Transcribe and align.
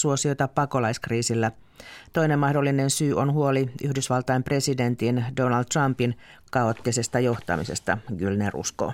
suosiota 0.00 0.48
pakolaiskriisillä. 0.48 1.52
Toinen 2.12 2.38
mahdollinen 2.38 2.90
syy 2.90 3.14
on 3.14 3.32
huoli 3.32 3.70
Yhdysvaltain 3.84 4.42
presidentin 4.42 5.24
Donald 5.36 5.64
Trumpin 5.72 6.18
kaoottisesta 6.50 7.20
johtamisesta, 7.20 7.98
Gylner 8.18 8.56
uskoo. 8.56 8.92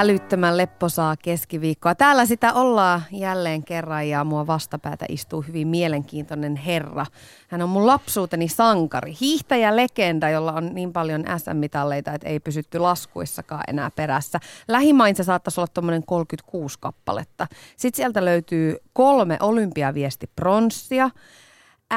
Älyttömän 0.00 0.56
lepposaa 0.56 1.16
keskiviikkoa. 1.16 1.94
Täällä 1.94 2.26
sitä 2.26 2.52
ollaan 2.52 3.02
jälleen 3.12 3.64
kerran 3.64 4.08
ja 4.08 4.24
mua 4.24 4.46
vastapäätä 4.46 5.06
istuu 5.08 5.42
hyvin 5.42 5.68
mielenkiintoinen 5.68 6.56
herra. 6.56 7.06
Hän 7.48 7.62
on 7.62 7.68
mun 7.68 7.86
lapsuuteni 7.86 8.48
sankari, 8.48 9.14
hiihtäjä 9.20 9.76
legenda, 9.76 10.30
jolla 10.30 10.52
on 10.52 10.74
niin 10.74 10.92
paljon 10.92 11.24
SM-mitalleita, 11.36 12.14
että 12.14 12.28
ei 12.28 12.40
pysytty 12.40 12.78
laskuissakaan 12.78 13.64
enää 13.68 13.90
perässä. 13.96 14.40
Lähimain 14.68 15.16
se 15.16 15.24
saattaisi 15.24 15.60
olla 15.60 15.70
tuommoinen 15.74 16.06
36 16.06 16.78
kappaletta. 16.80 17.46
Sitten 17.76 17.96
sieltä 17.96 18.24
löytyy 18.24 18.76
kolme 18.92 19.36
olympiaviesti 19.40 20.30
pronssia, 20.36 21.10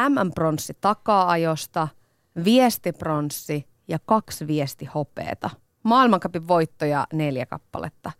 MM-pronssi 0.09 0.77
taka-ajosta, 0.81 1.87
viestipronssi 2.45 3.67
ja 3.87 3.99
kaksi 4.05 4.47
viesti 4.47 4.85
hopeeta– 4.85 5.49
Maailmankapin 5.83 6.47
voittoja 6.47 7.07
neljä 7.13 7.45
kappaletta. 7.45 8.11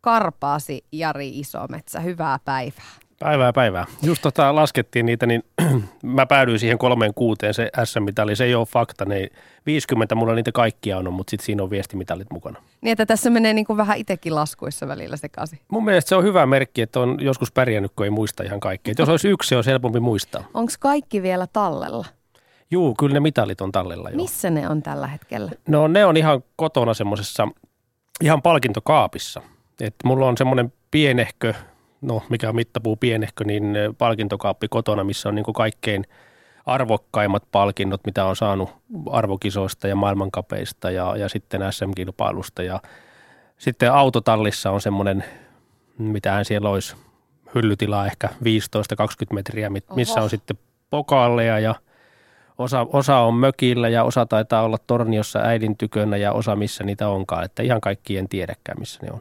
Karpaasi 0.00 0.84
Jari 0.92 1.38
Isometsä, 1.38 2.00
hyvää 2.00 2.38
päivää. 2.44 2.92
Päivää 3.18 3.52
päivää. 3.52 3.86
Just 4.02 4.22
tota 4.22 4.54
laskettiin 4.54 5.06
niitä, 5.06 5.26
niin 5.26 5.42
mä 6.02 6.26
päädyin 6.26 6.58
siihen 6.58 6.78
kolmeen 6.78 7.14
kuuteen 7.14 7.54
se 7.54 7.70
SM-mitali. 7.84 8.36
Se 8.36 8.44
ei 8.44 8.54
ole 8.54 8.66
fakta, 8.66 9.04
ne 9.04 9.28
50 9.66 10.14
mulla 10.14 10.34
niitä 10.34 10.52
kaikkia 10.52 10.98
on, 10.98 11.12
mutta 11.12 11.30
sitten 11.30 11.46
siinä 11.46 11.62
on 11.62 11.70
viestimitalit 11.70 12.30
mukana. 12.30 12.62
Niin, 12.80 12.92
että 12.92 13.06
tässä 13.06 13.30
menee 13.30 13.54
niin 13.54 13.64
kuin 13.64 13.76
vähän 13.76 13.98
itsekin 13.98 14.34
laskuissa 14.34 14.88
välillä 14.88 15.16
sekaisin. 15.16 15.58
Mun 15.68 15.84
mielestä 15.84 16.08
se 16.08 16.16
on 16.16 16.24
hyvä 16.24 16.46
merkki, 16.46 16.82
että 16.82 17.00
on 17.00 17.16
joskus 17.20 17.52
pärjännyt, 17.52 17.92
kun 17.96 18.06
ei 18.06 18.10
muista 18.10 18.42
ihan 18.42 18.60
kaikkea. 18.60 18.94
jos 18.98 19.08
olisi 19.08 19.28
yksi, 19.28 19.48
se 19.48 19.56
olisi 19.56 19.70
helpompi 19.70 20.00
muistaa. 20.00 20.44
Onko 20.54 20.72
kaikki 20.80 21.22
vielä 21.22 21.46
tallella? 21.52 22.04
Juu, 22.72 22.94
kyllä 22.98 23.14
ne 23.14 23.20
mitalit 23.20 23.60
on 23.60 23.72
tallella 23.72 24.10
jo. 24.10 24.16
Missä 24.16 24.50
ne 24.50 24.68
on 24.68 24.82
tällä 24.82 25.06
hetkellä? 25.06 25.50
No 25.68 25.88
ne 25.88 26.04
on 26.04 26.16
ihan 26.16 26.44
kotona 26.56 26.94
semmoisessa 26.94 27.48
ihan 28.20 28.42
palkintokaapissa. 28.42 29.42
Et 29.80 29.94
mulla 30.04 30.26
on 30.26 30.36
semmoinen 30.36 30.72
pienehkö, 30.90 31.54
no 32.00 32.22
mikä 32.28 32.48
on 32.48 32.54
mittapuu 32.54 32.96
pienehkö, 32.96 33.44
niin 33.44 33.76
palkintokaappi 33.98 34.68
kotona, 34.68 35.04
missä 35.04 35.28
on 35.28 35.34
niin 35.34 35.44
kaikkein 35.54 36.04
arvokkaimmat 36.66 37.42
palkinnot, 37.52 38.00
mitä 38.06 38.24
on 38.24 38.36
saanut 38.36 38.70
arvokisoista 39.10 39.88
ja 39.88 39.96
maailmankapeista 39.96 40.90
ja, 40.90 41.16
ja 41.16 41.28
sitten 41.28 41.60
SM-kilpailusta. 41.70 42.62
Ja 42.62 42.80
sitten 43.58 43.92
autotallissa 43.92 44.70
on 44.70 44.80
semmoinen, 44.80 45.24
mitähän 45.98 46.44
siellä 46.44 46.68
olisi, 46.68 46.96
hyllytila 47.54 48.06
ehkä 48.06 48.28
15-20 48.28 48.32
metriä, 49.32 49.70
missä 49.70 50.14
Oho. 50.14 50.24
on 50.24 50.30
sitten 50.30 50.58
pokaaleja 50.90 51.58
ja– 51.58 51.74
Osa, 52.58 52.86
osa 52.92 53.18
on 53.18 53.34
mökillä 53.34 53.88
ja 53.88 54.04
osa 54.04 54.26
taitaa 54.26 54.62
olla 54.62 54.78
torniossa 54.86 55.38
äidin 55.38 55.76
tykönä 55.76 56.16
ja 56.16 56.32
osa 56.32 56.56
missä 56.56 56.84
niitä 56.84 57.08
onkaan. 57.08 57.44
Että 57.44 57.62
ihan 57.62 57.80
kaikki 57.80 58.18
en 58.18 58.28
tiedäkään, 58.28 58.78
missä 58.78 59.00
ne 59.02 59.12
on. 59.12 59.20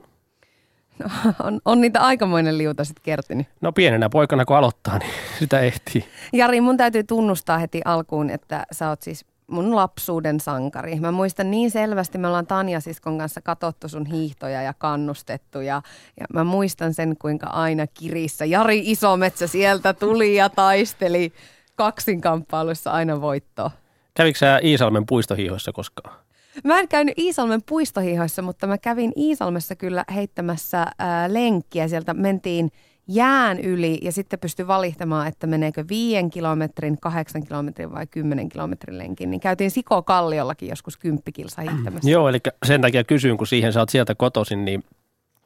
No, 0.99 1.33
on, 1.43 1.59
on 1.65 1.81
niitä 1.81 2.01
aikamoinen 2.01 2.57
liuta 2.57 2.85
sitten 2.85 3.03
kertynyt. 3.03 3.47
No 3.61 3.71
pienenä 3.71 4.09
poikana 4.09 4.45
kun 4.45 4.57
aloittaa, 4.57 4.97
niin 4.97 5.11
sitä 5.39 5.59
ehtii. 5.59 6.05
Jari, 6.33 6.61
mun 6.61 6.77
täytyy 6.77 7.03
tunnustaa 7.03 7.57
heti 7.57 7.81
alkuun, 7.85 8.29
että 8.29 8.65
sä 8.71 8.89
oot 8.89 9.01
siis 9.01 9.25
mun 9.47 9.75
lapsuuden 9.75 10.39
sankari. 10.39 10.99
Mä 10.99 11.11
muistan 11.11 11.51
niin 11.51 11.71
selvästi, 11.71 12.17
me 12.17 12.27
ollaan 12.27 12.47
Tanja 12.47 12.79
siskon 12.79 13.17
kanssa 13.17 13.41
katsottu 13.41 13.87
sun 13.87 14.05
hiihtoja 14.05 14.61
ja 14.61 14.73
kannustettu 14.73 15.59
ja, 15.59 15.81
ja 16.19 16.25
mä 16.33 16.43
muistan 16.43 16.93
sen, 16.93 17.15
kuinka 17.19 17.47
aina 17.47 17.87
kirissä 17.87 18.45
Jari 18.45 18.81
Isometsä 18.85 19.47
sieltä 19.47 19.93
tuli 19.93 20.35
ja 20.35 20.49
taisteli 20.49 21.33
kaksinkamppailuissa 21.81 22.91
aina 22.91 23.21
voittoa. 23.21 23.71
Kävikö 24.13 24.39
sä 24.39 24.59
Iisalmen 24.63 25.05
puistohiihoissa 25.05 25.71
koskaan? 25.71 26.15
Mä 26.63 26.79
en 26.79 26.87
käynyt 26.87 27.19
Iisalmen 27.19 27.61
puistohiihoissa, 27.69 28.41
mutta 28.41 28.67
mä 28.67 28.77
kävin 28.77 29.11
Iisalmessa 29.17 29.75
kyllä 29.75 30.05
heittämässä 30.13 30.85
ää, 30.99 31.33
lenkkiä. 31.33 31.87
Sieltä 31.87 32.13
mentiin 32.13 32.71
jään 33.07 33.59
yli 33.59 33.99
ja 34.01 34.11
sitten 34.11 34.39
pystyi 34.39 34.67
valihtamaan, 34.67 35.27
että 35.27 35.47
meneekö 35.47 35.85
viien 35.89 36.29
kilometrin, 36.29 36.97
kahdeksan 37.01 37.43
kilometrin 37.43 37.91
vai 37.91 38.07
kymmenen 38.07 38.49
kilometrin 38.49 38.97
lenkin. 38.97 39.31
Niin 39.31 39.41
käytiin 39.41 39.71
Siko 39.71 40.01
Kalliollakin 40.01 40.69
joskus 40.69 40.97
kymppikilsa 40.97 41.61
hiihtämässä. 41.61 42.09
Joo, 42.09 42.29
eli 42.29 42.39
sen 42.65 42.81
takia 42.81 43.03
kysyn, 43.03 43.37
kun 43.37 43.47
siihen 43.47 43.73
sä 43.73 43.79
oot 43.79 43.89
sieltä 43.89 44.15
kotoisin, 44.15 44.65
niin 44.65 44.83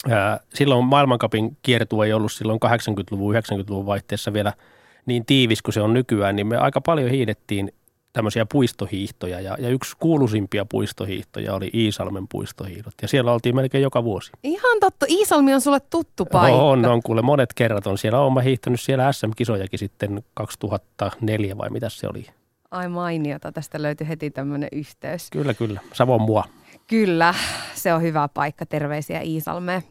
ää, 0.10 0.40
silloin 0.54 0.86
maailmankapin 0.86 1.58
kiertu 1.62 2.02
ei 2.02 2.14
ollut 2.14 2.32
silloin 2.32 2.60
80-luvun, 2.66 3.36
90-luvun 3.36 3.86
vaihteessa 3.86 4.34
vielä– 4.34 4.54
niin 5.06 5.26
tiivis 5.26 5.62
kuin 5.62 5.74
se 5.74 5.82
on 5.82 5.94
nykyään, 5.94 6.36
niin 6.36 6.48
me 6.48 6.58
aika 6.58 6.82
paljon 6.82 7.10
hiidettiin 7.10 7.72
tämmöisiä 8.16 8.46
puistohiihtoja 8.52 9.42
ja, 9.42 9.56
ja 9.60 9.70
yksi 9.70 9.96
kuuluisimpia 10.00 10.66
puistohiihtoja 10.66 11.54
oli 11.54 11.70
Iisalmen 11.74 12.28
puistohiihdot 12.28 12.94
ja 13.02 13.08
siellä 13.08 13.32
oltiin 13.32 13.56
melkein 13.56 13.82
joka 13.82 14.04
vuosi. 14.04 14.32
Ihan 14.44 14.80
totta, 14.80 15.06
Iisalmi 15.10 15.54
on 15.54 15.62
sulle 15.62 15.80
tuttu 15.80 16.26
paikka. 16.26 16.62
On, 16.62 16.86
on 16.86 17.04
kuule 17.04 17.22
monet 17.22 17.54
kerrat 17.54 17.88
on 17.88 17.98
siellä. 17.98 18.20
Olen 18.20 18.44
hiihtänyt 18.44 18.82
siellä 18.82 19.12
SM-kisojakin 19.12 19.80
sitten 19.80 20.24
2004 20.34 21.58
vai 21.58 21.70
mitä 21.70 21.90
se 21.90 22.08
oli. 22.08 22.26
Ai 22.72 22.90
mainiota, 22.90 23.52
tästä 23.52 23.82
löytyi 23.82 24.08
heti 24.08 24.32
tämmöinen 24.32 24.70
yhteys. 24.72 25.30
Kyllä, 25.32 25.54
kyllä. 25.54 25.80
Savon 25.94 26.22
mua. 26.22 26.44
Kyllä, 26.88 27.34
se 27.74 27.94
on 27.94 28.02
hyvä 28.02 28.30
paikka. 28.34 28.66
Terveisiä 28.66 29.22
Iisalmeen. 29.22 29.84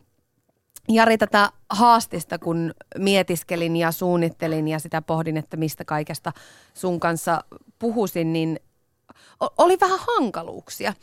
Jari, 0.89 1.19
tätä 1.19 1.51
haastista, 1.71 2.39
kun 2.39 2.75
mietiskelin 2.99 3.77
ja 3.77 3.93
suunnittelin 3.93 4.69
ja 4.69 4.79
sitä 4.79 5.03
pohdin, 5.03 5.37
että 5.37 5.57
mistä 5.57 5.85
kaikesta 5.85 6.33
sun 6.75 7.01
kanssa 7.01 7.45
puhusin, 7.79 8.33
niin 8.33 8.61
oli 9.59 9.81
vähän 9.81 9.99
hankaluuksia. 10.07 10.95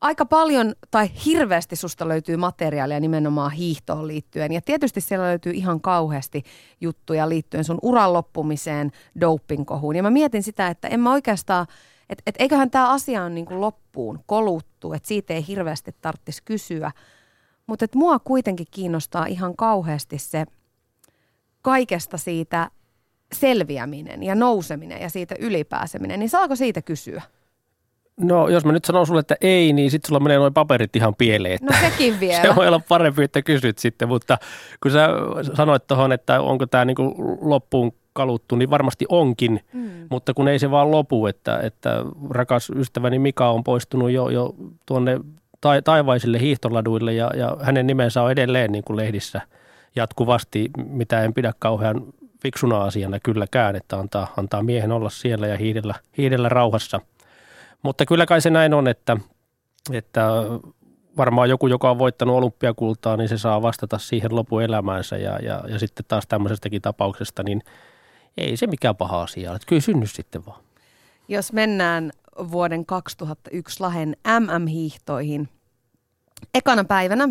Aika 0.00 0.26
paljon 0.26 0.74
tai 0.90 1.10
hirveästi 1.24 1.76
susta 1.76 2.08
löytyy 2.08 2.36
materiaalia 2.36 3.00
nimenomaan 3.00 3.50
hiihtoon 3.50 4.08
liittyen. 4.08 4.52
Ja 4.52 4.60
tietysti 4.60 5.00
siellä 5.00 5.26
löytyy 5.26 5.52
ihan 5.52 5.80
kauheasti 5.80 6.42
juttuja 6.80 7.28
liittyen 7.28 7.64
sun 7.64 7.78
uran 7.82 8.12
loppumiseen, 8.12 8.90
dopingkohuun. 9.20 9.96
Ja 9.96 10.02
mä 10.02 10.10
mietin 10.10 10.42
sitä, 10.42 10.68
että 10.68 10.88
en 10.88 11.00
mä 11.00 11.12
oikeastaan, 11.12 11.66
että 12.08 12.22
et 12.26 12.34
eiköhän 12.38 12.70
tämä 12.70 12.92
asia 12.92 13.22
on 13.22 13.34
niin 13.34 13.46
kuin 13.46 13.60
loppuun 13.60 14.20
koluttu, 14.26 14.92
että 14.92 15.08
siitä 15.08 15.34
ei 15.34 15.46
hirveästi 15.46 15.94
tarvitsisi 16.00 16.42
kysyä– 16.44 16.90
mutta 17.66 17.84
et 17.84 17.94
mua 17.94 18.18
kuitenkin 18.18 18.66
kiinnostaa 18.70 19.26
ihan 19.26 19.56
kauheasti 19.56 20.18
se 20.18 20.44
kaikesta 21.62 22.18
siitä 22.18 22.70
selviäminen 23.32 24.22
ja 24.22 24.34
nouseminen 24.34 25.00
ja 25.00 25.08
siitä 25.08 25.34
ylipääseminen. 25.38 26.20
Niin 26.20 26.30
saako 26.30 26.56
siitä 26.56 26.82
kysyä? 26.82 27.22
No 28.20 28.48
jos 28.48 28.64
mä 28.64 28.72
nyt 28.72 28.84
sanon 28.84 29.06
sulle, 29.06 29.20
että 29.20 29.36
ei, 29.40 29.72
niin 29.72 29.90
sitten 29.90 30.08
sulla 30.08 30.20
menee 30.20 30.38
noin 30.38 30.54
paperit 30.54 30.96
ihan 30.96 31.14
pieleen. 31.14 31.54
Että 31.54 31.66
no 31.66 31.90
sekin 31.90 32.20
vielä. 32.20 32.42
se 32.42 32.56
voi 32.56 32.68
olla 32.68 32.80
parempi, 32.88 33.24
että 33.24 33.42
kysyt 33.42 33.78
sitten, 33.78 34.08
mutta 34.08 34.38
kun 34.82 34.90
sä 34.90 35.08
sanoit 35.54 35.86
tuohon, 35.86 36.12
että 36.12 36.40
onko 36.40 36.66
tämä 36.66 36.84
niinku 36.84 37.14
loppuun 37.40 37.92
kaluttu, 38.12 38.56
niin 38.56 38.70
varmasti 38.70 39.06
onkin, 39.08 39.60
mm. 39.72 39.90
mutta 40.10 40.34
kun 40.34 40.48
ei 40.48 40.58
se 40.58 40.70
vaan 40.70 40.90
lopu, 40.90 41.26
että, 41.26 41.58
että 41.58 42.04
rakas 42.30 42.70
ystäväni 42.70 43.18
Mika 43.18 43.50
on 43.50 43.64
poistunut 43.64 44.10
jo, 44.10 44.28
jo 44.28 44.54
tuonne 44.86 45.20
ta- 45.66 45.82
taivaisille 45.82 46.40
hiihtoladuille 46.40 47.12
ja, 47.12 47.30
ja 47.36 47.56
hänen 47.60 47.86
nimensä 47.86 48.22
on 48.22 48.30
edelleen 48.30 48.72
niin 48.72 48.84
kuin 48.84 48.96
lehdissä 48.96 49.40
jatkuvasti, 49.96 50.70
mitä 50.86 51.22
en 51.22 51.34
pidä 51.34 51.52
kauhean 51.58 52.02
fiksuna 52.42 52.82
asiana 52.82 53.20
kylläkään, 53.20 53.76
että 53.76 53.98
antaa, 53.98 54.32
antaa 54.36 54.62
miehen 54.62 54.92
olla 54.92 55.10
siellä 55.10 55.46
ja 55.46 55.56
hiidellä, 55.56 55.94
hiidellä 56.18 56.48
rauhassa. 56.48 57.00
Mutta 57.82 58.06
kyllä 58.06 58.26
kai 58.26 58.40
se 58.40 58.50
näin 58.50 58.74
on, 58.74 58.88
että, 58.88 59.16
että 59.92 60.28
varmaan 61.16 61.48
joku, 61.48 61.66
joka 61.66 61.90
on 61.90 61.98
voittanut 61.98 62.36
olympiakultaa, 62.36 63.16
niin 63.16 63.28
se 63.28 63.38
saa 63.38 63.62
vastata 63.62 63.98
siihen 63.98 64.34
lopuelämäänsä 64.36 65.16
ja, 65.16 65.38
ja, 65.38 65.62
ja 65.68 65.78
sitten 65.78 66.04
taas 66.08 66.26
tämmöisestäkin 66.26 66.82
tapauksesta, 66.82 67.42
niin 67.42 67.62
ei 68.36 68.56
se 68.56 68.66
mikään 68.66 68.96
paha 68.96 69.22
asia 69.22 69.50
ole. 69.50 69.58
Kyllä 69.66 69.82
synny 69.82 70.06
sitten 70.06 70.46
vaan. 70.46 70.60
Jos 71.28 71.52
mennään 71.52 72.10
vuoden 72.50 72.86
2001 72.86 73.80
Lahen 73.80 74.16
MM-hiihtoihin, 74.40 75.48
Ekana 76.54 76.84
päivänä 76.84 77.24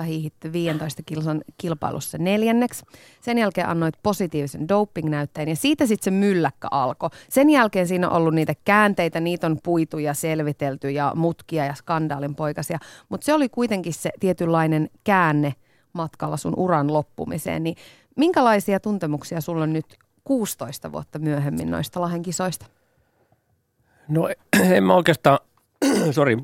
15.2. 0.00 0.04
hiihitty 0.04 0.52
15 0.52 1.02
kilson 1.06 1.40
kilpailussa 1.58 2.18
neljänneksi. 2.18 2.84
Sen 3.20 3.38
jälkeen 3.38 3.68
annoit 3.68 3.94
positiivisen 4.02 4.68
doping-näytteen 4.68 5.48
ja 5.48 5.56
siitä 5.56 5.86
sitten 5.86 6.04
se 6.04 6.10
mylläkkä 6.10 6.68
alkoi. 6.70 7.10
Sen 7.28 7.50
jälkeen 7.50 7.88
siinä 7.88 8.08
on 8.08 8.16
ollut 8.16 8.34
niitä 8.34 8.54
käänteitä, 8.64 9.20
niitä 9.20 9.46
on 9.46 9.58
puitu 9.62 9.98
ja 9.98 10.14
selvitelty 10.14 10.90
ja 10.90 11.12
mutkia 11.14 11.64
ja 11.64 11.74
skandaalin 11.74 12.34
poikasia. 12.34 12.78
Mutta 13.08 13.24
se 13.24 13.34
oli 13.34 13.48
kuitenkin 13.48 13.94
se 13.94 14.10
tietynlainen 14.20 14.90
käänne 15.04 15.54
matkalla 15.92 16.36
sun 16.36 16.54
uran 16.56 16.92
loppumiseen. 16.92 17.62
Niin 17.62 17.76
minkälaisia 18.16 18.80
tuntemuksia 18.80 19.40
sulla 19.40 19.62
on 19.62 19.72
nyt 19.72 19.86
16 20.24 20.92
vuotta 20.92 21.18
myöhemmin 21.18 21.70
noista 21.70 22.00
Lahden 22.00 22.22
kisoista? 22.22 22.66
No 24.08 24.28
en 24.52 24.84
mä 24.84 24.94
oikeastaan, 24.94 25.38
sori, 26.10 26.36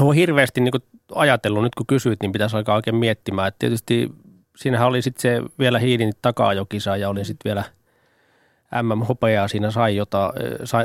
olen 0.00 0.16
hirveästi 0.16 0.60
niin 0.60 0.72
kuin 0.72 0.82
ajatellut, 1.14 1.62
nyt 1.62 1.74
kun 1.74 1.86
kysyit, 1.86 2.22
niin 2.22 2.32
pitäisi 2.32 2.56
alkaa 2.56 2.76
oikein 2.76 2.96
miettimään. 2.96 3.48
Että 3.48 3.58
tietysti 3.58 4.10
siinähän 4.56 4.88
oli 4.88 5.02
sitten 5.02 5.22
se 5.22 5.42
vielä 5.58 5.78
hiidin 5.78 6.12
takajokisa 6.22 6.96
ja 6.96 7.08
olin 7.08 7.24
sitten 7.24 7.50
vielä 7.50 7.64
MM-hopeaa 8.82 9.48
siinä 9.48 9.70
sai, 9.70 9.96
jota, 9.96 10.32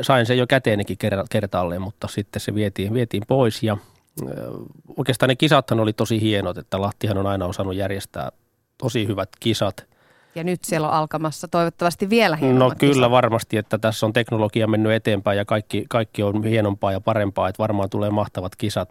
sain 0.01 0.25
sen 0.25 0.37
jo 0.37 0.47
käteenikin 0.47 0.97
kertaalleen, 1.29 1.81
mutta 1.81 2.07
sitten 2.07 2.39
se 2.39 2.55
vietiin, 2.55 2.93
vietiin 2.93 3.23
pois 3.27 3.63
ja 3.63 3.77
oikeastaan 4.97 5.29
ne 5.29 5.35
kisathan 5.35 5.79
oli 5.79 5.93
tosi 5.93 6.21
hienot, 6.21 6.57
että 6.57 6.81
Lahtihan 6.81 7.17
on 7.17 7.27
aina 7.27 7.45
osannut 7.45 7.75
järjestää 7.75 8.31
tosi 8.77 9.07
hyvät 9.07 9.29
kisat– 9.39 9.85
ja 10.37 10.43
nyt 10.43 10.63
siellä 10.63 10.87
on 10.87 10.93
alkamassa 10.93 11.47
toivottavasti 11.47 12.09
vielä 12.09 12.35
hienommat 12.35 12.69
No 12.69 12.75
kyllä 12.79 12.93
kisat. 12.93 13.11
varmasti, 13.11 13.57
että 13.57 13.77
tässä 13.77 14.05
on 14.05 14.13
teknologia 14.13 14.67
mennyt 14.67 14.91
eteenpäin 14.91 15.37
ja 15.37 15.45
kaikki, 15.45 15.85
kaikki 15.89 16.23
on 16.23 16.43
hienompaa 16.43 16.91
ja 16.91 17.01
parempaa, 17.01 17.49
että 17.49 17.59
varmaan 17.59 17.89
tulee 17.89 18.09
mahtavat 18.09 18.55
kisat. 18.55 18.89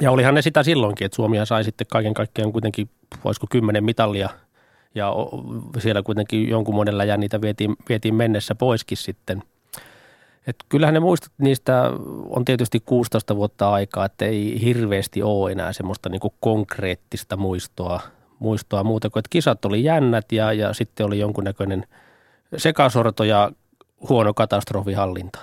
Ja 0.00 0.10
olihan 0.10 0.34
ne 0.34 0.42
sitä 0.42 0.62
silloinkin, 0.62 1.04
että 1.04 1.16
Suomia 1.16 1.44
sai 1.44 1.64
sitten 1.64 1.86
kaiken 1.90 2.14
kaikkiaan 2.14 2.52
kuitenkin, 2.52 2.90
voisiko 3.24 3.46
kymmenen 3.50 3.84
mitallia 3.84 4.28
ja 4.94 5.12
siellä 5.78 6.02
kuitenkin 6.02 6.48
jonkun 6.48 6.74
monella 6.74 7.04
ja 7.04 7.16
niitä 7.16 7.40
vietiin, 7.40 7.76
vietiin 7.88 8.14
mennessä 8.14 8.54
poiskin 8.54 8.98
sitten. 8.98 9.42
Et 10.46 10.56
kyllähän 10.68 10.94
ne 10.94 11.00
muistot 11.00 11.32
niistä 11.38 11.90
on 12.28 12.44
tietysti 12.44 12.80
16 12.80 13.36
vuotta 13.36 13.72
aikaa, 13.72 14.04
että 14.04 14.24
ei 14.24 14.60
hirveästi 14.62 15.22
ole 15.22 15.52
enää 15.52 15.72
semmoista 15.72 16.08
niinku 16.08 16.34
konkreettista 16.40 17.36
muistoa– 17.36 18.00
muistoa 18.38 18.84
muuta 18.84 19.10
kuin, 19.10 19.20
että 19.20 19.28
kisat 19.30 19.64
oli 19.64 19.84
jännät 19.84 20.32
ja, 20.32 20.52
ja 20.52 20.72
sitten 20.72 21.06
oli 21.06 21.18
jonkunnäköinen 21.18 21.86
sekasorto 22.56 23.24
ja 23.24 23.50
huono 24.08 24.34
katastrofihallinta. 24.34 25.38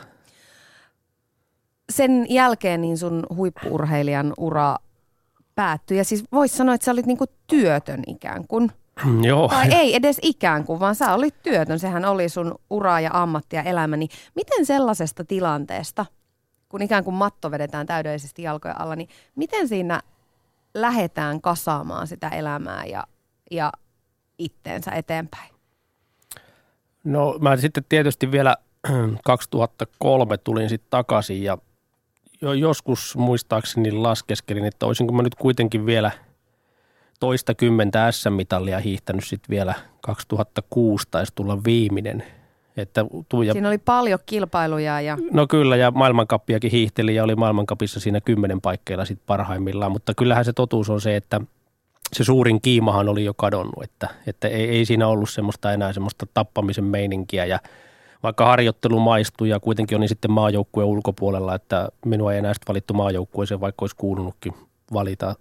Sen 1.90 2.26
jälkeen 2.30 2.82
niin 2.82 2.98
sun 2.98 3.24
huippuurheilijan 3.36 4.34
ura 4.38 4.76
päättyi 5.56 5.98
ja 5.98 6.04
siis 6.04 6.24
voisi 6.32 6.58
sanoa, 6.58 6.76
että 6.76 6.86
sä 6.86 6.92
olit 6.92 7.06
niinku 7.06 7.26
työtön 7.48 8.04
ikään 8.08 8.48
kuin. 8.48 8.72
Joo. 9.22 9.48
Tai 9.48 9.74
ei 9.74 9.96
edes 9.96 10.18
ikään 10.22 10.64
kuin, 10.64 10.80
vaan 10.80 10.96
sä 10.96 11.14
olit 11.14 11.36
työtön. 11.44 11.80
Sehän 11.80 12.06
oli 12.06 12.30
sun 12.30 12.56
ura 12.70 13.00
ja 13.00 13.10
ammatti 13.14 13.56
ja 13.56 13.64
elämä. 13.64 13.98
Niin 13.98 14.10
miten 14.36 14.66
sellaisesta 14.66 15.26
tilanteesta, 15.26 16.06
kun 16.70 16.82
ikään 16.82 17.04
kuin 17.04 17.16
matto 17.16 17.52
vedetään 17.52 17.86
täydellisesti 17.86 18.44
jalkojen 18.44 18.82
alla, 18.82 18.96
niin 18.96 19.10
miten 19.36 19.68
siinä 19.68 20.02
lähdetään 20.74 21.42
kasaamaan 21.42 22.08
sitä 22.08 22.30
elämää 22.30 22.86
ja, 22.86 23.04
ja 23.52 23.72
itteensä 24.38 24.92
eteenpäin? 24.92 25.54
No 27.04 27.38
mä 27.42 27.58
sitten 27.58 27.84
tietysti 27.90 28.32
vielä 28.32 28.58
2003 29.26 30.38
tulin 30.38 30.70
sitten 30.70 30.90
takaisin 30.90 31.44
ja 31.44 31.58
jo 32.44 32.54
joskus 32.54 33.18
muistaakseni 33.18 33.92
laskeskelin, 33.92 34.66
että 34.66 34.86
olisinko 34.86 35.14
mä 35.14 35.24
nyt 35.24 35.36
kuitenkin 35.36 35.86
vielä 35.86 36.12
toista 37.20 37.56
kymmentä 37.56 38.12
S-mitallia 38.12 38.80
hiihtänyt 38.80 39.24
sitten 39.26 39.50
vielä 39.50 39.74
2006 40.02 41.08
taisi 41.12 41.32
tulla 41.36 41.64
viimeinen– 41.64 42.24
että 42.78 43.06
tuja... 43.30 43.54
Siinä 43.54 43.68
oli 43.68 43.78
paljon 43.78 44.20
kilpailuja. 44.26 45.02
Ja... 45.02 45.18
No 45.32 45.48
kyllä, 45.48 45.76
ja 45.76 45.92
maailmankappiakin 45.92 46.72
hiihteli 46.72 47.16
ja 47.16 47.24
oli 47.24 47.36
maailmankapissa 47.36 48.00
siinä 48.00 48.22
kymmenen 48.22 48.62
paikkeilla 48.62 49.06
sitten 49.06 49.26
parhaimmillaan, 49.28 49.92
mutta 49.92 50.14
kyllähän 50.14 50.46
se 50.46 50.54
totuus 50.54 50.90
on 50.90 51.02
se, 51.02 51.16
että 51.16 51.42
se 52.14 52.24
suurin 52.24 52.62
kiimahan 52.62 53.10
oli 53.10 53.26
jo 53.26 53.34
kadonnut, 53.34 53.84
että, 53.84 54.10
että 54.28 54.48
ei, 54.48 54.70
ei 54.70 54.86
siinä 54.86 55.08
ollut 55.08 55.30
semmoista 55.30 55.74
enää 55.74 55.94
semmoista 55.94 56.26
tappamisen 56.34 56.84
meininkiä 56.84 57.46
ja 57.46 57.60
vaikka 58.24 58.46
harjoittelu 58.46 59.00
maistui 59.00 59.50
ja 59.50 59.60
kuitenkin 59.60 59.98
oli 59.98 60.08
sitten 60.08 60.32
maajoukkueen 60.32 60.88
ulkopuolella, 60.88 61.56
että 61.56 61.90
minua 62.06 62.34
ei 62.34 62.40
enää 62.40 62.54
valittu 62.68 62.94
maajoukkueeseen, 62.94 63.62
vaikka 63.62 63.84
olisi 63.84 63.96
kuulunutkin 63.96 64.54
valita 64.94 65.36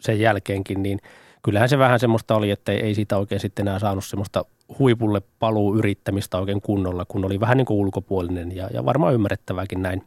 sen 0.00 0.20
jälkeenkin, 0.20 0.82
niin 0.82 0.98
kyllähän 1.42 1.68
se 1.68 1.78
vähän 1.78 2.00
semmoista 2.00 2.34
oli, 2.34 2.50
että 2.50 2.72
ei 2.72 2.94
siitä 2.94 3.18
oikein 3.18 3.40
sitten 3.40 3.68
enää 3.68 3.78
saanut 3.78 4.04
semmoista 4.04 4.44
huipulle 4.78 5.22
paluu 5.38 5.76
yrittämistä 5.76 6.38
oikein 6.38 6.60
kunnolla, 6.60 7.04
kun 7.04 7.24
oli 7.24 7.40
vähän 7.40 7.56
niin 7.56 7.66
kuin 7.66 7.78
ulkopuolinen 7.78 8.56
ja, 8.56 8.68
ja 8.72 8.84
varmaan 8.84 9.14
ymmärrettävääkin 9.14 9.82
näin. 9.82 10.02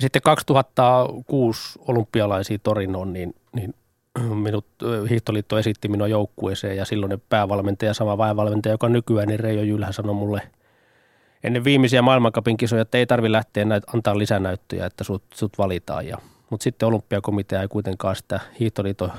Sitten 0.00 0.22
2006 0.22 1.78
olympialaisia 1.88 2.58
Torinoon, 2.62 3.12
niin, 3.12 3.34
niin 3.52 3.74
minut, 4.44 4.66
Hiihtoliitto 5.10 5.58
esitti 5.58 5.88
minua 5.88 6.08
joukkueeseen 6.08 6.76
ja 6.76 6.84
silloin 6.84 7.22
päävalmentaja, 7.28 7.94
sama 7.94 8.16
päävalmentaja, 8.16 8.72
joka 8.72 8.88
nykyään, 8.88 9.28
niin 9.28 9.40
Reijo 9.40 9.62
Jylhä 9.62 9.92
sanoi 9.92 10.14
mulle 10.14 10.42
ennen 11.44 11.64
viimeisiä 11.64 12.02
maailmankapin 12.02 12.56
kisoja, 12.56 12.82
että 12.82 12.98
ei 12.98 13.06
tarvitse 13.06 13.32
lähteä 13.32 13.64
näitä, 13.64 13.90
antaa 13.94 14.18
lisänäyttöjä, 14.18 14.86
että 14.86 15.04
sut, 15.04 15.22
sut 15.34 15.58
valitaan. 15.58 16.06
Ja, 16.06 16.18
mutta 16.50 16.64
sitten 16.64 16.88
olympiakomitea 16.88 17.62
ei 17.62 17.68
kuitenkaan 17.68 18.16
sitä 18.16 18.40
Hiihtoliiton 18.60 19.12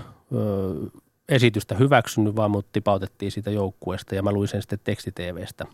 esitystä 1.30 1.76
hyväksynyt, 1.76 2.36
vaan 2.36 2.52
mut 2.52 2.66
tipautettiin 2.72 3.32
siitä 3.32 3.52
joukkueesta 3.52 4.16
ja 4.16 4.24
mä 4.24 4.32
luin 4.32 4.48
sen 4.48 4.62
sitten 4.62 4.80
tekstiteeveestä. 4.84 5.66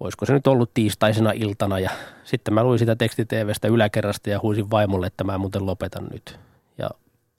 Olisiko 0.00 0.26
se 0.26 0.32
nyt 0.32 0.46
ollut 0.46 0.74
tiistaisena 0.74 1.32
iltana 1.32 1.78
ja 1.78 1.90
sitten 2.24 2.54
mä 2.54 2.64
luin 2.64 2.78
sitä 2.78 2.96
tekstiteevestä 2.96 3.68
yläkerrasta 3.68 4.30
ja 4.30 4.40
huisin 4.42 4.70
vaimolle, 4.70 5.06
että 5.06 5.24
mä 5.24 5.38
muuten 5.38 5.66
lopetan 5.66 6.06
nyt. 6.12 6.38
Ja 6.78 6.90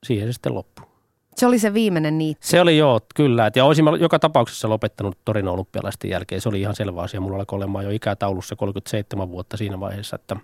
siihen 0.04 0.28
se 0.28 0.34
sitten 0.34 0.56
loppui. 0.56 0.95
Se 1.36 1.46
oli 1.46 1.60
se 1.60 1.74
viimeinen 1.74 2.18
niitti. 2.18 2.48
Se 2.48 2.62
oli 2.62 2.78
joo, 2.78 3.00
kyllä. 3.16 3.52
Ja 3.56 3.66
olisin 3.66 3.86
joka 4.00 4.20
tapauksessa 4.20 4.70
lopettanut 4.70 5.18
Torino 5.26 5.54
olympialaisten 5.54 6.10
jälkeen. 6.10 6.42
Se 6.42 6.50
oli 6.50 6.62
ihan 6.62 6.76
selvä 6.76 7.02
asia. 7.02 7.22
Mulla 7.22 7.38
alkoi 7.38 7.58
olemaan 7.58 7.86
jo 7.86 7.92
ikätaulussa 7.92 8.56
37 8.56 9.30
vuotta 9.30 9.58
siinä 9.58 9.80
vaiheessa, 9.80 10.16
että, 10.16 10.36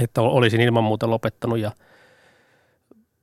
että 0.00 0.22
olisin 0.22 0.60
ilman 0.60 0.84
muuta 0.84 1.10
lopettanut. 1.10 1.58
Ja– 1.58 1.72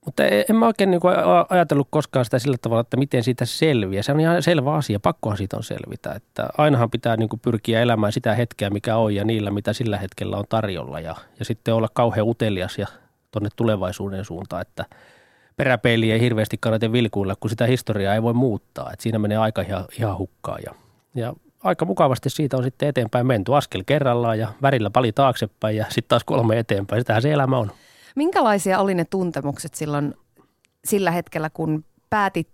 mutta 0.06 0.24
e- 0.24 0.44
en 0.50 0.56
mä 0.56 0.66
oikein 0.66 0.90
niin 0.90 1.00
ajatellut 1.48 1.88
koskaan 1.90 2.24
sitä 2.24 2.38
sillä 2.38 2.56
tavalla, 2.62 2.80
että 2.80 2.96
miten 2.96 3.22
siitä 3.24 3.44
selviää. 3.44 4.02
Se 4.02 4.12
on 4.12 4.20
ihan 4.20 4.42
selvä 4.42 4.74
asia, 4.74 5.00
pakkohan 5.00 5.38
siitä 5.38 5.56
on 5.56 5.62
selvitä. 5.62 6.12
Että 6.12 6.48
ainahan 6.58 6.90
pitää 6.90 7.16
niin 7.16 7.28
kuin 7.28 7.40
pyrkiä 7.40 7.82
elämään 7.82 8.12
sitä 8.12 8.34
hetkeä, 8.34 8.70
mikä 8.70 8.96
on 8.96 9.14
ja 9.14 9.24
niillä, 9.24 9.50
mitä 9.50 9.72
sillä 9.72 9.98
hetkellä 9.98 10.36
on 10.36 10.44
tarjolla. 10.48 11.00
Ja, 11.00 11.16
ja 11.38 11.44
sitten 11.44 11.74
olla 11.74 11.88
kauhean 11.94 12.28
utelias 12.28 12.78
ja 12.78 12.86
tuonne 13.30 13.48
tulevaisuuden 13.56 14.24
suuntaan, 14.24 14.62
että 14.62 14.84
peräpeiliä 15.56 16.14
ei 16.14 16.20
hirveästi 16.20 16.56
kannata 16.60 16.92
vilkuilla, 16.92 17.36
kun 17.40 17.50
sitä 17.50 17.66
historiaa 17.66 18.14
ei 18.14 18.22
voi 18.22 18.34
muuttaa. 18.34 18.92
Että 18.92 19.02
siinä 19.02 19.18
menee 19.18 19.38
aika 19.38 19.62
ihan, 19.62 19.84
ihan 19.98 20.18
hukkaan. 20.18 20.60
Ja, 20.66 20.74
ja 21.14 21.34
aika 21.64 21.84
mukavasti 21.84 22.30
siitä 22.30 22.56
on 22.56 22.64
sitten 22.64 22.88
eteenpäin 22.88 23.26
menty 23.26 23.54
askel 23.54 23.82
kerrallaan 23.86 24.38
ja 24.38 24.52
värillä 24.62 24.90
pali 24.90 25.12
taaksepäin 25.12 25.76
ja 25.76 25.84
sitten 25.84 26.08
taas 26.08 26.24
kolme 26.24 26.58
eteenpäin. 26.58 27.00
Sitähän 27.00 27.22
se 27.22 27.32
elämä 27.32 27.58
on. 27.58 27.70
Minkälaisia 28.16 28.78
oli 28.78 28.94
ne 28.94 29.04
tuntemukset 29.04 29.74
silloin 29.74 30.14
sillä 30.84 31.10
hetkellä, 31.10 31.50
kun 31.50 31.84
päätit 32.10 32.48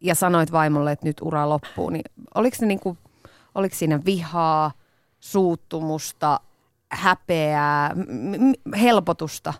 ja 0.00 0.14
sanoit 0.14 0.52
vaimolle, 0.52 0.92
että 0.92 1.06
nyt 1.06 1.16
ura 1.22 1.48
loppuu, 1.48 1.90
niin 1.90 2.04
oliko, 2.34 2.56
ne 2.60 2.66
niin 2.66 2.80
kuin, 2.80 2.98
oliko 3.54 3.74
siinä 3.74 4.00
vihaa, 4.04 4.72
suuttumusta, 5.20 6.40
häpeää, 6.90 7.94
helpotusta? 8.80 9.54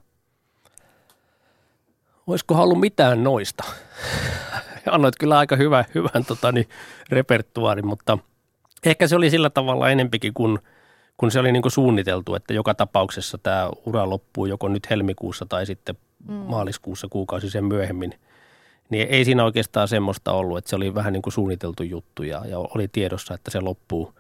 Olisiko 2.29 2.55
ollut 2.55 2.81
mitään 2.81 3.25
noista? 3.25 3.65
Annoit 4.91 5.15
kyllä 5.21 5.39
aika 5.39 5.57
hyvä, 5.57 5.85
hyvän 5.95 6.25
tota, 6.27 6.53
niin, 6.53 6.69
repertuaarin, 7.09 7.87
mutta 7.87 8.19
ehkä 8.87 9.07
se 9.07 9.17
oli 9.17 9.31
sillä 9.31 9.51
tavalla 9.51 9.91
enempikin 9.91 10.35
kuin– 10.35 10.59
kun 11.19 11.31
se 11.31 11.41
oli 11.41 11.53
niin 11.53 11.63
kuin 11.63 11.73
suunniteltu, 11.73 12.35
että 12.35 12.55
joka 12.55 12.75
tapauksessa 12.75 13.39
tämä 13.39 13.71
ura 13.87 14.11
loppuu 14.11 14.47
joko 14.47 14.69
nyt 14.69 14.91
helmikuussa 14.91 15.47
tai 15.49 15.67
sitten 15.67 15.97
mm. 16.29 16.35
maaliskuussa 16.35 17.09
kuukausi 17.11 17.51
sen 17.51 17.65
myöhemmin, 17.65 18.15
niin 18.91 19.09
ei 19.11 19.25
siinä 19.25 19.45
oikeastaan 19.45 19.89
semmoista 19.89 20.33
ollut, 20.33 20.59
että 20.59 20.71
se 20.71 20.77
oli 20.77 20.95
vähän 20.95 21.13
niin 21.13 21.23
kuin 21.23 21.33
suunniteltu 21.33 21.83
juttu 21.83 22.23
ja, 22.23 22.43
ja 22.47 22.59
oli 22.59 22.89
tiedossa, 22.89 23.35
että 23.35 23.51
se 23.51 23.61
loppuu. 23.61 24.15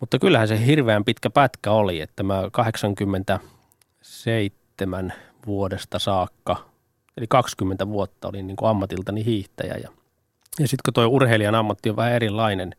Mutta 0.00 0.18
kyllähän 0.18 0.48
se 0.48 0.66
hirveän 0.66 1.04
pitkä 1.04 1.30
pätkä 1.30 1.70
oli, 1.70 2.00
että 2.00 2.22
mä 2.22 2.42
87 2.52 5.12
vuodesta 5.46 5.98
saakka, 5.98 6.69
eli 7.16 7.26
20 7.28 7.88
vuotta 7.88 8.28
olin 8.28 8.46
niin 8.46 8.56
kuin 8.56 8.68
ammatiltani 8.68 9.24
hiihtäjä 9.24 9.74
ja, 9.74 9.88
ja 10.58 10.68
sitten 10.68 10.82
kun 10.84 10.94
tuo 10.94 11.06
urheilijan 11.06 11.54
ammatti 11.54 11.90
on 11.90 11.96
vähän 11.96 12.12
erilainen 12.12 12.74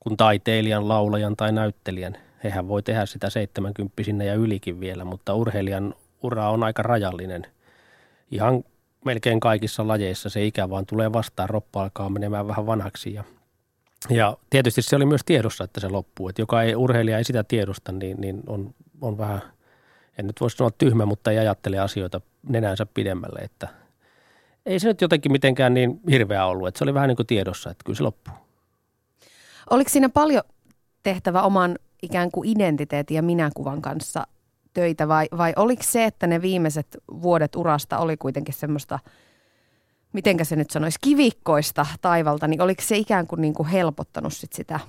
kuin 0.00 0.16
taiteilijan, 0.16 0.88
laulajan 0.88 1.36
tai 1.36 1.52
näyttelijän– 1.52 2.16
hehän 2.44 2.68
voi 2.68 2.82
tehdä 2.82 3.06
sitä 3.06 3.30
70 3.30 4.24
ja 4.24 4.34
ylikin 4.34 4.80
vielä, 4.80 5.04
mutta 5.04 5.34
urheilijan 5.34 5.94
ura 6.22 6.50
on 6.50 6.62
aika 6.62 6.82
rajallinen. 6.82 7.46
Ihan 8.30 8.64
melkein 9.04 9.40
kaikissa 9.40 9.88
lajeissa 9.88 10.28
se 10.28 10.44
ikä 10.44 10.70
vaan 10.70 10.86
tulee 10.86 11.12
vastaan, 11.12 11.48
roppa 11.48 11.82
alkaa 11.82 12.10
menemään 12.10 12.48
vähän 12.48 12.66
vanhaksi 12.66 13.14
ja, 13.14 13.24
ja 14.10 14.36
tietysti 14.50 14.82
se 14.82 14.96
oli 14.96 15.06
myös 15.06 15.20
tiedossa, 15.26 15.64
että 15.64 15.80
se 15.80 15.88
loppuu. 15.88 16.28
Että 16.28 16.42
joka 16.42 16.62
ei, 16.62 16.76
urheilija 16.76 17.18
ei 17.18 17.24
sitä 17.24 17.44
tiedosta, 17.44 17.92
niin, 17.92 18.20
niin 18.20 18.42
on, 18.46 18.74
on 19.00 19.18
vähän, 19.18 19.42
en 20.18 20.26
nyt 20.26 20.40
voisi 20.40 20.56
sanoa 20.56 20.70
tyhmä, 20.78 21.06
mutta 21.06 21.30
ei 21.30 21.38
ajattele 21.38 21.78
asioita 21.78 22.20
nenänsä 22.48 22.86
pidemmälle, 22.86 23.38
että 23.38 23.68
ei 24.66 24.78
se 24.78 24.88
nyt 24.88 25.00
jotenkin 25.00 25.32
mitenkään 25.32 25.74
niin 25.74 26.00
hirveä 26.10 26.46
ollut, 26.46 26.68
että 26.68 26.78
se 26.78 26.84
oli 26.84 26.94
vähän 26.94 27.08
niin 27.08 27.16
kuin 27.16 27.26
tiedossa, 27.26 27.70
että 27.70 27.84
kyllä 27.84 27.96
se 27.96 28.02
loppuu. 28.02 28.34
Oliko 29.70 29.90
siinä 29.90 30.08
paljon 30.08 30.42
tehtävä 31.02 31.42
oman 31.42 31.78
ikään 32.02 32.30
kuin 32.30 32.48
identiteetin 32.48 33.14
ja 33.14 33.22
minäkuvan 33.22 33.82
kanssa 33.82 34.26
töitä 34.72 35.08
vai, 35.08 35.26
vai 35.36 35.52
oliko 35.56 35.82
se, 35.82 36.04
että 36.04 36.26
ne 36.26 36.42
viimeiset 36.42 36.96
vuodet 37.22 37.56
urasta 37.56 37.98
oli 37.98 38.16
kuitenkin 38.16 38.54
semmoista, 38.54 38.98
mitenkä 40.12 40.44
se 40.44 40.56
nyt 40.56 40.70
sanoisi, 40.70 40.98
kivikkoista 41.00 41.86
taivalta, 42.00 42.48
niin 42.48 42.62
oliko 42.62 42.82
se 42.82 42.96
ikään 42.96 43.26
kuin, 43.26 43.40
niin 43.40 43.54
kuin 43.54 43.68
helpottanut 43.68 44.32
sit 44.32 44.52
sitä 44.52 44.80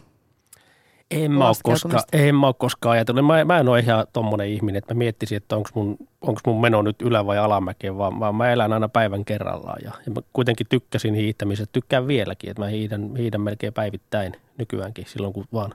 en 1.12 1.32
mä, 1.32 1.48
ole 1.48 1.56
koskaan, 1.64 2.04
en 2.14 2.36
mä 2.36 2.48
ole 2.48 2.56
koskaan 2.58 2.94
ajatellut. 2.94 3.26
Mä, 3.26 3.46
mä 3.46 3.60
en 3.60 3.70
ole 3.70 3.80
ihan 3.80 4.08
tommonen 4.14 4.48
ihminen, 4.48 4.78
että 4.78 4.94
mä 4.94 4.98
miettisin, 4.98 5.38
että 5.38 5.56
onko 5.56 5.70
mun, 5.74 5.98
onks 6.22 6.42
mun 6.46 6.62
meno 6.62 6.82
nyt 6.82 7.02
ylä- 7.02 7.26
vai 7.26 7.38
alamäkeen, 7.38 7.98
vaan, 7.98 8.20
vaan 8.20 8.36
mä 8.36 8.52
elän 8.52 8.74
aina 8.74 8.90
päivän 8.90 9.26
kerrallaan. 9.26 9.80
Ja, 9.84 9.92
ja 10.06 10.12
mä 10.12 10.22
kuitenkin 10.34 10.68
tykkäsin 10.70 11.16
hiihtämisestä, 11.16 11.74
tykkään 11.74 12.08
vieläkin, 12.08 12.50
että 12.50 12.62
mä 12.62 12.68
hiihdän, 12.68 13.16
hiihdän 13.16 13.42
melkein 13.42 13.74
päivittäin 13.74 14.34
nykyäänkin 14.58 15.06
silloin, 15.08 15.34
kun 15.34 15.46
vaan 15.54 15.72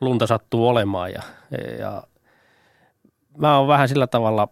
lunta 0.00 0.26
sattuu 0.26 0.68
olemaan. 0.68 1.12
Ja, 1.12 1.22
ja 1.78 2.02
mä 3.36 3.58
oon 3.58 3.68
vähän 3.68 3.88
sillä 3.88 4.06
tavalla, 4.06 4.48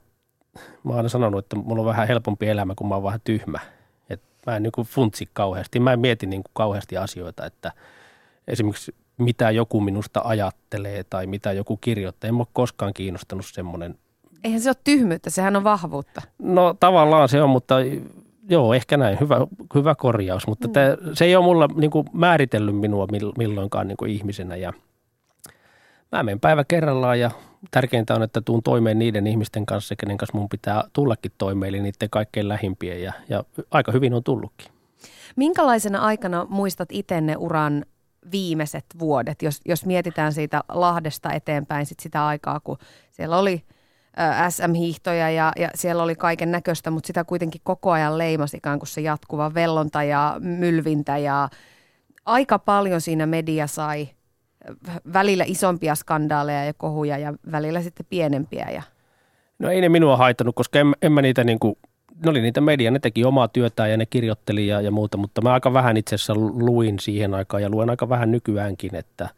mä 0.85 0.91
oon 0.91 0.97
aina 0.97 1.09
sanonut, 1.09 1.45
että 1.45 1.57
mulla 1.57 1.83
on 1.83 1.87
vähän 1.87 2.09
helpompi 2.09 2.49
elämä, 2.49 2.75
kun 2.75 2.89
mä 2.89 2.95
oon 2.95 3.05
vähän 3.05 3.21
tyhmä. 3.25 3.59
Et 4.11 4.23
mä 4.47 4.57
en 4.57 4.63
niin 4.63 4.73
kuin 4.73 4.87
funtsi 4.87 5.29
kauheasti, 5.33 5.81
mä 5.81 5.93
en 5.93 6.01
mieti 6.01 6.27
niin 6.27 6.43
kuin 6.43 6.53
kauheasti 6.55 6.97
asioita, 6.97 7.47
että 7.47 7.73
esimerkiksi 8.49 8.95
mitä 9.19 9.51
joku 9.51 9.81
minusta 9.81 10.21
ajattelee 10.25 11.05
tai 11.05 11.27
mitä 11.27 11.53
joku 11.53 11.77
kirjoittaa. 11.77 12.29
En 12.29 12.35
ole 12.35 12.47
koskaan 12.53 12.95
kiinnostanut 12.95 13.47
semmoinen. 13.47 13.99
Eihän 14.45 14.61
se 14.61 14.71
ole 14.71 14.77
tyhmyyttä, 14.85 15.31
sehän 15.31 15.57
on 15.57 15.65
vahvuutta. 15.65 16.23
No 16.39 16.75
tavallaan 16.81 17.29
se 17.29 17.43
on, 17.43 17.51
mutta 17.51 17.75
joo, 18.49 18.75
ehkä 18.75 18.97
näin. 18.97 19.21
Hyvä, 19.21 19.47
hyvä 19.75 19.95
korjaus, 19.95 20.47
mutta 20.47 20.69
mm. 20.69 20.73
te, 20.73 20.97
se 21.13 21.25
ei 21.25 21.37
ole 21.37 21.45
mulla 21.45 21.69
niin 21.75 21.91
kuin, 21.91 22.07
määritellyt 22.13 22.77
minua 22.77 23.07
milloinkaan 23.39 23.89
niin 23.89 23.97
kuin 23.97 24.11
ihmisenä. 24.11 24.57
Ja 24.57 24.73
mä 26.13 26.23
menen 26.23 26.41
päivä 26.41 26.65
kerrallaan 26.65 27.21
ja 27.21 27.31
tärkeintä 27.71 28.15
on, 28.15 28.23
että 28.23 28.41
tuun 28.41 28.63
toimeen 28.63 28.99
niiden 28.99 29.27
ihmisten 29.27 29.67
kanssa, 29.67 29.97
kenen 29.97 30.17
kanssa 30.17 30.39
mun 30.39 30.49
pitää 30.49 30.85
tullakin 30.93 31.33
toimeen, 31.39 31.69
eli 31.69 31.83
niiden 31.83 32.11
kaikkein 32.11 32.49
lähimpien 32.49 33.03
ja, 33.03 33.13
ja 33.29 33.45
aika 33.71 33.93
hyvin 33.93 34.15
on 34.15 34.25
tullutkin. 34.25 34.69
Minkälaisena 35.37 35.99
aikana 35.99 36.47
muistat 36.51 36.89
itenne 36.93 37.37
uran 37.37 37.85
viimeiset 38.33 38.85
vuodet, 38.99 39.43
jos, 39.43 39.61
jos 39.65 39.87
mietitään 39.87 40.33
siitä 40.33 40.61
Lahdesta 40.69 41.33
eteenpäin 41.33 41.87
sit 41.87 42.01
sitä 42.01 42.27
aikaa, 42.27 42.61
kun 42.61 42.79
siellä 43.11 43.39
oli 43.39 43.65
SM-hiihtoja 44.49 45.31
ja, 45.31 45.53
ja 45.57 45.69
siellä 45.75 46.03
oli 46.03 46.15
kaiken 46.15 46.51
näköistä, 46.51 46.91
mutta 46.91 47.07
sitä 47.07 47.25
kuitenkin 47.25 47.61
koko 47.65 47.91
ajan 47.91 48.19
leimasi 48.19 48.57
ikään 48.57 48.79
kuin 48.79 48.89
se 48.89 49.01
jatkuva 49.01 49.55
vellonta 49.55 50.03
ja 50.03 50.37
mylvintä 50.41 51.19
ja 51.19 51.49
aika 52.27 52.59
paljon 52.59 53.01
siinä 53.01 53.27
media 53.27 53.67
sai 53.67 54.09
välillä 55.13 55.45
isompia 55.47 55.95
skandaaleja 55.95 56.65
ja 56.65 56.75
kohuja 56.75 57.19
ja 57.19 57.35
välillä 57.53 57.83
sitten 57.83 58.07
pienempiä. 58.09 58.71
Ja... 58.71 58.83
No 59.59 59.71
ei 59.71 59.81
ne 59.81 59.89
minua 59.89 60.17
haittanut, 60.17 60.55
koska 60.55 60.79
en, 60.79 60.95
en 61.03 61.13
mä 61.13 61.23
niitä 61.23 61.45
niin 61.45 61.59
kuin 61.59 61.77
ne 62.25 62.31
oli 62.31 62.41
niitä 62.41 62.61
media, 62.61 62.91
ne 62.91 62.99
teki 62.99 63.25
omaa 63.25 63.49
työtään 63.49 63.91
ja 63.91 63.97
ne 63.97 64.07
kirjoitteli 64.07 64.67
ja, 64.67 64.81
ja 64.81 64.91
muuta, 64.91 65.17
mutta 65.17 65.43
mä 65.43 65.53
aika 65.53 65.73
vähän 65.73 65.97
itse 65.97 66.15
asiassa 66.15 66.35
luin 66.35 66.99
siihen 66.99 67.35
aikaan 67.35 67.63
ja 67.63 67.71
luen 67.71 67.91
aika 67.91 68.09
vähän 68.09 68.31
nykyäänkin, 68.31 68.95
että 68.95 69.29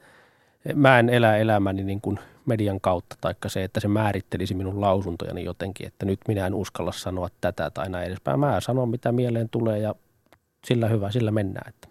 mä 0.74 0.98
en 0.98 1.08
elä 1.08 1.36
elämäni 1.36 1.84
niin 1.84 2.00
kuin 2.00 2.18
median 2.46 2.80
kautta, 2.80 3.16
taikka 3.20 3.48
se, 3.48 3.64
että 3.64 3.80
se 3.80 3.88
määrittelisi 3.88 4.54
minun 4.54 4.80
lausuntojani 4.80 5.44
jotenkin, 5.44 5.86
että 5.86 6.06
nyt 6.06 6.20
minä 6.28 6.46
en 6.46 6.54
uskalla 6.54 6.92
sanoa 6.92 7.28
tätä 7.40 7.70
tai 7.70 7.90
näin 7.90 8.06
edespäin. 8.06 8.40
Mä 8.40 8.60
sanon, 8.60 8.88
mitä 8.88 9.12
mieleen 9.12 9.48
tulee 9.48 9.78
ja 9.78 9.94
sillä 10.64 10.88
hyvä, 10.88 11.10
sillä 11.10 11.30
mennään. 11.30 11.68
Että 11.68 11.88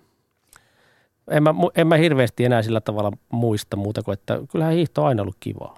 en, 1.32 1.44
mä, 1.44 1.54
en 1.76 1.88
mä 1.88 1.96
hirveästi 1.96 2.46
enää 2.46 2.62
sillä 2.62 2.82
tavalla 2.82 3.12
muista 3.30 3.78
muuta 3.78 4.04
kuin, 4.04 4.14
että 4.14 4.40
kyllähän 4.52 4.74
hiihto 4.74 5.02
on 5.02 5.08
aina 5.08 5.22
ollut 5.22 5.38
kivaa. 5.40 5.78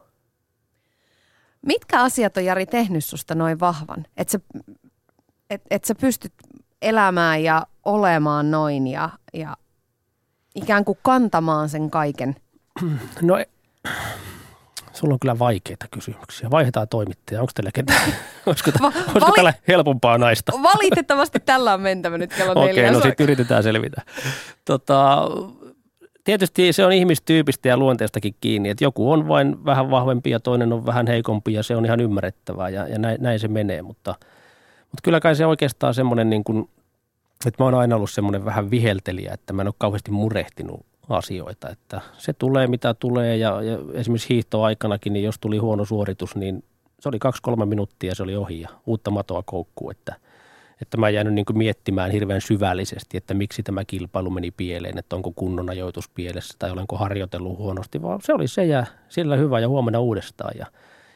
Mitkä 1.65 2.01
asiat 2.01 2.37
on 2.37 2.45
Jari 2.45 2.65
tehnyt 2.65 3.05
susta 3.05 3.35
noin 3.35 3.59
vahvan? 3.59 4.05
Että 4.17 4.31
sä 4.31 4.39
että 5.49 5.67
et 5.71 5.85
sä 5.85 5.95
pystyt 5.95 6.33
elämään 6.81 7.43
ja 7.43 7.67
olemaan 7.85 8.51
noin 8.51 8.87
ja, 8.87 9.09
ja 9.33 9.57
ikään 10.55 10.85
kuin 10.85 10.97
kantamaan 11.01 11.69
sen 11.69 11.89
kaiken? 11.89 12.35
No 13.21 13.45
sulla 14.93 15.13
on 15.13 15.19
kyllä 15.19 15.39
vaikeita 15.39 15.85
kysymyksiä. 15.91 16.51
Vaihdetaan 16.51 16.87
toimittaja. 16.87 17.41
Onko 17.41 17.51
teillä 17.55 17.71
ketään? 17.73 18.13
Olisiko, 18.45 18.71
Va- 18.81 18.87
olisiko 18.87 19.19
vali- 19.19 19.35
tällä 19.35 19.53
helpompaa 19.67 20.17
naista? 20.17 20.51
Valitettavasti 20.51 21.39
tällä 21.39 21.73
on 21.73 21.81
mentävä 21.81 22.17
nyt 22.17 22.33
kello 22.33 22.51
Okei, 22.51 22.71
okay, 22.71 22.91
no 22.91 23.01
sitten 23.01 23.23
yritetään 23.23 23.63
selvitä. 23.63 24.01
Tota, 24.65 25.27
tietysti 26.23 26.73
se 26.73 26.85
on 26.85 26.91
ihmistyypistä 26.91 27.67
ja 27.67 27.77
luonteestakin 27.77 28.35
kiinni, 28.41 28.69
että 28.69 28.83
joku 28.83 29.11
on 29.11 29.27
vain 29.27 29.65
vähän 29.65 29.91
vahvempi 29.91 30.29
ja 30.29 30.39
toinen 30.39 30.73
on 30.73 30.85
vähän 30.85 31.07
heikompi 31.07 31.53
ja 31.53 31.63
se 31.63 31.75
on 31.75 31.85
ihan 31.85 31.99
ymmärrettävää 31.99 32.69
ja, 32.69 32.87
ja 32.87 32.99
näin, 32.99 33.17
näin 33.21 33.39
se 33.39 33.47
menee, 33.47 33.81
mutta– 33.81 34.15
mutta 34.91 35.01
kyllä 35.03 35.19
kai 35.19 35.35
se 35.35 35.45
oikeastaan 35.45 35.93
semmoinen, 35.93 36.29
niin 36.29 36.43
kuin, 36.43 36.69
että 37.45 37.63
mä 37.63 37.65
oon 37.65 37.73
aina 37.73 37.95
ollut 37.95 38.11
semmoinen 38.11 38.45
vähän 38.45 38.71
viheltelijä, 38.71 39.33
että 39.33 39.53
mä 39.53 39.61
en 39.61 39.67
ole 39.67 39.75
kauheasti 39.77 40.11
murehtinut 40.11 40.85
asioita. 41.09 41.69
Että 41.69 42.01
se 42.17 42.33
tulee 42.33 42.67
mitä 42.67 42.93
tulee 42.93 43.37
ja, 43.37 43.61
ja 43.61 43.77
esimerkiksi 43.93 44.29
hiihtoaikanakin, 44.29 45.13
niin 45.13 45.25
jos 45.25 45.39
tuli 45.39 45.57
huono 45.57 45.85
suoritus, 45.85 46.35
niin 46.35 46.63
se 46.99 47.09
oli 47.09 47.19
kaksi-kolme 47.19 47.65
minuuttia 47.65 48.15
se 48.15 48.23
oli 48.23 48.35
ohi 48.35 48.61
ja 48.61 48.69
uutta 48.85 49.11
matoa 49.11 49.43
koukkuu, 49.43 49.89
että, 49.89 50.15
että 50.81 50.97
mä 50.97 51.07
en 51.07 51.13
jäänyt 51.13 51.33
niin 51.33 51.45
miettimään 51.53 52.11
hirveän 52.11 52.41
syvällisesti, 52.41 53.17
että 53.17 53.33
miksi 53.33 53.63
tämä 53.63 53.85
kilpailu 53.85 54.29
meni 54.29 54.51
pieleen, 54.51 54.97
että 54.97 55.15
onko 55.15 55.31
kunnon 55.35 55.69
ajoitus 55.69 56.09
pielessä 56.09 56.55
tai 56.59 56.71
olenko 56.71 56.97
harjoitellut 56.97 57.57
huonosti, 57.57 58.01
vaan 58.01 58.19
se 58.23 58.33
oli 58.33 58.47
se 58.47 58.65
ja 58.65 58.85
sillä 59.09 59.35
hyvä 59.35 59.59
ja 59.59 59.67
huomenna 59.67 59.99
uudestaan 59.99 60.53
ja, 60.57 60.65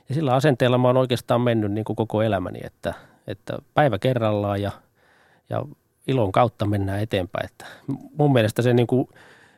ja 0.09 0.15
sillä 0.15 0.33
asenteella 0.33 0.77
mä 0.77 0.87
oon 0.87 0.97
oikeastaan 0.97 1.41
mennyt 1.41 1.71
niin 1.71 1.85
kuin 1.85 1.95
koko 1.95 2.21
elämäni, 2.21 2.59
että, 2.63 2.93
että 3.27 3.57
päivä 3.73 3.99
kerrallaan 3.99 4.61
ja, 4.61 4.71
ja 5.49 5.65
ilon 6.07 6.31
kautta 6.31 6.65
mennään 6.65 6.99
eteenpäin. 6.99 7.45
Että 7.45 7.65
mun 8.17 8.33
mielestä 8.33 8.61
se, 8.61 8.73
niin 8.73 8.87
kuin, 8.87 9.07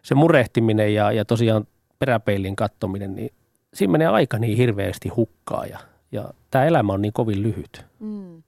se 0.02 0.16
murehtiminen 0.16 0.94
ja, 0.94 1.12
ja 1.12 1.26
tosiaan 1.26 1.68
peräpeilin 2.00 2.56
kattominen, 2.56 3.16
niin 3.16 3.34
siinä 3.74 3.92
menee 3.92 4.08
aika 4.08 4.38
niin 4.38 4.58
hirveästi 4.58 5.10
hukkaa 5.10 5.66
ja, 5.66 5.80
ja 6.12 6.30
tämä 6.52 6.66
elämä 6.66 6.94
on 6.94 7.02
niin 7.02 7.14
kovin 7.14 7.44
lyhyt. 7.44 7.86
Mm. 8.00 8.44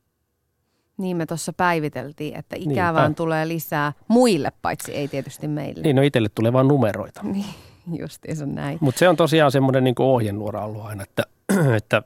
Niin 0.97 1.17
me 1.17 1.25
tuossa 1.25 1.53
päiviteltiin, 1.53 2.35
että 2.35 2.55
ikää 2.59 2.93
vaan 2.93 3.15
tulee 3.15 3.47
lisää 3.47 3.93
muille, 4.07 4.51
paitsi 4.61 4.93
ei 4.93 5.07
tietysti 5.07 5.47
meille. 5.47 5.83
Niin, 5.83 5.95
no 5.95 6.01
itselle 6.01 6.29
tulee 6.35 6.53
vaan 6.53 6.67
numeroita. 6.67 7.21
Niin, 7.87 7.99
justiinsa 7.99 8.45
näin. 8.45 8.77
Mutta 8.81 8.99
se 8.99 9.09
on 9.09 9.15
tosiaan 9.15 9.51
semmoinen 9.51 9.83
niin 9.83 9.95
ohjenuora 9.99 10.65
ollut 10.65 10.85
aina, 10.85 11.03
että, 11.03 11.23
että 11.77 12.01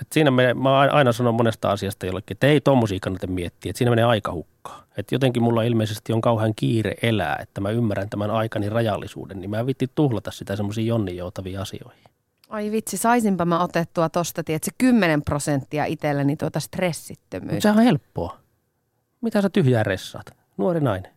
et 0.00 0.12
siinä 0.12 0.30
menee, 0.30 0.54
mä 0.54 0.78
aina 0.78 1.12
sanon 1.12 1.34
monesta 1.34 1.70
asiasta 1.70 2.06
jollekin, 2.06 2.34
että 2.34 2.46
ei 2.46 2.60
tommosia 2.60 2.98
kannata 3.02 3.26
miettiä, 3.26 3.70
että 3.70 3.78
siinä 3.78 3.90
menee 3.90 4.04
aika 4.04 4.32
hukkaa. 4.32 4.84
Että 4.96 5.14
jotenkin 5.14 5.42
mulla 5.42 5.62
ilmeisesti 5.62 6.12
on 6.12 6.20
kauhean 6.20 6.52
kiire 6.56 6.94
elää, 7.02 7.36
että 7.42 7.60
mä 7.60 7.70
ymmärrän 7.70 8.10
tämän 8.10 8.30
aikani 8.30 8.68
rajallisuuden, 8.68 9.40
niin 9.40 9.50
mä 9.50 9.66
vitti 9.66 9.86
tuhlata 9.94 10.30
sitä 10.30 10.56
semmoisiin 10.56 10.86
jonninjoutaviin 10.86 11.60
asioihin. 11.60 12.04
Ai 12.48 12.70
vitsi, 12.70 12.96
saisinpa 12.96 13.44
mä 13.44 13.62
otettua 13.62 14.08
tosta, 14.08 14.40
että 14.40 14.58
se 14.62 14.70
10 14.78 15.22
prosenttia 15.22 15.84
itselleni 15.84 16.36
tuota 16.36 16.60
stressittömyyttä. 16.60 17.60
Se 17.60 17.70
on 17.70 17.84
helppoa. 17.84 18.36
Mitä 19.20 19.42
sä 19.42 19.50
tyhjää 19.50 19.82
ressaat? 19.82 20.26
Nuori 20.56 20.80
nainen. 20.80 21.12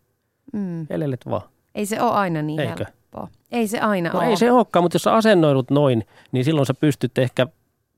Mm. 0.53 0.87
Elelet 0.89 1.21
vaan. 1.29 1.41
Ei 1.75 1.85
se 1.85 2.01
ole 2.01 2.11
aina 2.11 2.41
niin 2.41 2.59
Eikö? 2.59 2.85
helppoa. 2.85 3.27
Ei 3.51 3.67
se 3.67 3.79
aina 3.79 4.09
no 4.09 4.19
ole. 4.19 4.27
ei 4.27 4.37
se 4.37 4.51
olekaan, 4.51 4.83
mutta 4.83 4.95
jos 4.95 5.01
sä 5.01 5.13
asennoidut 5.13 5.71
noin, 5.71 6.05
niin 6.31 6.45
silloin 6.45 6.65
sä 6.65 6.73
pystyt 6.73 7.17
ehkä 7.17 7.47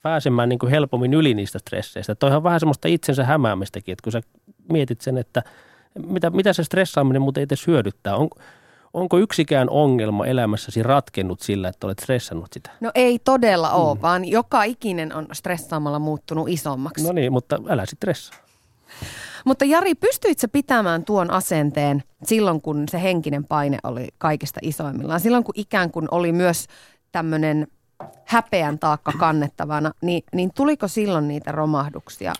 pääsemään 0.06 0.50
niin 0.50 0.60
kuin 0.60 0.70
helpommin 0.70 1.14
yli 1.14 1.34
niistä 1.34 1.60
stresseistä. 1.60 2.16
Toi 2.16 2.36
on 2.36 2.44
vähän 2.44 2.60
semmoista 2.60 2.88
itsensä 2.88 3.24
hämäämistäkin, 3.24 3.94
että 3.94 4.04
kun 4.04 4.12
sä 4.12 4.22
mietit 4.72 5.02
sen, 5.02 5.18
että 5.18 5.44
mitä, 6.08 6.30
mitä 6.30 6.54
se 6.54 6.64
stressaaminen 6.64 7.22
muuten 7.22 7.44
itse 7.44 7.56
hyödyttää. 7.68 8.16
On, 8.16 8.30
onko 8.94 9.18
yksikään 9.18 9.70
ongelma 9.70 10.26
elämässäsi 10.26 10.84
ratkennut 10.84 11.42
sillä, 11.42 11.68
että 11.68 11.88
olet 11.88 12.00
stressannut 12.00 12.54
sitä? 12.54 12.72
No 12.82 12.92
ei 12.96 13.20
todella 13.20 13.72
ole, 13.72 13.96
mm. 13.96 14.02
vaan 14.02 14.26
joka 14.26 14.64
ikinen 14.64 15.16
on 15.16 15.28
stressaamalla 15.34 16.00
muuttunut 16.00 16.50
isommaksi. 16.50 17.04
No 17.04 17.12
niin, 17.12 17.32
mutta 17.32 17.60
älä 17.70 17.86
sitten 17.86 17.98
stressaa. 17.98 18.40
Mutta 19.46 19.66
Jari, 19.66 19.96
pystyit 19.96 20.40
sä 20.40 20.48
pitämään 20.48 21.06
tuon 21.06 21.32
asenteen 21.32 22.04
silloin, 22.24 22.62
kun 22.62 22.84
se 22.92 23.02
henkinen 23.02 23.46
paine 23.46 23.78
oli 23.84 24.08
kaikista 24.18 24.60
isoimmillaan? 24.64 25.20
Silloin, 25.20 25.44
kun 25.44 25.54
ikään 25.58 25.92
kuin 25.92 26.08
oli 26.12 26.32
myös 26.32 26.68
tämmöinen 27.12 27.68
häpeän 28.25 28.80
taakka 28.80 29.12
kannettavana, 29.20 29.92
niin, 30.02 30.24
niin 30.34 30.52
tuliko 30.56 30.88
silloin 30.88 31.28
niitä 31.28 31.52
romahduksia 31.52 32.34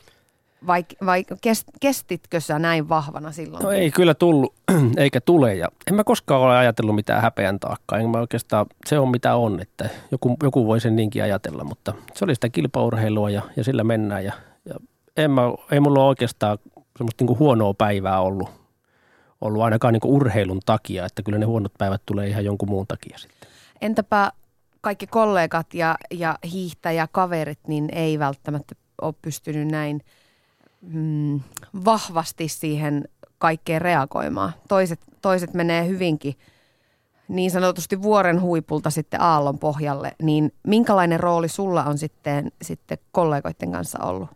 vai, 0.68 0.86
vai 1.06 1.26
kest, 1.42 1.68
kestitkö 1.80 2.40
sä 2.40 2.60
näin 2.60 2.90
vahvana 2.90 3.32
silloin? 3.32 3.64
No 3.64 3.72
ei 3.72 3.92
kyllä 3.92 4.14
tullut, 4.14 4.54
eikä 4.98 5.22
tule. 5.22 5.56
Ja 5.56 5.68
en 5.88 5.96
mä 5.96 6.04
koskaan 6.04 6.42
ole 6.42 6.58
ajatellut 6.58 6.96
mitään 6.96 7.22
häpeän 7.22 7.60
taakkaa. 7.60 8.00
En 8.00 8.10
mä 8.10 8.20
oikeastaan, 8.20 8.66
se 8.86 9.00
on 9.00 9.10
mitä 9.10 9.36
on, 9.36 9.60
että 9.60 9.90
joku, 10.12 10.38
joku 10.44 10.68
voi 10.68 10.80
sen 10.80 10.96
niinkin 10.96 11.24
ajatella. 11.24 11.64
Mutta 11.64 11.94
se 12.14 12.26
oli 12.26 12.36
sitä 12.36 12.50
kilpaurheilua 12.50 13.30
ja, 13.30 13.42
ja 13.56 13.64
sillä 13.64 13.84
mennään. 13.84 14.26
Ja, 14.26 14.34
ja 14.66 14.76
en 15.18 15.32
mä, 15.32 15.42
ei 15.72 15.80
mulla 15.80 16.00
ole 16.00 16.10
oikeastaan 16.10 16.58
semmoista 16.98 17.22
niin 17.24 17.28
kuin 17.28 17.40
huonoa 17.40 17.74
päivää 17.74 18.22
ollut, 18.22 18.50
ollut 19.42 19.62
ainakaan 19.62 19.94
niin 19.94 20.02
kuin 20.02 20.14
urheilun 20.14 20.60
takia. 20.66 21.06
Että 21.06 21.24
kyllä 21.24 21.38
ne 21.38 21.46
huonot 21.46 21.74
päivät 21.78 22.02
tulee 22.06 22.28
ihan 22.28 22.46
jonkun 22.46 22.70
muun 22.70 22.88
takia 22.88 23.18
sitten. 23.18 23.50
Entäpä 23.82 24.32
kaikki 24.86 25.08
kollegat 25.08 25.74
ja, 25.74 25.96
ja 26.12 26.38
hiihtäjäkaverit, 26.52 27.60
niin 27.68 27.90
ei 27.92 28.20
välttämättä 28.20 28.76
ole 29.02 29.14
pystynyt 29.22 29.68
näin 29.68 30.02
mm, 30.82 31.40
vahvasti 31.86 32.48
siihen 32.48 33.08
kaikkeen 33.38 33.82
reagoimaan. 33.82 34.54
Toiset, 34.68 35.00
toiset 35.22 35.54
menee 35.54 35.88
hyvinkin 35.88 36.36
niin 37.28 37.52
sanotusti 37.52 38.02
vuoren 38.02 38.42
huipulta 38.42 38.90
sitten 38.90 39.22
aallon 39.22 39.60
pohjalle, 39.60 40.16
niin 40.22 40.54
minkälainen 40.68 41.20
rooli 41.20 41.50
sulla 41.50 41.84
on 41.84 41.98
sitten, 41.98 42.52
sitten 42.62 42.98
kollegoiden 43.12 43.72
kanssa 43.72 44.04
ollut? 44.04 44.30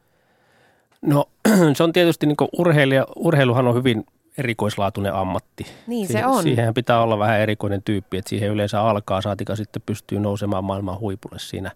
No 1.01 1.25
se 1.77 1.83
on 1.83 1.93
tietysti 1.93 2.25
niin 2.25 2.37
urheilija, 2.57 3.07
urheiluhan 3.15 3.67
on 3.67 3.75
hyvin 3.75 4.05
erikoislaatuinen 4.39 5.13
ammatti. 5.13 5.65
Niin 5.87 6.07
se 6.07 6.25
on. 6.25 6.43
Siihen 6.43 6.73
pitää 6.73 7.01
olla 7.01 7.19
vähän 7.19 7.39
erikoinen 7.39 7.81
tyyppi, 7.83 8.17
että 8.17 8.29
siihen 8.29 8.49
yleensä 8.49 8.81
alkaa, 8.81 9.21
saatika 9.21 9.55
sitten 9.55 9.81
pystyy 9.85 10.19
nousemaan 10.19 10.63
maailman 10.63 10.99
huipulle 10.99 11.39
siinä. 11.39 11.71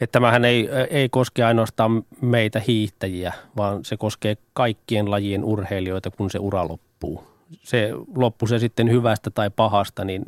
Että 0.00 0.12
tämähän 0.12 0.44
ei, 0.44 0.68
ei 0.90 1.08
koske 1.08 1.44
ainoastaan 1.44 2.02
meitä 2.20 2.62
hiihtäjiä, 2.68 3.32
vaan 3.56 3.84
se 3.84 3.96
koskee 3.96 4.36
kaikkien 4.52 5.10
lajien 5.10 5.44
urheilijoita, 5.44 6.10
kun 6.10 6.30
se 6.30 6.38
ura 6.38 6.68
loppuu. 6.68 7.24
Se 7.62 7.90
loppu 8.16 8.46
se 8.46 8.58
sitten 8.58 8.90
hyvästä 8.90 9.30
tai 9.30 9.50
pahasta, 9.50 10.04
niin 10.04 10.24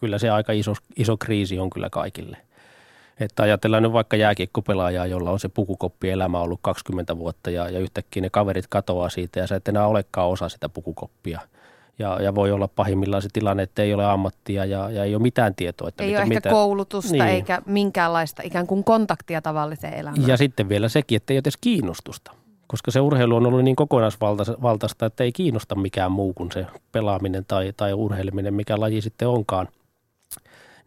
kyllä 0.00 0.18
se 0.18 0.30
aika 0.30 0.52
iso, 0.52 0.74
iso 0.96 1.16
kriisi 1.16 1.58
on 1.58 1.70
kyllä 1.70 1.90
kaikille. 1.90 2.36
Että 3.20 3.42
ajatellaan 3.42 3.82
nyt 3.82 3.92
vaikka 3.92 4.16
jääkiekkopelaajaa, 4.16 5.06
jolla 5.06 5.30
on 5.30 5.40
se 5.40 5.48
pukukoppi 5.48 6.10
elämä 6.10 6.40
ollut 6.40 6.58
20 6.62 7.18
vuotta 7.18 7.50
ja, 7.50 7.68
ja 7.70 7.78
yhtäkkiä 7.78 8.20
ne 8.20 8.30
kaverit 8.30 8.66
katoaa 8.68 9.08
siitä 9.08 9.40
ja 9.40 9.46
sä 9.46 9.56
et 9.56 9.68
enää 9.68 9.86
olekaan 9.86 10.28
osa 10.28 10.48
sitä 10.48 10.68
pukukoppia. 10.68 11.40
Ja, 11.98 12.22
ja 12.22 12.34
voi 12.34 12.52
olla 12.52 12.68
pahimmillaan 12.68 13.22
se 13.22 13.28
tilanne, 13.32 13.62
että 13.62 13.82
ei 13.82 13.94
ole 13.94 14.04
ammattia 14.04 14.64
ja, 14.64 14.90
ja 14.90 15.04
ei 15.04 15.14
ole 15.14 15.22
mitään 15.22 15.54
tietoa. 15.54 15.88
Että 15.88 16.02
ei 16.02 16.08
mitä, 16.08 16.18
ole 16.18 16.22
ehkä 16.22 16.34
mitä, 16.34 16.50
koulutusta 16.50 17.12
niin. 17.12 17.26
eikä 17.26 17.62
minkäänlaista 17.66 18.42
ikään 18.44 18.66
kuin 18.66 18.84
kontaktia 18.84 19.42
tavalliseen 19.42 19.94
elämään. 19.94 20.28
Ja 20.28 20.36
sitten 20.36 20.68
vielä 20.68 20.88
sekin, 20.88 21.16
että 21.16 21.32
ei 21.32 21.36
ole 21.36 21.40
edes 21.40 21.56
kiinnostusta. 21.60 22.32
Koska 22.66 22.90
se 22.90 23.00
urheilu 23.00 23.36
on 23.36 23.46
ollut 23.46 23.64
niin 23.64 23.76
kokonaisvaltaista, 23.76 25.06
että 25.06 25.24
ei 25.24 25.32
kiinnosta 25.32 25.74
mikään 25.74 26.12
muu 26.12 26.32
kuin 26.32 26.52
se 26.52 26.66
pelaaminen 26.92 27.44
tai, 27.48 27.72
tai 27.76 27.92
urheileminen, 27.92 28.54
mikä 28.54 28.80
laji 28.80 29.00
sitten 29.00 29.28
onkaan– 29.28 29.68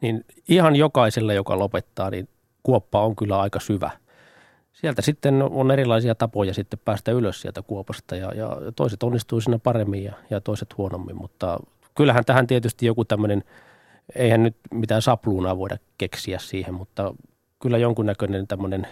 niin 0.01 0.25
ihan 0.49 0.75
jokaiselle, 0.75 1.33
joka 1.33 1.59
lopettaa, 1.59 2.09
niin 2.09 2.29
kuoppa 2.63 3.01
on 3.01 3.15
kyllä 3.15 3.39
aika 3.39 3.59
syvä. 3.59 3.91
Sieltä 4.73 5.01
sitten 5.01 5.41
on 5.41 5.71
erilaisia 5.71 6.15
tapoja 6.15 6.53
sitten 6.53 6.79
päästä 6.85 7.11
ylös 7.11 7.41
sieltä 7.41 7.61
kuopasta 7.61 8.15
ja, 8.15 8.33
ja 8.33 8.57
toiset 8.75 9.03
onnistuu 9.03 9.41
siinä 9.41 9.59
paremmin 9.59 10.03
ja, 10.03 10.13
ja 10.29 10.41
toiset 10.41 10.77
huonommin, 10.77 11.15
mutta 11.15 11.59
kyllähän 11.95 12.25
tähän 12.25 12.47
tietysti 12.47 12.85
joku 12.85 13.05
tämmöinen, 13.05 13.43
eihän 14.15 14.43
nyt 14.43 14.55
mitään 14.73 15.01
sapluunaa 15.01 15.57
voida 15.57 15.77
keksiä 15.97 16.39
siihen, 16.39 16.73
mutta 16.73 17.15
kyllä 17.59 17.77
jonkunnäköinen 17.77 18.47
tämmöinen, 18.47 18.87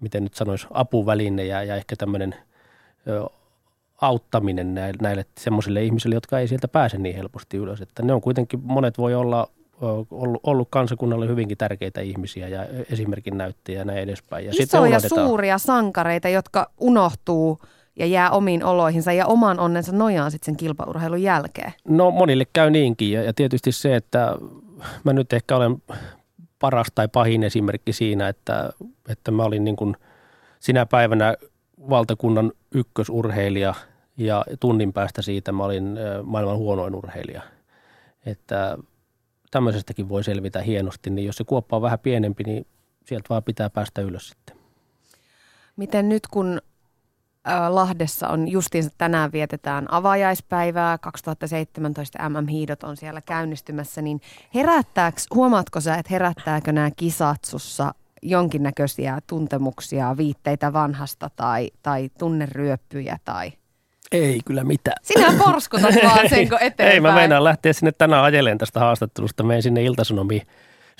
miten 0.00 0.22
nyt 0.22 0.34
sanoisi, 0.34 0.66
apuväline 0.70 1.44
ja, 1.44 1.62
ja 1.62 1.76
ehkä 1.76 1.96
tämmöinen 1.96 2.34
ö, 3.08 3.24
auttaminen 4.00 4.74
näille, 4.74 4.98
näille 5.02 5.26
semmoisille 5.38 5.84
ihmisille, 5.84 6.14
jotka 6.14 6.38
ei 6.38 6.48
sieltä 6.48 6.68
pääse 6.68 6.98
niin 6.98 7.16
helposti 7.16 7.56
ylös. 7.56 7.80
Että 7.80 8.02
ne 8.02 8.12
on 8.12 8.20
kuitenkin, 8.20 8.60
monet 8.62 8.98
voi 8.98 9.14
olla 9.14 9.48
ollut, 9.80 10.40
ollut 10.42 10.68
kansakunnalle 10.70 11.28
hyvinkin 11.28 11.58
tärkeitä 11.58 12.00
ihmisiä 12.00 12.48
ja 12.48 12.66
esimerkin 12.92 13.38
näyttäjiä 13.38 13.78
ja 13.78 13.84
näin 13.84 13.98
edespäin. 13.98 14.46
Ja 14.46 14.52
Isoja 14.58 15.00
suuria 15.00 15.58
sankareita, 15.58 16.28
jotka 16.28 16.70
unohtuu 16.80 17.58
ja 17.96 18.06
jää 18.06 18.30
omiin 18.30 18.64
oloihinsa 18.64 19.12
ja 19.12 19.26
oman 19.26 19.60
onnensa 19.60 19.92
nojaan 19.92 20.30
sitten 20.30 20.46
sen 20.46 20.56
kilpaurheilun 20.56 21.22
jälkeen. 21.22 21.72
No 21.88 22.10
monille 22.10 22.44
käy 22.52 22.70
niinkin 22.70 23.12
ja, 23.12 23.22
ja 23.22 23.32
tietysti 23.32 23.72
se, 23.72 23.96
että 23.96 24.36
mä 25.04 25.12
nyt 25.12 25.32
ehkä 25.32 25.56
olen 25.56 25.82
paras 26.58 26.86
tai 26.94 27.08
pahin 27.08 27.42
esimerkki 27.42 27.92
siinä, 27.92 28.28
että, 28.28 28.70
että 29.08 29.30
mä 29.30 29.44
olin 29.44 29.64
niin 29.64 29.76
kuin 29.76 29.96
sinä 30.60 30.86
päivänä 30.86 31.34
valtakunnan 31.90 32.52
ykkösurheilija 32.74 33.74
ja 34.16 34.44
tunnin 34.60 34.92
päästä 34.92 35.22
siitä 35.22 35.52
mä 35.52 35.64
olin 35.64 35.98
maailman 36.22 36.56
huonoin 36.56 36.94
urheilija. 36.94 37.42
Että 38.26 38.78
tämmöisestäkin 39.52 40.08
voi 40.08 40.24
selvitä 40.24 40.62
hienosti, 40.62 41.10
niin 41.10 41.26
jos 41.26 41.36
se 41.36 41.44
kuoppa 41.44 41.76
on 41.76 41.82
vähän 41.82 41.98
pienempi, 41.98 42.44
niin 42.44 42.66
sieltä 43.06 43.26
vaan 43.28 43.42
pitää 43.42 43.70
päästä 43.70 44.00
ylös 44.00 44.28
sitten. 44.28 44.56
Miten 45.76 46.08
nyt 46.08 46.26
kun 46.26 46.60
Lahdessa 47.68 48.28
on 48.28 48.48
justiinsa 48.48 48.90
tänään 48.98 49.32
vietetään 49.32 49.92
avajaispäivää, 49.92 50.98
2017 50.98 52.28
MM-hiidot 52.28 52.84
on 52.84 52.96
siellä 52.96 53.20
käynnistymässä, 53.20 54.02
niin 54.02 54.20
herättääkö, 54.54 55.20
huomaatko 55.34 55.80
sä, 55.80 55.94
että 55.94 56.10
herättääkö 56.10 56.72
nämä 56.72 56.90
kisat 56.96 57.44
sussa 57.44 57.94
jonkinnäköisiä 58.22 59.18
tuntemuksia, 59.26 60.16
viitteitä 60.16 60.72
vanhasta 60.72 61.30
tai, 61.36 61.70
tai 61.82 62.10
tunneryöppyjä 62.18 63.18
tai– 63.24 63.52
ei 64.12 64.40
kyllä 64.44 64.64
mitään. 64.64 64.96
Sinä 65.02 65.34
porskutat 65.38 65.94
vaan 66.04 66.28
sen, 66.28 66.48
kun 66.48 66.58
eteenpäin. 66.60 66.94
Ei, 66.94 67.00
mä 67.00 67.14
meinaan 67.14 67.44
lähteä 67.44 67.72
sinne 67.72 67.92
tänään 67.92 68.24
ajeleen 68.24 68.58
tästä 68.58 68.80
haastattelusta. 68.80 69.42
Menen 69.42 69.62
sinne 69.62 69.82
Iltasanomiin 69.82 70.42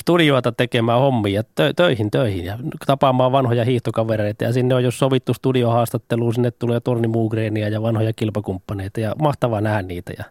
studioita 0.00 0.52
tekemään 0.52 1.00
hommia, 1.00 1.42
tö- 1.42 1.72
töihin 1.76 2.10
töihin 2.10 2.44
ja 2.44 2.58
tapaamaan 2.86 3.32
vanhoja 3.32 3.64
hiihtokavereita. 3.64 4.44
Ja 4.44 4.52
sinne 4.52 4.74
on 4.74 4.84
jo 4.84 4.90
sovittu 4.90 5.34
studiohaastatteluun, 5.34 6.34
sinne 6.34 6.50
tulee 6.50 6.80
Torni 6.80 7.08
Muugreenia 7.08 7.68
ja 7.68 7.82
vanhoja 7.82 8.12
kilpakumppaneita 8.12 9.00
ja 9.00 9.14
mahtavaa 9.18 9.60
nähdä 9.60 9.82
niitä 9.82 10.12
ja, 10.18 10.24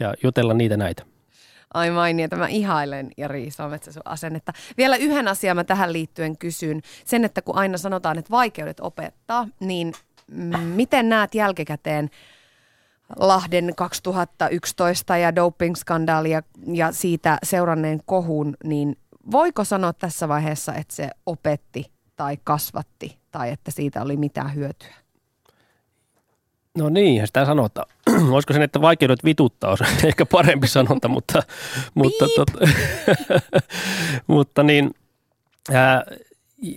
ja 0.00 0.14
jutella 0.22 0.54
niitä 0.54 0.76
näitä. 0.76 1.02
Ai 1.74 1.90
mainiota, 1.90 2.36
mä 2.36 2.46
ihailen 2.46 3.10
Jari 3.16 3.44
Isometsa 3.44 3.92
sun 3.92 4.02
asennetta. 4.04 4.52
Vielä 4.76 4.96
yhden 4.96 5.28
asian 5.28 5.56
mä 5.56 5.64
tähän 5.64 5.92
liittyen 5.92 6.38
kysyn. 6.38 6.80
Sen, 7.04 7.24
että 7.24 7.42
kun 7.42 7.56
aina 7.56 7.78
sanotaan, 7.78 8.18
että 8.18 8.30
vaikeudet 8.30 8.80
opettaa, 8.80 9.48
niin 9.60 9.92
miten 10.74 11.08
näet 11.08 11.34
jälkikäteen 11.34 12.10
Lahden 13.18 13.72
2011 13.76 15.16
ja 15.16 15.36
doping-skandaali 15.36 16.30
ja, 16.30 16.42
ja 16.72 16.92
siitä 16.92 17.38
seuranneen 17.42 18.00
kohun, 18.06 18.56
niin 18.64 18.98
voiko 19.30 19.64
sanoa 19.64 19.92
tässä 19.92 20.28
vaiheessa, 20.28 20.74
että 20.74 20.94
se 20.94 21.10
opetti 21.26 21.92
tai 22.16 22.38
kasvatti 22.44 23.18
tai 23.30 23.50
että 23.50 23.70
siitä 23.70 24.02
oli 24.02 24.16
mitään 24.16 24.54
hyötyä? 24.54 24.94
No 26.78 26.88
niin, 26.94 27.26
sitä 27.26 27.44
sanotaan. 27.44 27.88
Olisiko 28.30 28.52
sen, 28.52 28.62
että 28.62 28.80
vaikeudet 28.80 29.24
vituttaa, 29.24 29.70
olisi 29.70 29.84
ehkä 30.06 30.26
parempi 30.26 30.68
sanonta, 30.68 31.08
mutta, 31.08 31.42
mutta, 31.94 32.26
tot, 32.36 32.48
mutta 34.26 34.62
niin, 34.62 34.94
ää, 35.72 36.04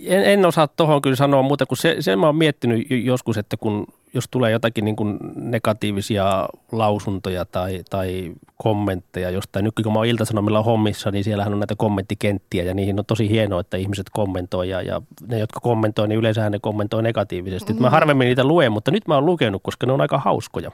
en, 0.06 0.24
en 0.24 0.46
osaa 0.46 0.68
tuohon 0.68 1.02
kyllä 1.02 1.16
sanoa 1.16 1.42
muuta 1.42 1.66
kuin 1.66 1.78
se, 1.78 1.96
sen 2.00 2.18
mä 2.18 2.26
oon 2.26 2.36
miettinyt 2.36 2.86
joskus, 2.90 3.38
että 3.38 3.56
kun 3.56 3.86
jos 4.14 4.24
tulee 4.30 4.50
jotakin 4.50 4.84
niin 4.84 4.96
kuin 4.96 5.18
negatiivisia 5.34 6.48
lausuntoja 6.72 7.44
tai, 7.44 7.82
tai 7.90 8.32
kommentteja 8.56 9.30
jostain. 9.30 9.64
Nyt 9.64 9.74
kun 9.82 9.92
mä 9.92 9.98
oon 9.98 10.06
Ilta-Sanomilla 10.06 10.62
hommissa, 10.62 11.10
niin 11.10 11.24
siellähän 11.24 11.52
on 11.52 11.58
näitä 11.58 11.74
kommenttikenttiä 11.76 12.64
ja 12.64 12.74
niihin 12.74 12.98
on 12.98 13.04
tosi 13.04 13.30
hienoa, 13.30 13.60
että 13.60 13.76
ihmiset 13.76 14.06
kommentoi 14.12 14.68
ja, 14.68 14.82
ja 14.82 15.02
ne, 15.26 15.38
jotka 15.38 15.60
kommentoi, 15.60 16.08
niin 16.08 16.18
yleensä 16.18 16.50
ne 16.50 16.58
kommentoi 16.58 17.02
negatiivisesti. 17.02 17.72
Mm. 17.72 17.82
Mä 17.82 17.90
harvemmin 17.90 18.26
niitä 18.26 18.44
luen, 18.44 18.72
mutta 18.72 18.90
nyt 18.90 19.08
mä 19.08 19.14
oon 19.14 19.26
lukenut, 19.26 19.62
koska 19.62 19.86
ne 19.86 19.92
on 19.92 20.00
aika 20.00 20.18
hauskoja. 20.18 20.70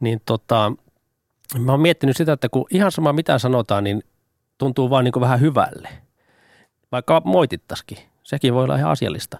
Niin 0.00 0.20
tota, 0.26 0.72
mä 1.58 1.72
oon 1.72 1.80
miettinyt 1.80 2.16
sitä, 2.16 2.32
että 2.32 2.48
kun 2.48 2.66
ihan 2.70 2.92
sama 2.92 3.12
mitä 3.12 3.38
sanotaan, 3.38 3.84
niin 3.84 4.02
tuntuu 4.58 4.90
vaan 4.90 5.04
niin 5.04 5.12
kuin 5.12 5.20
vähän 5.20 5.40
hyvälle– 5.40 5.88
vaikka 6.92 7.22
moitittaisikin. 7.24 7.98
Sekin 8.22 8.54
voi 8.54 8.64
olla 8.64 8.76
ihan 8.76 8.90
asiallista. 8.90 9.38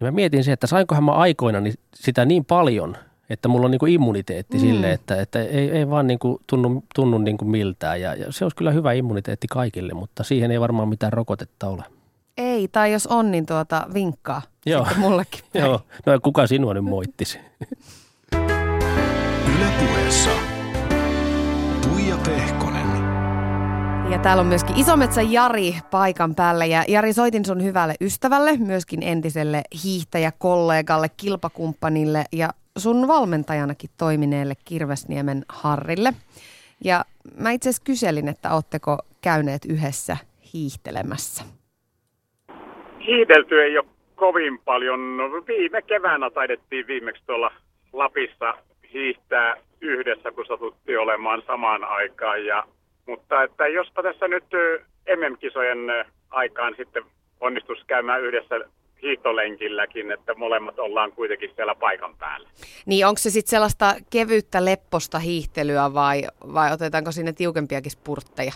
Niin 0.00 0.06
mä 0.06 0.10
mietin 0.10 0.44
se, 0.44 0.52
että 0.52 0.66
sainkohan 0.66 1.04
mä 1.04 1.12
aikoina 1.12 1.58
sitä 1.94 2.24
niin 2.24 2.44
paljon, 2.44 2.96
että 3.30 3.48
mulla 3.48 3.64
on 3.64 3.70
niin 3.70 3.78
kuin 3.78 3.92
immuniteetti 3.92 4.56
mm. 4.56 4.60
sille, 4.60 4.92
että, 4.92 5.20
että 5.20 5.42
ei, 5.42 5.70
ei 5.70 5.90
vaan 5.90 6.06
niin 6.06 6.18
kuin 6.18 6.38
tunnu, 6.46 6.84
tunnu 6.94 7.18
niin 7.18 7.38
kuin 7.38 7.50
miltään. 7.50 8.00
Ja, 8.00 8.14
ja 8.14 8.32
se 8.32 8.44
olisi 8.44 8.56
kyllä 8.56 8.70
hyvä 8.70 8.92
immuniteetti 8.92 9.46
kaikille, 9.50 9.94
mutta 9.94 10.22
siihen 10.22 10.50
ei 10.50 10.60
varmaan 10.60 10.88
mitään 10.88 11.12
rokotetta 11.12 11.68
ole. 11.68 11.84
Ei, 12.36 12.68
tai 12.68 12.92
jos 12.92 13.06
on, 13.06 13.30
niin 13.30 13.46
tuota 13.46 13.86
vinkkaa 13.94 14.42
Joo. 14.66 14.86
mullekin. 14.96 15.40
Joo, 15.54 15.80
no 16.06 16.20
kuka 16.22 16.46
sinua 16.46 16.74
nyt 16.74 16.84
moittisi? 16.84 17.38
Ylepuheessa 19.56 20.30
Tuija 21.82 22.16
Pehkonen. 22.16 22.83
Ja 24.10 24.18
täällä 24.18 24.40
on 24.40 24.46
myöskin 24.46 24.76
Isometsä 24.76 25.22
Jari 25.22 25.74
paikan 25.90 26.34
päällä. 26.34 26.64
Ja 26.64 26.84
Jari, 26.88 27.12
soitin 27.12 27.44
sun 27.44 27.64
hyvälle 27.64 27.94
ystävälle, 28.00 28.56
myöskin 28.56 29.02
entiselle 29.02 29.62
hiihtäjäkollegalle, 29.84 31.06
kilpakumppanille 31.16 32.24
ja 32.32 32.48
sun 32.78 33.08
valmentajanakin 33.08 33.90
toimineelle 33.98 34.54
Kirvesniemen 34.64 35.44
Harrille. 35.48 36.12
Ja 36.84 37.04
mä 37.40 37.50
itse 37.50 37.68
asiassa 37.68 37.84
kyselin, 37.84 38.28
että 38.28 38.54
ootteko 38.54 38.98
käyneet 39.20 39.62
yhdessä 39.68 40.16
hiihtelemässä? 40.54 41.44
Hiihdelty 43.06 43.62
ei 43.62 43.78
ole 43.78 43.86
kovin 44.14 44.58
paljon. 44.58 45.00
Viime 45.46 45.82
keväänä 45.82 46.30
taidettiin 46.30 46.86
viimeksi 46.86 47.22
tuolla 47.26 47.50
Lapissa 47.92 48.54
hiihtää 48.92 49.54
yhdessä, 49.80 50.32
kun 50.32 50.46
satuttiin 50.46 50.98
olemaan 50.98 51.42
samaan 51.46 51.84
aikaan. 51.84 52.46
Ja, 52.46 52.64
mutta 53.06 53.42
että 53.42 53.66
jospa 53.66 54.02
tässä 54.02 54.28
nyt 54.28 54.44
MM-kisojen 55.16 55.78
aikaan 56.30 56.74
sitten 56.76 57.02
onnistus 57.40 57.84
käymään 57.86 58.22
yhdessä 58.22 58.60
hiihtolenkilläkin, 59.02 60.12
että 60.12 60.34
molemmat 60.34 60.78
ollaan 60.78 61.12
kuitenkin 61.12 61.50
siellä 61.54 61.74
paikan 61.74 62.16
päällä. 62.16 62.48
Niin 62.86 63.06
onko 63.06 63.18
se 63.18 63.30
sitten 63.30 63.50
sellaista 63.50 63.94
kevyttä 64.10 64.64
lepposta 64.64 65.18
hiihtelyä 65.18 65.94
vai, 65.94 66.22
vai 66.54 66.72
otetaanko 66.72 67.12
sinne 67.12 67.32
tiukempiakin 67.32 67.90
spurtteja? 67.90 68.52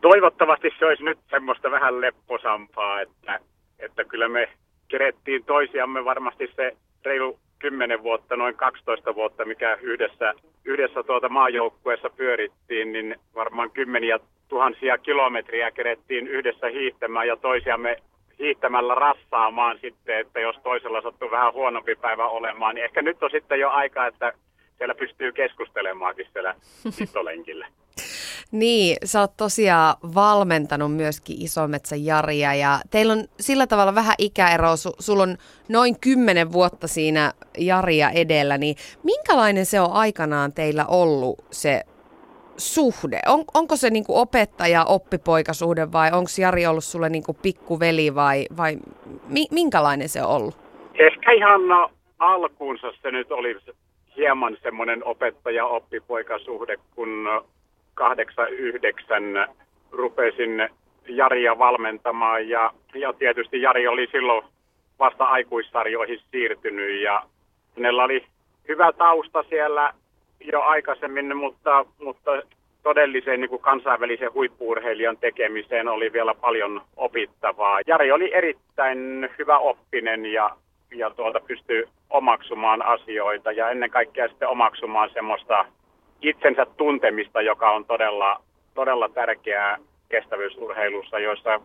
Toivottavasti 0.00 0.70
se 0.78 0.86
olisi 0.86 1.04
nyt 1.04 1.18
semmoista 1.30 1.70
vähän 1.70 2.00
lepposampaa, 2.00 3.00
että, 3.00 3.40
että 3.78 4.04
kyllä 4.04 4.28
me 4.28 4.48
kerettiin 4.88 5.44
toisiamme 5.44 6.04
varmasti 6.04 6.50
se 6.56 6.76
reilu 7.04 7.38
10 7.70 8.02
vuotta, 8.02 8.36
noin 8.36 8.56
12 8.56 9.14
vuotta, 9.14 9.44
mikä 9.44 9.78
yhdessä, 9.82 10.34
yhdessä 10.64 11.02
tuota 11.02 11.28
maajoukkueessa 11.28 12.10
pyörittiin, 12.10 12.92
niin 12.92 13.16
varmaan 13.34 13.70
kymmeniä 13.70 14.18
tuhansia 14.48 14.98
kilometriä 14.98 15.70
kerettiin 15.70 16.28
yhdessä 16.28 16.66
hiihtämään 16.66 17.28
ja 17.28 17.36
toisiamme 17.36 17.96
hiihtämällä 18.38 18.94
rassaamaan 18.94 19.78
sitten, 19.80 20.18
että 20.20 20.40
jos 20.40 20.56
toisella 20.62 21.02
sattuu 21.02 21.30
vähän 21.30 21.52
huonompi 21.52 21.94
päivä 21.94 22.26
olemaan, 22.28 22.74
niin 22.74 22.84
ehkä 22.84 23.02
nyt 23.02 23.22
on 23.22 23.30
sitten 23.30 23.60
jo 23.60 23.70
aika, 23.70 24.06
että 24.06 24.32
siellä 24.78 24.94
pystyy 24.94 25.32
keskustelemaankin 25.32 26.26
siellä 26.32 26.54
hiihtolenkillä. 26.98 27.66
Niin, 28.54 28.96
sä 29.04 29.20
oot 29.20 29.36
tosiaan 29.36 29.94
valmentanut 30.14 30.96
myöskin 30.96 31.42
Isometsä 31.42 31.96
Jaria 31.96 32.54
ja 32.54 32.78
teillä 32.90 33.12
on 33.12 33.24
sillä 33.40 33.66
tavalla 33.66 33.94
vähän 33.94 34.14
ikäero, 34.18 34.76
su, 34.76 34.92
sulla 34.98 35.22
on 35.22 35.36
noin 35.68 36.00
kymmenen 36.00 36.52
vuotta 36.52 36.88
siinä 36.88 37.32
Jaria 37.58 38.10
edellä, 38.10 38.58
niin 38.58 38.76
minkälainen 39.02 39.66
se 39.66 39.80
on 39.80 39.92
aikanaan 39.92 40.52
teillä 40.52 40.84
ollut 40.86 41.44
se 41.50 41.80
suhde? 42.56 43.20
On, 43.26 43.44
onko 43.54 43.76
se 43.76 43.90
niinku 43.90 44.18
opettaja-oppipoikasuhde 44.18 45.92
vai 45.92 46.10
onko 46.12 46.30
Jari 46.40 46.66
ollut 46.66 46.84
sulle 46.84 47.08
niinku 47.08 47.36
pikkuveli 47.42 48.14
vai, 48.14 48.46
vai 48.56 48.76
mi, 49.28 49.46
minkälainen 49.50 50.08
se 50.08 50.22
on 50.22 50.28
ollut? 50.28 50.58
Ehkä 50.94 51.32
ihan 51.32 51.60
alkuunsa 52.18 52.92
se 53.02 53.10
nyt 53.10 53.32
oli 53.32 53.56
hieman 54.16 54.56
semmoinen 54.62 55.04
opettaja-oppipoikasuhde, 55.04 56.76
kun 56.94 57.28
89 57.94 59.46
rupesin 59.90 60.68
Jaria 61.08 61.58
valmentamaan 61.58 62.48
ja, 62.48 62.72
ja 62.94 63.12
tietysti 63.12 63.62
Jari 63.62 63.86
oli 63.86 64.08
silloin 64.12 64.44
vasta 64.98 65.24
aikuissarjoihin 65.24 66.20
siirtynyt 66.30 67.00
ja 67.00 67.22
hänellä 67.76 68.04
oli 68.04 68.26
hyvä 68.68 68.92
tausta 68.92 69.44
siellä 69.48 69.94
jo 70.40 70.60
aikaisemmin, 70.60 71.36
mutta, 71.36 71.86
mutta 71.98 72.42
todelliseen 72.82 73.40
niin 73.40 73.48
kuin 73.48 73.62
kansainvälisen 73.62 74.34
huippuurheilijan 74.34 75.16
tekemiseen 75.16 75.88
oli 75.88 76.12
vielä 76.12 76.34
paljon 76.34 76.82
opittavaa. 76.96 77.80
Jari 77.86 78.12
oli 78.12 78.34
erittäin 78.34 79.28
hyvä 79.38 79.58
oppinen 79.58 80.26
ja, 80.26 80.50
ja 80.94 81.10
tuolta 81.10 81.40
pystyi 81.40 81.84
omaksumaan 82.10 82.82
asioita 82.82 83.52
ja 83.52 83.70
ennen 83.70 83.90
kaikkea 83.90 84.28
sitten 84.28 84.48
omaksumaan 84.48 85.10
semmoista 85.12 85.64
itsensä 86.28 86.66
tuntemista, 86.76 87.42
joka 87.42 87.70
on 87.70 87.84
todella, 87.84 88.40
todella 88.74 89.08
tärkeää 89.08 89.78
kestävyysurheilussa, 90.08 91.18
jossa, 91.18 91.60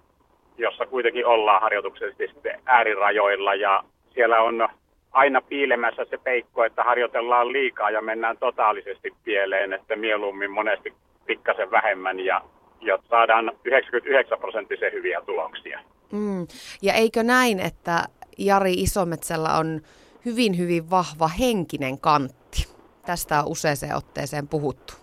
jossa 0.57 0.85
kuitenkin 0.85 1.25
ollaan 1.25 1.61
harjoituksellisesti 1.61 2.49
äärirajoilla 2.65 3.55
ja 3.55 3.83
siellä 4.13 4.41
on 4.41 4.69
aina 5.11 5.41
piilemässä 5.41 6.05
se 6.09 6.17
peikko, 6.17 6.63
että 6.63 6.83
harjoitellaan 6.83 7.53
liikaa 7.53 7.89
ja 7.89 8.01
mennään 8.01 8.37
totaalisesti 8.37 9.13
pieleen, 9.23 9.73
että 9.73 9.95
mieluummin 9.95 10.51
monesti 10.51 10.93
pikkasen 11.25 11.71
vähemmän 11.71 12.19
ja 12.19 12.41
jotta 12.81 13.09
saadaan 13.09 13.51
99 13.63 14.39
prosenttisen 14.39 14.93
hyviä 14.93 15.21
tuloksia. 15.25 15.79
Mm. 16.11 16.47
Ja 16.81 16.93
eikö 16.93 17.23
näin, 17.23 17.59
että 17.59 18.03
Jari 18.37 18.73
Isometsällä 18.73 19.49
on 19.57 19.81
hyvin, 20.25 20.57
hyvin 20.57 20.89
vahva 20.89 21.27
henkinen 21.27 21.99
kantti? 21.99 22.68
Tästä 23.09 23.39
on 23.39 23.47
useaseen 23.47 23.95
otteeseen 23.95 24.47
puhuttu. 24.47 24.93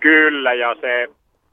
Kyllä, 0.00 0.54
ja 0.54 0.76
se 0.80 1.08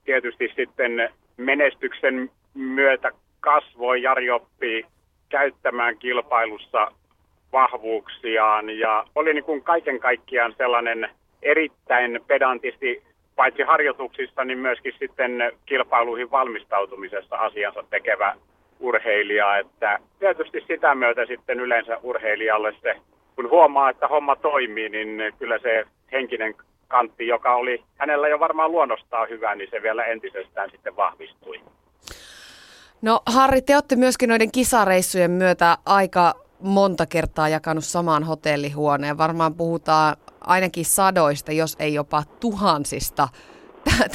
tietysti 0.05 0.51
sitten 0.55 1.09
menestyksen 1.37 2.31
myötä 2.53 3.11
kasvoi. 3.39 4.01
Jari 4.01 4.29
oppi 4.29 4.85
käyttämään 5.29 5.97
kilpailussa 5.97 6.91
vahvuuksiaan 7.51 8.69
ja 8.69 9.05
oli 9.15 9.33
niin 9.33 9.43
kuin 9.43 9.61
kaiken 9.61 9.99
kaikkiaan 9.99 10.53
sellainen 10.57 11.09
erittäin 11.41 12.19
pedantisti 12.27 13.03
paitsi 13.35 13.61
harjoituksissa, 13.61 14.45
niin 14.45 14.59
myöskin 14.59 14.93
sitten 14.99 15.31
kilpailuihin 15.65 16.31
valmistautumisessa 16.31 17.35
asiansa 17.35 17.83
tekevä 17.89 18.35
urheilija. 18.79 19.57
Että 19.57 19.99
tietysti 20.19 20.63
sitä 20.67 20.95
myötä 20.95 21.25
sitten 21.25 21.59
yleensä 21.59 21.97
urheilijalle 22.03 22.73
se, 22.81 22.95
kun 23.35 23.49
huomaa, 23.49 23.89
että 23.89 24.07
homma 24.07 24.35
toimii, 24.35 24.89
niin 24.89 25.33
kyllä 25.39 25.59
se 25.59 25.85
henkinen 26.11 26.55
kantti, 26.87 27.27
joka 27.27 27.55
oli 27.55 27.83
hänellä 27.95 28.27
jo 28.27 28.39
varmaan 28.39 28.71
luonnostaan 28.71 29.29
hyvä, 29.29 29.55
niin 29.55 29.69
se 29.71 29.81
vielä 29.81 30.03
entisestään 30.03 30.69
sitten 30.71 30.95
vahvistui. 30.95 31.61
No 33.01 33.19
Harri, 33.25 33.61
te 33.61 33.75
olette 33.75 33.95
myöskin 33.95 34.29
noiden 34.29 34.51
kisareissujen 34.51 35.31
myötä 35.31 35.77
aika 35.85 36.33
monta 36.59 37.05
kertaa 37.05 37.49
jakanut 37.49 37.83
samaan 37.83 38.23
hotellihuoneen. 38.23 39.17
Varmaan 39.17 39.55
puhutaan 39.55 40.15
ainakin 40.41 40.85
sadoista, 40.85 41.51
jos 41.51 41.75
ei 41.79 41.93
jopa 41.93 42.23
tuhansista 42.39 43.27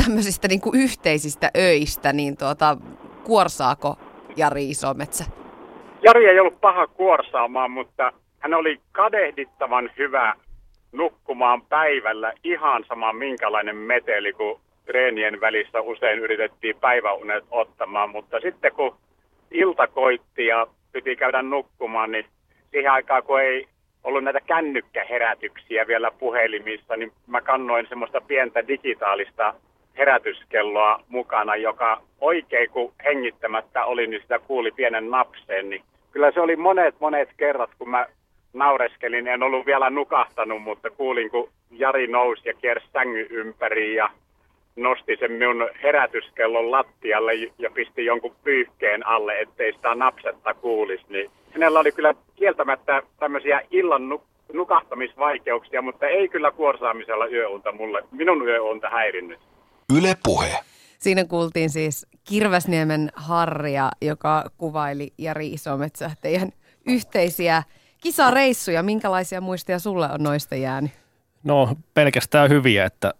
tämmöisistä 0.04 0.48
niin 0.48 0.61
kuin 0.61 0.80
yhteisistä 0.80 1.50
öistä, 1.56 2.12
niin 2.12 2.37
tuota, 2.37 2.76
kuorsaako 3.24 3.96
Jari 4.37 4.70
Isometsä? 4.70 5.24
Jari 6.02 6.28
ei 6.28 6.40
ollut 6.40 6.61
paha 6.61 6.87
kuorsaamaan, 6.87 7.70
mutta 7.70 8.12
hän 8.40 8.55
oli 8.55 8.81
kadehdittavan 8.92 9.90
hyvä 9.98 10.35
nukkumaan 10.92 11.62
päivällä 11.62 12.33
ihan 12.44 12.85
sama 12.88 13.12
minkälainen 13.12 13.76
meteli, 13.76 14.33
kun 14.33 14.61
treenien 14.87 15.40
välissä 15.40 15.81
usein 15.81 16.18
yritettiin 16.18 16.76
päiväunet 16.81 17.44
ottamaan, 17.50 18.11
mutta 18.11 18.40
sitten 18.40 18.72
kun 18.72 18.96
ilta 19.50 19.87
koitti 19.87 20.46
ja 20.46 20.66
piti 20.92 21.16
käydä 21.16 21.42
nukkumaan, 21.42 22.11
niin 22.11 22.26
siihen 22.70 22.92
aikaan 22.92 23.22
kun 23.22 23.40
ei 23.40 23.66
ollut 24.05 24.24
näitä 24.24 24.40
kännykkäherätyksiä 24.40 25.87
vielä 25.87 26.11
puhelimissa, 26.11 26.96
niin 26.96 27.12
mä 27.26 27.40
kannoin 27.40 27.87
semmoista 27.88 28.20
pientä 28.20 28.68
digitaalista 28.68 29.55
herätyskelloa 29.98 31.00
mukana, 31.09 31.57
joka 31.57 32.03
oikein 32.20 32.70
kun 32.70 32.92
hengittämättä 33.05 33.85
oli, 33.85 34.07
niin 34.07 34.22
sitä 34.22 34.38
kuuli 34.38 34.70
pienen 34.70 35.11
napseen. 35.11 35.70
Niin 35.70 35.83
kyllä 36.12 36.31
se 36.33 36.40
oli 36.40 36.57
monet 36.57 36.94
monet 37.00 37.29
kerrat, 37.37 37.70
kun 37.79 37.90
mä 37.90 38.07
naureskelin, 38.53 39.29
en 39.29 39.43
ollut 39.43 39.67
vielä 39.67 39.91
nukahtanut, 39.91 40.63
mutta 40.63 40.91
kuulin, 40.91 41.31
kun 41.31 41.49
Jari 41.71 42.07
nousi 42.07 42.49
ja 42.49 42.55
kiersi 42.55 42.87
sängyn 42.93 43.27
ympäri 43.31 43.95
ja 43.95 44.11
nosti 44.77 45.17
sen 45.17 45.33
minun 45.33 45.69
herätyskellon 45.83 46.71
lattialle 46.71 47.35
ja 47.35 47.71
pisti 47.75 48.05
jonkun 48.05 48.37
pyyhkeen 48.45 49.07
alle, 49.07 49.41
ettei 49.41 49.73
sitä 49.73 49.95
napsetta 49.95 50.55
kuulisi. 50.55 51.05
Niin 51.09 51.31
hänellä 51.51 51.81
oli 51.81 51.93
kyllä 51.93 52.15
kieltämättä 52.37 53.03
tämmöisiä 53.19 53.61
illan 53.71 54.03
nuk- 54.13 54.31
nukahtamisvaikeuksia, 54.53 55.83
mutta 55.83 56.07
ei 56.07 56.29
kyllä 56.29 56.51
kuorsaamisella 56.51 57.27
yöunta 57.27 57.73
mulle, 57.73 58.03
minun 58.11 58.49
yöunta 58.49 58.91
häirinnyt. 58.91 59.41
Yle 59.99 60.15
Puhe. 60.25 60.59
Siinä 60.99 61.25
kuultiin 61.25 61.71
siis 61.71 62.07
Kirväsniemen 62.29 63.11
Harria, 63.15 63.91
joka 64.03 64.45
kuvaili 64.59 65.13
Jari 65.19 65.47
Isometsä 65.47 66.11
teidän 66.23 66.53
yhteisiä 66.87 67.63
kisareissuja. 68.01 68.83
Minkälaisia 68.83 69.41
muistia 69.41 69.79
sulle 69.79 70.09
on 70.13 70.23
noista 70.23 70.55
jäänyt? 70.55 70.91
No 71.45 71.77
pelkästään 71.95 72.51
hyviä, 72.51 72.85
että 72.85 73.15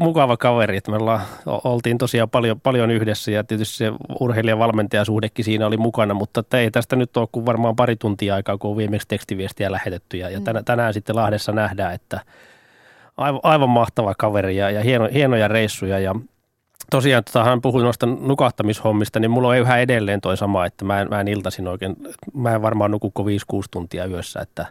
mukava 0.00 0.36
kaveri, 0.36 0.76
että 0.76 0.90
me 0.90 0.96
ollaan, 0.96 1.20
oltiin 1.46 1.98
tosiaan 1.98 2.30
paljon, 2.30 2.60
paljon 2.60 2.90
yhdessä 2.90 3.30
ja 3.30 3.44
tietysti 3.44 3.76
se 3.76 3.92
urheilijan-valmentajasuhdekin 4.20 5.44
siinä 5.44 5.66
oli 5.66 5.76
mukana, 5.76 6.14
mutta 6.14 6.44
ei 6.52 6.70
tästä 6.70 6.96
nyt 6.96 7.16
ole 7.16 7.28
kuin 7.32 7.46
varmaan 7.46 7.76
pari 7.76 7.96
tuntia 7.96 8.34
aikaa, 8.34 8.58
kun 8.58 8.70
on 8.70 8.76
viimeksi 8.76 9.08
tekstiviestiä 9.08 9.72
lähetetty 9.72 10.16
ja, 10.16 10.30
ja 10.30 10.38
mm. 10.38 10.44
tänään, 10.44 10.64
tänään 10.64 10.94
sitten 10.94 11.16
Lahdessa 11.16 11.52
nähdään, 11.52 11.94
että 11.94 12.20
aivan, 13.16 13.40
aivan 13.42 13.70
mahtava 13.70 14.14
kaveri 14.18 14.56
ja, 14.56 14.70
ja 14.70 14.80
hieno, 14.80 15.08
hienoja 15.12 15.48
reissuja 15.48 15.98
ja 15.98 16.14
tosiaan 16.90 17.24
tota, 17.24 17.44
hän 17.44 17.60
puhui 17.60 17.82
noista 17.82 18.06
nukahtamishommista, 18.06 19.20
niin 19.20 19.30
mulla 19.30 19.48
on 19.48 19.58
yhä 19.58 19.78
edelleen 19.78 20.20
toi 20.20 20.36
sama, 20.36 20.66
että 20.66 20.84
mä 20.84 21.00
en, 21.00 21.08
mä 21.08 21.20
en 21.20 21.28
iltaisin 21.28 21.68
oikein, 21.68 21.96
mä 22.34 22.54
en 22.54 22.62
varmaan 22.62 22.90
nuku 22.90 23.12
5-6 23.54 23.62
tuntia 23.70 24.06
yössä, 24.06 24.40
että, 24.40 24.66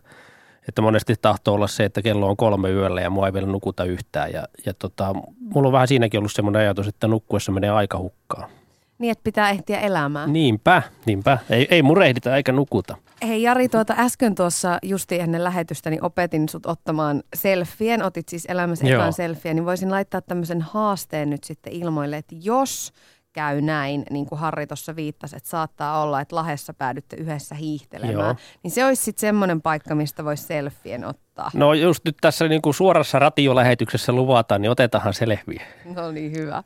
että 0.68 0.82
monesti 0.82 1.16
tahtoo 1.22 1.54
olla 1.54 1.68
se, 1.68 1.86
että 1.86 2.02
kello 2.02 2.30
on 2.30 2.38
kolme 2.38 2.70
yöllä 2.70 3.02
ja 3.02 3.10
mua 3.10 3.28
ei 3.28 3.34
vielä 3.34 3.48
nukuta 3.48 3.84
yhtään 3.84 4.34
ja, 4.34 4.48
ja 4.66 4.74
tota, 4.74 5.14
mulla 5.40 5.68
on 5.68 5.74
vähän 5.74 5.88
siinäkin 5.88 6.18
ollut 6.18 6.32
semmoinen 6.32 6.62
ajatus, 6.62 6.88
että 6.88 7.08
nukkuessa 7.08 7.52
menee 7.52 7.70
aika 7.70 7.98
hukkaan. 7.98 8.50
Niin, 8.98 9.12
että 9.12 9.24
pitää 9.24 9.50
ehtiä 9.50 9.80
elämään. 9.80 10.34
Niinpä, 10.34 10.82
niinpä. 11.06 11.38
Ei, 11.50 11.68
ei 11.72 11.82
murehdita 11.84 12.36
eikä 12.36 12.52
nukuta. 12.52 12.98
Hei 13.28 13.42
Jari, 13.42 13.70
tuota 13.70 13.96
äsken 13.98 14.36
tuossa 14.36 14.80
justi 14.84 15.20
ennen 15.20 15.44
lähetystä, 15.44 15.90
niin 15.90 16.06
opetin 16.06 16.50
sut 16.50 16.66
ottamaan 16.66 17.24
selfien. 17.36 18.04
Otit 18.04 18.30
siis 18.30 18.46
elämässä 18.46 18.88
ekan 18.88 19.14
selfie, 19.14 19.54
niin 19.54 19.66
voisin 19.66 19.92
laittaa 19.92 20.22
tämmöisen 20.22 20.62
haasteen 20.62 21.30
nyt 21.30 21.44
sitten 21.44 21.74
ilmoille, 21.74 22.18
että 22.18 22.36
jos 22.40 22.94
käy 23.34 23.62
näin, 23.62 24.04
niin 24.10 24.26
kuin 24.26 24.40
Harri 24.40 24.68
tuossa 24.68 24.96
viittasi, 24.96 25.36
että 25.36 25.50
saattaa 25.50 26.02
olla, 26.02 26.22
että 26.22 26.36
Lahessa 26.36 26.74
päädytte 26.74 27.16
yhdessä 27.16 27.56
hiihtelemään, 27.56 28.14
Joo. 28.14 28.36
niin 28.64 28.72
se 28.72 28.86
olisi 28.86 29.04
sitten 29.04 29.22
semmoinen 29.22 29.62
paikka, 29.62 29.96
mistä 29.96 30.26
voisi 30.26 30.44
selfien 30.44 31.06
ottaa. 31.06 31.52
No 31.54 31.74
just 31.74 32.06
nyt 32.06 32.18
tässä 32.22 32.48
niin 32.48 32.62
kuin 32.62 32.74
suorassa 32.74 33.20
ratiolähetyksessä 33.20 34.12
luvataan, 34.12 34.62
niin 34.62 34.72
otetaanhan 34.72 35.14
selviä. 35.14 35.64
No 35.96 36.12
niin, 36.12 36.32
hyvä. 36.38 36.64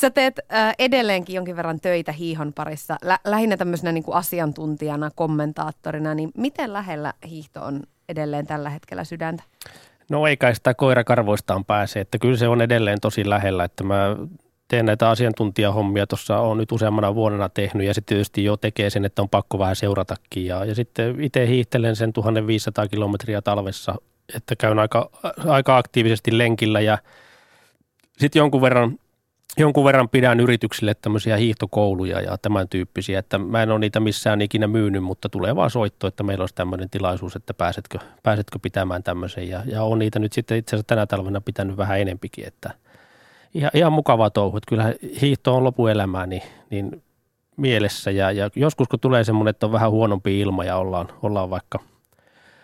Sä 0.00 0.10
teet 0.10 0.40
äh, 0.52 0.74
edelleenkin 0.78 1.36
jonkin 1.36 1.56
verran 1.56 1.80
töitä 1.80 2.12
hiihon 2.12 2.52
parissa, 2.52 2.96
Lä- 3.02 3.18
lähinnä 3.24 3.56
tämmöisenä 3.56 3.92
niin 3.92 4.04
kuin 4.04 4.16
asiantuntijana, 4.16 5.10
kommentaattorina, 5.14 6.14
niin 6.14 6.30
miten 6.36 6.72
lähellä 6.72 7.12
hiihto 7.28 7.64
on 7.64 7.82
edelleen 8.08 8.46
tällä 8.46 8.70
hetkellä 8.70 9.04
sydäntä? 9.04 9.42
No 10.10 10.26
ei 10.26 10.36
kai 10.36 10.54
sitä 10.54 10.74
koirakarvoistaan 10.74 11.64
pääse, 11.64 12.00
että 12.00 12.18
kyllä 12.18 12.36
se 12.36 12.48
on 12.48 12.62
edelleen 12.62 13.00
tosi 13.00 13.28
lähellä, 13.28 13.64
että 13.64 13.84
mä 13.84 14.16
teen 14.68 14.86
näitä 14.86 15.10
asiantuntijahommia 15.10 16.06
tuossa 16.06 16.38
on 16.38 16.58
nyt 16.58 16.72
useammana 16.72 17.14
vuonna 17.14 17.48
tehnyt 17.48 17.86
ja 17.86 17.94
sitten 17.94 18.14
tietysti 18.14 18.44
jo 18.44 18.56
tekee 18.56 18.90
sen, 18.90 19.04
että 19.04 19.22
on 19.22 19.28
pakko 19.28 19.58
vähän 19.58 19.76
seuratakin 19.76 20.46
ja, 20.46 20.64
ja 20.64 20.74
sitten 20.74 21.20
itse 21.20 21.48
hiihtelen 21.48 21.96
sen 21.96 22.12
1500 22.12 22.88
kilometriä 22.88 23.42
talvessa, 23.42 23.94
että 24.34 24.56
käyn 24.56 24.78
aika, 24.78 25.10
aika 25.46 25.76
aktiivisesti 25.76 26.38
lenkillä 26.38 26.80
ja 26.80 26.98
sitten 28.18 28.40
jonkun 28.40 28.62
verran, 28.62 28.98
jonkun 29.58 29.84
verran 29.84 30.08
pidän 30.08 30.40
yrityksille 30.40 30.94
tämmöisiä 30.94 31.36
hiihtokouluja 31.36 32.20
ja 32.20 32.38
tämän 32.38 32.68
tyyppisiä, 32.68 33.18
että 33.18 33.38
mä 33.38 33.62
en 33.62 33.70
ole 33.70 33.78
niitä 33.78 34.00
missään 34.00 34.42
ikinä 34.42 34.66
myynyt, 34.66 35.04
mutta 35.04 35.28
tulee 35.28 35.56
vaan 35.56 35.70
soitto, 35.70 36.06
että 36.06 36.22
meillä 36.22 36.42
olisi 36.42 36.54
tämmöinen 36.54 36.90
tilaisuus, 36.90 37.36
että 37.36 37.54
pääsetkö, 37.54 37.98
pääsetkö 38.22 38.58
pitämään 38.62 39.02
tämmöisen 39.02 39.48
ja, 39.48 39.62
ja 39.66 39.82
on 39.82 39.98
niitä 39.98 40.18
nyt 40.18 40.32
sitten 40.32 40.58
itse 40.58 40.76
asiassa 40.76 40.86
tänä 40.86 41.06
talvena 41.06 41.40
pitänyt 41.40 41.76
vähän 41.76 42.00
enempikin, 42.00 42.46
että 42.46 42.70
ihan, 43.54 43.70
ihan 43.74 43.92
mukavaa 43.92 44.30
touhu, 44.30 44.56
että 44.56 44.68
kyllä 44.68 44.94
hiihto 45.20 45.56
on 45.56 45.64
lopuelämää 45.64 46.26
niin, 46.26 46.42
niin 46.70 47.02
mielessä 47.56 48.10
ja, 48.10 48.30
ja 48.32 48.50
joskus 48.56 48.88
kun 48.88 49.00
tulee 49.00 49.24
semmoinen, 49.24 49.50
että 49.50 49.66
on 49.66 49.72
vähän 49.72 49.90
huonompi 49.90 50.40
ilma 50.40 50.64
ja 50.64 50.76
ollaan, 50.76 51.08
ollaan 51.22 51.50
vaikka 51.50 51.78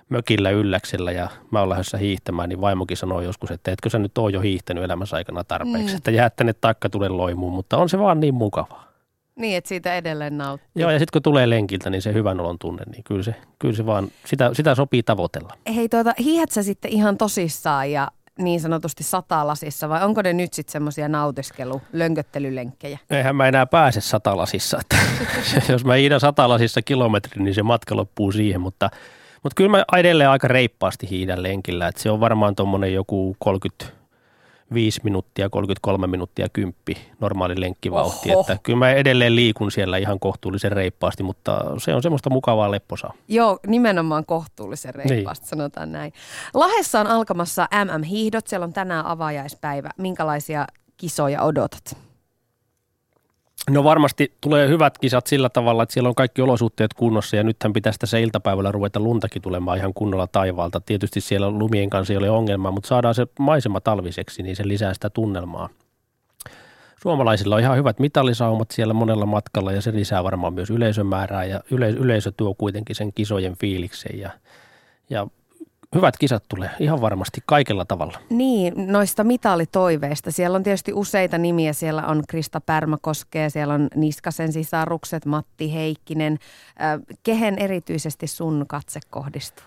mökillä 0.08 0.50
ylläksellä 0.50 1.12
ja 1.12 1.28
mä 1.50 1.60
oon 1.60 1.68
lähdössä 1.68 1.98
hiihtämään, 1.98 2.48
niin 2.48 2.60
vaimokin 2.60 2.96
sanoo 2.96 3.20
joskus, 3.20 3.50
että 3.50 3.70
etkö 3.70 3.90
sä 3.90 3.98
nyt 3.98 4.18
ole 4.18 4.30
jo 4.32 4.40
hiihtänyt 4.40 4.84
elämässä 4.84 5.16
aikana 5.16 5.44
tarpeeksi, 5.44 5.92
Mm. 5.92 5.96
että 5.96 6.10
jää 6.10 6.30
tänne 6.30 6.52
taikka 6.52 6.90
tule 6.90 7.08
loimuun, 7.08 7.52
mutta 7.52 7.76
on 7.76 7.88
se 7.88 7.98
vaan 7.98 8.20
niin 8.20 8.34
mukavaa. 8.34 8.90
Niin, 9.36 9.56
että 9.56 9.68
siitä 9.68 9.94
edelleen 9.96 10.38
nauttii. 10.38 10.82
Joo, 10.82 10.90
ja 10.90 10.98
sitten 10.98 11.12
kun 11.12 11.22
tulee 11.22 11.50
lenkiltä, 11.50 11.90
niin 11.90 12.02
se 12.02 12.12
hyvän 12.12 12.40
olon 12.40 12.58
tunne, 12.58 12.82
niin 12.92 13.04
kyllä 13.04 13.22
se, 13.22 13.34
kyllä 13.58 13.74
se 13.76 13.86
vaan, 13.86 14.08
sitä, 14.26 14.50
sitä 14.54 14.74
sopii 14.74 15.02
tavoitella. 15.02 15.54
Hei, 15.74 15.88
tuota, 15.88 16.14
sä 16.50 16.62
sitten 16.62 16.90
ihan 16.90 17.18
tosissaan 17.18 17.90
ja 17.90 18.08
niin 18.40 18.60
sanotusti 18.60 19.02
satalasissa 19.02 19.88
vai 19.88 20.04
onko 20.04 20.22
ne 20.22 20.32
nyt 20.32 20.52
sitten 20.52 20.72
semmoisia 20.72 21.08
nautiskelu, 21.08 21.82
lönköttelylenkkejä? 21.92 22.98
Eihän 23.10 23.36
mä 23.36 23.48
enää 23.48 23.66
pääse 23.66 24.00
satalasissa, 24.00 24.78
että 24.80 24.96
jos 25.72 25.84
mä 25.84 25.94
hiidän 25.94 26.20
satalasissa 26.20 26.82
kilometrin, 26.82 27.44
niin 27.44 27.54
se 27.54 27.62
matka 27.62 27.96
loppuu 27.96 28.32
siihen, 28.32 28.60
mutta, 28.60 28.90
mutta 29.42 29.54
kyllä 29.56 29.70
mä 29.70 29.84
edelleen 29.98 30.30
aika 30.30 30.48
reippaasti 30.48 31.10
hiidän 31.10 31.42
lenkillä, 31.42 31.88
että 31.88 32.02
se 32.02 32.10
on 32.10 32.20
varmaan 32.20 32.54
tuommoinen 32.54 32.94
joku 32.94 33.36
35 34.70 35.00
minuuttia, 35.04 35.50
33 35.50 36.06
minuuttia 36.06 36.48
kymppi 36.48 36.96
normaali 37.20 37.60
lenkkivauhti, 37.60 38.32
Oho. 38.32 38.40
että 38.40 38.58
kyllä 38.62 38.78
mä 38.78 38.90
edelleen 38.90 39.36
liikun 39.36 39.70
siellä 39.70 39.96
ihan 39.96 40.20
kohtuullisen 40.20 40.72
reippaasti, 40.72 41.22
mutta 41.22 41.64
se 41.78 41.94
on 41.94 42.02
semmoista 42.02 42.30
mukavaa 42.30 42.70
lepposaa. 42.70 43.12
Joo, 43.28 43.58
nimenomaan 43.66 44.26
kohtuullisen 44.26 44.94
reippaasti, 44.94 45.44
niin. 45.44 45.48
sanotaan 45.48 45.92
näin. 45.92 46.12
Lahessa 46.54 47.00
on 47.00 47.06
alkamassa 47.06 47.68
MM-hiihdot, 47.84 48.46
siellä 48.46 48.64
on 48.64 48.72
tänään 48.72 49.06
avajaispäivä. 49.06 49.90
Minkälaisia 49.98 50.66
kisoja 50.96 51.42
odotat? 51.42 51.96
No 53.70 53.84
varmasti 53.84 54.32
tulee 54.40 54.68
hyvät 54.68 54.98
kisat 54.98 55.26
sillä 55.26 55.48
tavalla, 55.48 55.82
että 55.82 55.92
siellä 55.92 56.08
on 56.08 56.14
kaikki 56.14 56.42
olosuhteet 56.42 56.94
kunnossa 56.94 57.36
ja 57.36 57.42
nythän 57.42 57.72
pitäisi 57.72 57.98
tässä 57.98 58.18
iltapäivällä 58.18 58.72
ruveta 58.72 59.00
luntakin 59.00 59.42
tulemaan 59.42 59.78
ihan 59.78 59.94
kunnolla 59.94 60.26
taivaalta. 60.26 60.80
Tietysti 60.80 61.20
siellä 61.20 61.50
lumien 61.50 61.90
kanssa 61.90 62.12
ei 62.12 62.16
ole 62.16 62.30
ongelmaa, 62.30 62.72
mutta 62.72 62.88
saadaan 62.88 63.14
se 63.14 63.26
maisema 63.38 63.80
talviseksi, 63.80 64.42
niin 64.42 64.56
se 64.56 64.68
lisää 64.68 64.94
sitä 64.94 65.10
tunnelmaa. 65.10 65.68
Suomalaisilla 67.02 67.54
on 67.54 67.60
ihan 67.60 67.76
hyvät 67.76 67.98
mitallisaumat 67.98 68.70
siellä 68.70 68.94
monella 68.94 69.26
matkalla 69.26 69.72
ja 69.72 69.82
se 69.82 69.92
lisää 69.92 70.24
varmaan 70.24 70.54
myös 70.54 70.70
yleisömäärää 70.70 71.44
ja 71.44 71.60
yle, 71.70 71.90
yleisö 71.90 72.32
tuo 72.36 72.54
kuitenkin 72.54 72.96
sen 72.96 73.12
kisojen 73.12 73.56
fiiliksen 73.56 74.18
ja, 74.18 74.30
ja 75.10 75.26
hyvät 75.94 76.16
kisat 76.18 76.44
tulee 76.48 76.70
ihan 76.80 77.00
varmasti 77.00 77.40
kaikella 77.46 77.84
tavalla. 77.84 78.18
Niin, 78.30 78.74
noista 78.76 79.24
mitalitoiveista. 79.24 80.30
Siellä 80.30 80.56
on 80.56 80.62
tietysti 80.62 80.92
useita 80.92 81.38
nimiä. 81.38 81.72
Siellä 81.72 82.06
on 82.06 82.22
Krista 82.28 82.60
Pärmäkoskea, 82.60 83.50
siellä 83.50 83.74
on 83.74 83.88
Niskasen 83.94 84.52
sisarukset, 84.52 85.26
Matti 85.26 85.74
Heikkinen. 85.74 86.38
Äh, 86.82 87.00
kehen 87.22 87.58
erityisesti 87.58 88.26
sun 88.26 88.64
katse 88.68 89.00
kohdistuu? 89.10 89.64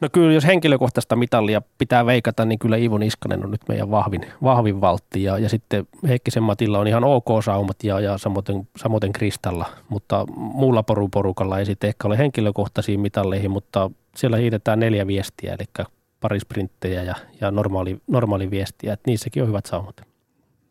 No 0.00 0.08
kyllä, 0.12 0.32
jos 0.32 0.44
henkilökohtaista 0.44 1.16
mitallia 1.16 1.62
pitää 1.78 2.06
veikata, 2.06 2.44
niin 2.44 2.58
kyllä 2.58 2.76
Iivo 2.76 2.98
Niskanen 2.98 3.44
on 3.44 3.50
nyt 3.50 3.60
meidän 3.68 3.90
vahvin, 3.90 4.26
vahvin 4.42 4.80
valtti. 4.80 5.22
Ja, 5.22 5.38
ja 5.38 5.48
sitten 5.48 5.86
Heikkisen 6.08 6.42
Matilla 6.42 6.78
on 6.78 6.86
ihan 6.86 7.04
ok 7.04 7.26
saumat 7.44 7.84
ja, 7.84 8.00
ja 8.00 8.18
samoin, 8.18 8.44
samoin 8.76 9.12
Kristalla, 9.12 9.66
mutta 9.88 10.24
muulla 10.36 10.82
poruporukalla 10.82 11.58
ei 11.58 11.66
sitten 11.66 11.88
ehkä 11.88 12.08
ole 12.08 12.18
henkilökohtaisiin 12.18 13.00
mitalleihin, 13.00 13.50
mutta 13.50 13.90
siellä 14.16 14.36
hiidetään 14.36 14.80
neljä 14.80 15.06
viestiä, 15.06 15.54
eli 15.54 15.86
pari 16.20 16.40
sprinttejä 16.40 17.02
ja, 17.02 17.14
ja 17.40 17.50
normaali, 17.50 18.00
normaali 18.06 18.50
viestiä, 18.50 18.92
että 18.92 19.10
niissäkin 19.10 19.42
on 19.42 19.48
hyvät 19.48 19.66
saumat. 19.66 20.00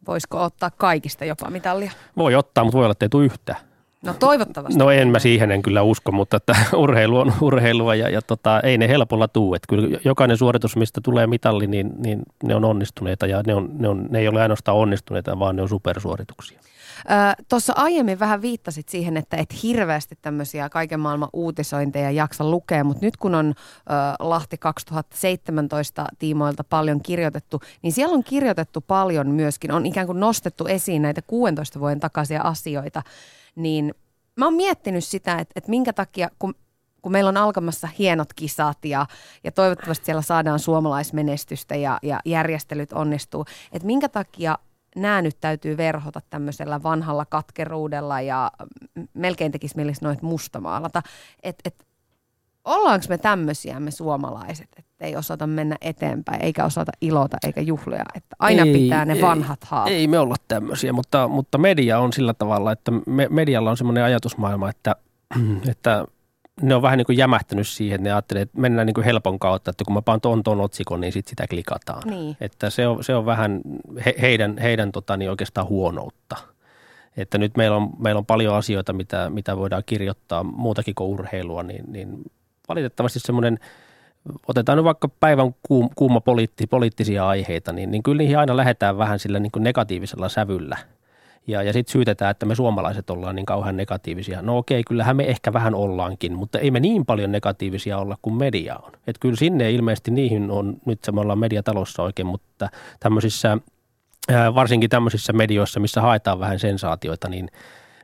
Voisiko 0.08 0.44
ottaa 0.44 0.72
kaikista 0.78 1.26
jopa 1.26 1.50
mitallia? 1.50 1.92
Voi 2.18 2.36
ottaa, 2.36 2.64
mutta 2.64 2.78
voi 2.78 2.86
olla, 2.86 2.92
että 2.92 3.06
ei 3.06 3.10
tule 3.10 3.26
yhtään. 3.26 3.69
No 4.04 4.14
toivottavasti. 4.14 4.80
No 4.80 4.92
en 4.92 5.08
mä 5.08 5.20
siihen 5.20 5.52
en 5.52 5.62
kyllä 5.62 5.82
usko, 5.82 6.12
mutta 6.12 6.38
että 6.38 6.56
urheilu 6.78 7.18
on 7.18 7.34
urheilua 7.42 7.96
ja, 7.96 8.10
ja 8.10 8.22
tota, 8.22 8.60
ei 8.60 8.78
ne 8.78 8.88
helpolla 8.88 9.28
tuu. 9.28 9.54
Että 9.54 9.68
kyllä 9.70 10.00
jokainen 10.06 10.38
suoritus, 10.38 10.76
mistä 10.76 11.02
tulee 11.04 11.28
mitalli, 11.28 11.68
niin, 11.68 11.92
niin 11.98 12.22
ne 12.44 12.56
on 12.56 12.66
onnistuneita 12.66 13.28
ja 13.28 13.44
ne, 13.48 13.56
on, 13.56 13.70
ne, 13.74 13.88
on, 13.88 14.08
ne 14.10 14.20
ei 14.20 14.28
ole 14.28 14.42
ainoastaan 14.42 14.78
onnistuneita, 14.78 15.40
vaan 15.40 15.56
ne 15.56 15.62
on 15.62 15.70
supersuorituksia. 15.70 16.60
Tuossa 17.50 17.74
aiemmin 17.76 18.20
vähän 18.20 18.42
viittasit 18.42 18.90
siihen, 18.90 19.18
että 19.18 19.38
et 19.38 19.64
hirveästi 19.64 20.18
tämmöisiä 20.22 20.70
kaiken 20.70 21.00
maailman 21.00 21.30
uutisointeja 21.34 22.12
jaksa 22.12 22.50
lukea, 22.50 22.84
mutta 22.84 23.06
nyt 23.06 23.18
kun 23.18 23.36
on 23.36 23.48
ö, 23.48 23.54
Lahti 24.20 24.58
2017 24.58 26.06
tiimoilta 26.20 26.64
paljon 26.64 27.02
kirjoitettu, 27.02 27.62
niin 27.82 27.94
siellä 27.94 28.14
on 28.14 28.24
kirjoitettu 28.24 28.82
paljon 28.82 29.28
myöskin, 29.28 29.72
on 29.72 29.86
ikään 29.86 30.08
kuin 30.08 30.20
nostettu 30.20 30.66
esiin 30.66 31.02
näitä 31.02 31.22
16 31.22 31.80
vuoden 31.80 32.00
takaisia 32.00 32.42
asioita, 32.42 33.02
niin 33.60 33.94
mä 34.36 34.46
oon 34.46 34.54
miettinyt 34.54 35.04
sitä, 35.04 35.32
että, 35.40 35.54
että 35.56 35.70
minkä 35.70 35.94
takia, 35.94 36.30
kun 36.40 36.56
kun 37.02 37.12
meillä 37.12 37.28
on 37.28 37.38
alkamassa 37.38 37.88
hienot 38.00 38.34
kisat 38.34 38.86
ja, 38.86 39.06
ja 39.44 39.52
toivottavasti 39.52 40.06
siellä 40.06 40.22
saadaan 40.22 40.60
suomalaismenestystä 40.60 41.76
ja, 41.76 42.00
ja 42.04 42.20
järjestelyt 42.26 42.94
onnistuu, 42.94 43.46
että 43.72 43.86
minkä 43.86 44.10
takia 44.10 44.58
nämä 44.96 45.22
nyt 45.22 45.38
täytyy 45.42 45.78
verhota 45.78 46.22
tämmöisellä 46.30 46.84
vanhalla 46.84 47.26
katkeruudella 47.26 48.22
ja 48.22 48.52
melkein 49.14 49.52
tekisi 49.52 49.76
mielessä 49.76 50.06
noita 50.06 50.26
mustamaalata. 50.26 51.02
Että 51.44 51.62
et, 51.66 51.86
ollaanko 52.70 53.06
me 53.10 53.18
tämmöisiä 53.18 53.80
me 53.80 53.92
suomalaiset, 53.92 54.68
että 54.78 55.06
ei 55.06 55.16
osata 55.16 55.48
mennä 55.48 55.76
eteenpäin 55.82 56.42
eikä 56.42 56.66
osata 56.66 56.92
ilota 57.02 57.38
eikä 57.46 57.62
juhlia, 57.62 58.04
että 58.16 58.36
aina 58.40 58.64
Ei, 58.64 58.74
pitää 58.74 59.06
ne 59.06 59.14
ei, 59.14 59.22
vanhat 59.22 59.64
haavat. 59.64 59.92
Ei 59.92 60.08
me 60.08 60.20
olla 60.20 60.36
tämmöisiä, 60.48 60.94
mutta, 60.94 61.28
mutta 61.28 61.58
media 61.58 62.00
on 62.00 62.14
sillä 62.14 62.34
tavalla, 62.34 62.72
että 62.72 62.92
me, 62.92 63.28
medialla 63.30 63.72
on 63.72 63.78
semmoinen 63.78 64.04
ajatusmaailma, 64.04 64.70
että, 64.70 64.96
että 65.72 66.06
ne 66.62 66.76
on 66.76 66.82
vähän 66.82 66.98
niin 66.98 67.06
kuin 67.06 67.18
jämähtänyt 67.18 67.68
siihen, 67.68 67.96
että 67.96 68.04
ne 68.04 68.12
ajattelee, 68.14 68.42
että 68.42 68.62
mennään 68.62 68.86
niin 68.86 68.94
kuin 68.94 69.06
helpon 69.06 69.40
kautta, 69.40 69.72
että 69.72 69.86
kun 69.86 69.94
mä 69.94 70.02
paan 70.02 70.22
ton, 70.22 70.44
ton 70.44 70.62
otsikon, 70.62 71.02
niin 71.02 71.14
sit 71.14 71.28
sitä 71.28 71.48
klikataan. 71.48 72.04
Niin. 72.10 72.38
Että 72.42 72.70
se 72.70 72.88
on, 72.88 73.04
se 73.04 73.16
on 73.16 73.26
vähän 73.26 73.62
he, 74.06 74.16
heidän, 74.22 74.58
heidän 74.58 74.92
tota, 74.92 75.18
niin 75.18 75.30
oikeastaan 75.30 75.68
huonoutta. 75.68 76.38
Että 77.18 77.38
nyt 77.38 77.58
meillä 77.58 77.78
on, 77.78 77.90
meillä 78.00 78.20
on 78.20 78.26
paljon 78.26 78.56
asioita, 78.56 78.94
mitä, 78.94 79.30
mitä 79.30 79.58
voidaan 79.58 79.84
kirjoittaa 79.86 80.44
muutakin 80.44 80.96
kuin 80.96 81.10
urheilua, 81.10 81.64
niin, 81.64 81.84
niin 81.88 82.24
valitettavasti 82.70 83.20
semmoinen 83.20 83.60
otetaan 84.48 84.78
nyt 84.78 84.86
vaikka 84.86 85.10
päivän 85.20 85.56
kuuma 85.96 86.22
poliitti, 86.22 86.68
poliittisia 86.68 87.28
aiheita, 87.28 87.74
niin, 87.74 87.92
niin 87.92 88.04
kyllä 88.04 88.18
niihin 88.18 88.38
aina 88.38 88.58
lähdetään 88.58 88.98
vähän 88.98 89.20
sillä 89.20 89.40
niin 89.40 89.52
kuin 89.52 89.64
negatiivisella 89.64 90.30
sävyllä. 90.30 90.78
Ja, 91.48 91.64
ja 91.64 91.74
sitten 91.74 91.92
syytetään, 91.92 92.32
että 92.32 92.46
me 92.46 92.56
suomalaiset 92.56 93.10
ollaan 93.10 93.36
niin 93.36 93.46
kauhean 93.46 93.78
negatiivisia. 93.78 94.42
No 94.42 94.58
okei, 94.58 94.84
kyllähän 94.84 95.16
me 95.16 95.24
ehkä 95.24 95.54
vähän 95.54 95.76
ollaankin, 95.76 96.34
mutta 96.34 96.60
ei 96.60 96.72
me 96.72 96.80
niin 96.80 97.06
paljon 97.06 97.32
negatiivisia 97.32 97.98
olla 97.98 98.18
kuin 98.22 98.36
media 98.36 98.76
on. 98.76 98.92
Että 99.08 99.20
kyllä 99.20 99.36
sinne 99.36 99.72
ilmeisesti 99.72 100.12
niihin 100.12 100.52
on, 100.52 100.78
nyt 100.86 101.00
me 101.12 101.22
ollaan 101.22 101.40
mediatalossa 101.40 102.04
oikein, 102.04 102.26
mutta 102.26 102.70
tämmöisissä, 103.00 103.58
varsinkin 104.56 104.90
tämmöisissä 104.90 105.34
medioissa, 105.34 105.80
missä 105.80 106.02
haetaan 106.02 106.40
vähän 106.40 106.60
sensaatioita, 106.60 107.30
niin– 107.30 107.50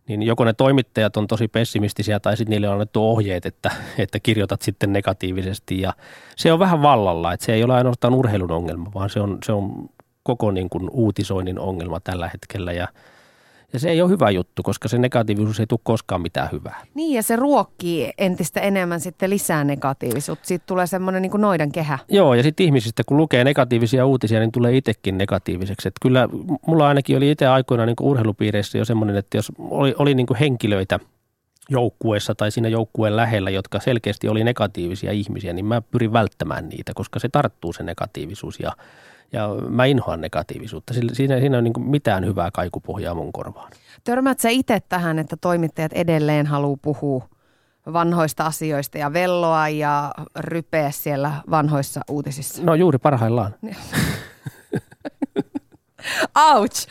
niin 0.08 0.24
joko 0.24 0.46
ne 0.46 0.54
toimittajat 0.54 1.18
on 1.18 1.28
tosi 1.28 1.48
pessimistisiä 1.48 2.20
tai 2.20 2.38
sitten 2.38 2.52
niille 2.52 2.68
on 2.68 2.74
annettu 2.74 3.10
ohjeet, 3.10 3.46
että, 3.46 3.72
että 3.98 4.20
kirjoitat 4.20 4.62
sitten 4.62 4.94
negatiivisesti. 4.94 5.82
Ja 5.82 5.94
se 6.36 6.54
on 6.54 6.60
vähän 6.60 6.82
vallalla, 6.82 7.34
että 7.34 7.46
se 7.46 7.54
ei 7.54 7.63
ole 7.63 7.74
ainoastaan 7.74 8.13
urheilun 8.13 8.52
ongelma, 8.52 8.91
vaan 8.94 9.10
se 9.10 9.20
on, 9.20 9.38
se 9.46 9.52
on 9.52 9.89
koko 10.24 10.52
niin 10.52 10.70
kuin 10.70 10.89
uutisoinnin 10.89 11.60
ongelma 11.60 12.00
tällä 12.00 12.30
hetkellä. 12.34 12.74
Ja– 12.74 12.88
ja 13.73 13.80
se 13.80 13.89
ei 13.89 14.01
ole 14.01 14.10
hyvä 14.10 14.30
juttu, 14.30 14.63
koska 14.63 14.88
se 14.88 14.97
negatiivisuus 14.97 15.60
ei 15.60 15.67
tule 15.67 15.80
koskaan 15.84 16.21
mitään 16.21 16.49
hyvää. 16.51 16.84
Niin 16.93 17.13
ja 17.13 17.23
se 17.23 17.36
ruokkii 17.36 18.12
entistä 18.17 18.60
enemmän 18.60 18.99
sitten 18.99 19.30
lisää 19.30 19.63
negatiivisuutta. 19.63 20.47
Siitä 20.47 20.63
tulee 20.67 20.88
semmoinen 20.88 21.21
niin 21.21 21.32
kuin 21.32 21.41
noidan 21.41 21.71
kehä. 21.71 21.99
Joo 22.10 22.34
ja 22.34 22.43
sitten 22.43 22.65
ihmisistä 22.65 23.04
kun 23.06 23.17
lukee 23.17 23.43
negatiivisia 23.43 24.06
uutisia, 24.06 24.39
niin 24.39 24.51
tulee 24.51 24.78
itsekin 24.78 25.17
negatiiviseksi. 25.17 25.88
Että 25.88 25.99
kyllä 26.01 26.30
mulla 26.67 26.88
ainakin 26.88 27.17
oli 27.17 27.32
itse 27.32 27.47
aikoina 27.47 27.86
niin 27.86 27.95
kuin 27.95 28.08
urheilupiireissä 28.08 28.78
jo 28.78 28.86
semmoinen, 28.86 29.15
että 29.15 29.38
jos 29.38 29.51
oli, 29.60 29.95
oli 29.97 30.13
niin 30.15 30.28
kuin 30.28 30.38
henkilöitä 30.38 30.99
joukkueessa 31.69 32.36
tai 32.36 32.51
siinä 32.51 32.67
joukkueen 32.67 33.15
lähellä, 33.15 33.49
jotka 33.49 33.80
selkeästi 33.80 34.28
oli 34.28 34.43
negatiivisia 34.43 35.12
ihmisiä, 35.12 35.54
niin 35.54 35.65
mä 35.65 35.82
pyrin 35.82 36.13
välttämään 36.13 36.69
niitä, 36.69 36.91
koska 36.95 37.19
se 37.19 37.30
tarttuu 37.30 37.73
se 37.73 37.84
negatiivisuus 37.84 38.60
ja 38.60 38.71
ja 39.32 39.50
mä 39.70 39.86
inhoan 39.86 40.22
negatiivisuutta. 40.22 40.94
Siinä, 40.94 41.40
siinä 41.40 41.58
on 41.58 41.64
niin 41.64 41.90
mitään 41.90 42.26
hyvää 42.26 42.52
kaikupohjaa 42.52 43.16
mun 43.16 43.34
korvaan. 43.34 43.72
Törmät 44.04 44.40
sä 44.40 44.50
itse 44.50 44.80
tähän, 44.90 45.20
että 45.20 45.38
toimittajat 45.42 45.94
edelleen 45.94 46.46
haluaa 46.46 46.78
puhua 46.82 47.28
vanhoista 47.94 48.46
asioista 48.46 48.98
ja 48.98 49.14
velloa 49.14 49.70
ja 49.70 50.12
rypeä 50.40 50.92
siellä 50.92 51.32
vanhoissa 51.50 52.02
uutisissa? 52.10 52.64
No 52.64 52.76
juuri 52.76 52.98
parhaillaan. 52.98 53.56
Ouch! 56.54 56.88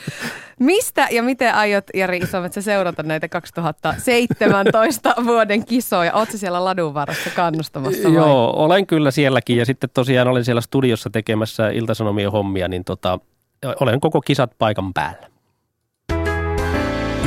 Mistä 0.65 1.09
ja 1.11 1.23
miten 1.23 1.55
aiot, 1.55 1.85
Jari 1.95 2.19
Isometsä, 2.19 2.63
seurata 2.63 3.03
näitä 3.03 3.29
2017 3.29 5.15
vuoden 5.25 5.67
kisoja? 5.67 6.13
Oletko 6.15 6.37
siellä 6.37 6.65
ladunvarassa 6.65 7.31
kannustamassa 7.37 8.09
vai? 8.09 8.15
Joo, 8.15 8.53
olen 8.57 8.87
kyllä 8.87 9.11
sielläkin 9.11 9.57
ja 9.57 9.67
sitten 9.67 9.91
tosiaan 9.95 10.29
olen 10.29 10.45
siellä 10.45 10.61
studiossa 10.61 11.11
tekemässä 11.11 11.69
iltasanomien 11.69 12.33
hommia, 12.33 12.69
niin 12.69 12.85
tota, 12.85 13.19
olen 13.81 14.01
koko 14.01 14.21
kisat 14.21 14.51
paikan 14.59 14.95
päällä. 14.95 15.29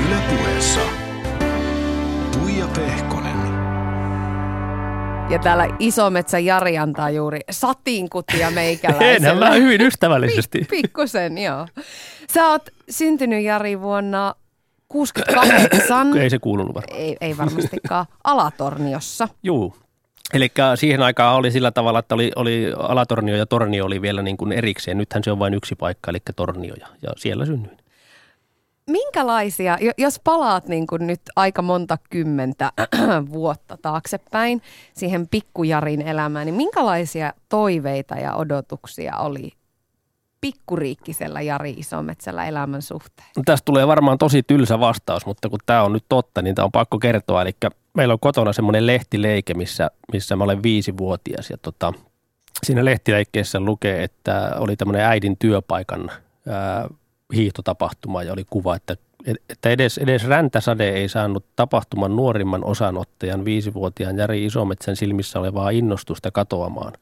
Ylepuheessa 0.07 0.79
Tuija 2.31 2.67
Pehkonen. 2.75 3.06
Ja 5.29 5.39
täällä 5.39 5.67
Isometsä 5.79 6.39
Jari 6.39 6.77
antaa 6.77 7.09
juuri 7.09 7.39
satinkutia 7.51 8.51
meikäläiselle. 8.51 9.15
Enhän 9.15 9.37
mä 9.37 9.51
hyvin 9.51 9.81
ystävällisesti. 9.81 10.59
Pik- 10.59 10.67
pikkusen, 10.69 11.37
joo. 11.37 11.67
Sä 12.33 12.47
oot 12.47 12.69
syntynyt 12.89 13.43
Jari 13.43 13.81
vuonna 13.81 14.35
68. 14.87 16.17
ei 16.17 16.29
se 16.29 16.39
kuulunut 16.39 16.75
varmaan. 16.75 16.99
Ei, 16.99 17.17
ei 17.21 17.37
varmastikaan. 17.37 18.05
Alatorniossa. 18.23 19.27
Juu. 19.43 19.75
Eli 20.33 20.51
siihen 20.75 21.01
aikaan 21.01 21.35
oli 21.35 21.51
sillä 21.51 21.71
tavalla, 21.71 21.99
että 21.99 22.15
oli, 22.15 22.31
oli 22.35 22.73
Alatornio 22.77 23.35
ja 23.35 23.45
Tornio 23.45 23.85
oli 23.85 24.01
vielä 24.01 24.21
niin 24.21 24.37
kuin 24.37 24.51
erikseen. 24.51 24.97
Nythän 24.97 25.23
se 25.23 25.31
on 25.31 25.39
vain 25.39 25.53
yksi 25.53 25.75
paikka, 25.75 26.11
eli 26.11 26.19
Tornio 26.35 26.75
ja, 26.79 26.87
ja 27.01 27.09
siellä 27.17 27.45
synnyin 27.45 27.77
minkälaisia, 28.87 29.77
jos 29.97 30.19
palaat 30.23 30.67
niin 30.67 30.87
kuin 30.87 31.07
nyt 31.07 31.21
aika 31.35 31.61
monta 31.61 31.97
kymmentä 32.09 32.71
vuotta 33.33 33.77
taaksepäin 33.81 34.61
siihen 34.93 35.27
pikkujarin 35.27 36.01
elämään, 36.01 36.45
niin 36.45 36.55
minkälaisia 36.55 37.33
toiveita 37.49 38.15
ja 38.15 38.35
odotuksia 38.35 39.17
oli 39.17 39.51
pikkuriikkisellä 40.41 41.41
Jari 41.41 41.71
Isometsällä 41.71 42.45
elämän 42.45 42.81
suhteen? 42.81 43.27
No, 43.37 43.43
tästä 43.45 43.65
tulee 43.65 43.87
varmaan 43.87 44.17
tosi 44.17 44.43
tylsä 44.43 44.79
vastaus, 44.79 45.25
mutta 45.25 45.49
kun 45.49 45.59
tämä 45.65 45.83
on 45.83 45.93
nyt 45.93 46.05
totta, 46.09 46.41
niin 46.41 46.55
tämä 46.55 46.63
on 46.65 46.71
pakko 46.71 46.99
kertoa. 46.99 47.41
Eli 47.41 47.51
meillä 47.93 48.13
on 48.13 48.19
kotona 48.19 48.53
semmoinen 48.53 48.87
lehtileike, 48.87 49.53
missä, 49.53 49.91
missä 50.13 50.35
mä 50.35 50.43
olen 50.43 50.63
viisivuotias 50.63 51.49
ja 51.49 51.57
tota, 51.57 51.93
siinä 52.63 52.85
lehtileikkeessä 52.85 53.59
lukee, 53.59 54.03
että 54.03 54.51
oli 54.57 54.75
tämmöinen 54.75 55.05
äidin 55.05 55.37
työpaikan 55.37 56.11
ää, 56.47 56.87
hiihtotapahtuma 57.35 58.23
ja 58.23 58.33
oli 58.33 58.45
kuva, 58.49 58.75
että, 58.75 58.95
että 59.49 59.69
edes, 59.69 59.97
edes 59.97 60.27
räntäsade 60.27 60.89
ei 60.89 61.09
saanut 61.09 61.45
tapahtuman 61.55 62.15
nuorimman 62.15 62.63
osanottajan 62.63 63.45
viisivuotiaan 63.45 64.17
Jari 64.17 64.45
Isometsän 64.45 64.95
silmissä 64.95 65.39
olevaa 65.39 65.69
innostusta 65.69 66.31
katoamaan, 66.31 66.93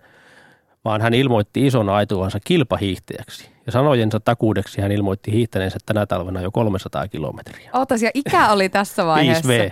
vaan 0.86 1.02
hän 1.02 1.14
ilmoitti 1.14 1.68
ison 1.68 1.90
aituansa 1.90 2.40
kilpahiihtäjäksi. 2.44 3.50
Ja 3.66 3.72
sanojensa 3.72 4.20
takuudeksi 4.20 4.82
hän 4.82 4.92
ilmoitti 4.92 5.32
hiihtäneensä 5.32 5.78
tänä 5.86 6.06
talvena 6.06 6.42
jo 6.42 6.52
300 6.52 7.08
kilometriä. 7.08 7.70
Ootas, 7.74 8.02
ja 8.02 8.12
ikä 8.14 8.52
oli 8.52 8.70
tässä 8.70 9.06
vaiheessa? 9.06 9.50
5V. 9.50 9.72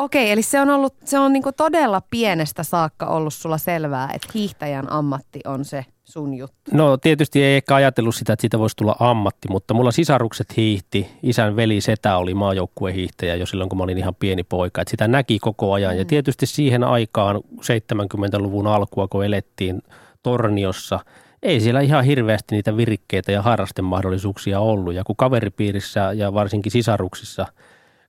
Okei, 0.00 0.30
eli 0.30 0.42
se 0.42 0.60
on 0.60 0.70
ollut, 0.70 0.94
se 1.04 1.18
on 1.18 1.32
niinku 1.32 1.52
todella 1.52 2.02
pienestä 2.10 2.62
saakka 2.62 3.06
ollut 3.06 3.34
sulla 3.34 3.58
selvää, 3.58 4.10
että 4.14 4.28
hiihtäjän 4.34 4.92
ammatti 4.92 5.40
on 5.46 5.64
se 5.64 5.84
sun 6.04 6.34
juttu. 6.34 6.70
No 6.72 6.96
tietysti 6.96 7.42
ei 7.42 7.56
ehkä 7.56 7.74
ajatellut 7.74 8.14
sitä, 8.14 8.32
että 8.32 8.40
siitä 8.40 8.58
voisi 8.58 8.76
tulla 8.76 8.96
ammatti, 9.00 9.48
mutta 9.50 9.74
mulla 9.74 9.90
sisarukset 9.90 10.56
hiihti. 10.56 11.10
Isän 11.22 11.56
veli 11.56 11.80
Setä 11.80 12.16
oli 12.16 12.34
maajoukkuehiihtäjä 12.34 13.34
jo 13.34 13.46
silloin, 13.46 13.68
kun 13.68 13.78
mä 13.78 13.84
olin 13.84 13.98
ihan 13.98 14.14
pieni 14.14 14.42
poika. 14.42 14.82
Että 14.82 14.90
sitä 14.90 15.08
näki 15.08 15.38
koko 15.38 15.72
ajan. 15.72 15.92
Mm. 15.92 15.98
Ja 15.98 16.04
tietysti 16.04 16.46
siihen 16.46 16.84
aikaan 16.84 17.36
70-luvun 17.36 18.66
alkua, 18.66 19.08
kun 19.08 19.24
elettiin 19.24 19.82
Torniossa, 20.22 21.00
ei 21.42 21.60
siellä 21.60 21.80
ihan 21.80 22.04
hirveästi 22.04 22.54
niitä 22.54 22.76
virikkeitä 22.76 23.32
ja 23.32 23.42
harrastemahdollisuuksia 23.42 24.60
ollut. 24.60 24.94
Ja 24.94 25.04
kun 25.04 25.16
kaveripiirissä 25.16 26.12
ja 26.12 26.34
varsinkin 26.34 26.72
sisaruksissa– 26.72 27.46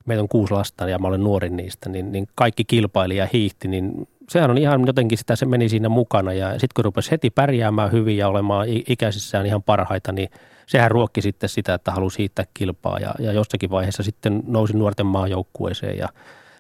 meitä 0.06 0.22
on 0.22 0.30
kuusi 0.30 0.54
lasta 0.54 0.90
ja 0.90 1.00
mä 1.00 1.08
olen 1.08 1.24
nuorin 1.24 1.58
niistä, 1.58 1.90
niin, 1.90 2.12
niin 2.12 2.28
kaikki 2.36 2.64
kilpaili 2.66 3.18
ja 3.18 3.28
hiihti, 3.34 3.68
niin 3.68 4.08
sehän 4.30 4.52
on 4.52 4.58
ihan 4.58 4.88
jotenkin 4.88 5.18
sitä, 5.18 5.36
se 5.36 5.46
meni 5.46 5.70
siinä 5.70 5.90
mukana 5.90 6.34
ja 6.34 6.52
sitten 6.52 6.70
kun 6.76 6.86
rupesi 6.86 7.12
heti 7.12 7.30
pärjäämään 7.30 7.92
hyvin 7.92 8.18
ja 8.18 8.28
olemaan 8.28 8.68
ikäisissään 8.88 9.46
ihan 9.46 9.64
parhaita, 9.64 10.12
niin 10.12 10.30
sehän 10.68 10.92
ruokki 10.92 11.22
sitten 11.22 11.50
sitä, 11.50 11.74
että 11.74 11.92
halusi 11.92 12.20
hiittää 12.20 12.46
kilpaa 12.54 13.00
ja, 13.00 13.14
ja 13.20 13.32
jossakin 13.32 13.70
vaiheessa 13.70 14.04
sitten 14.04 14.44
nousi 14.48 14.78
nuorten 14.78 15.06
maajoukkueeseen 15.06 15.98
ja 15.98 16.10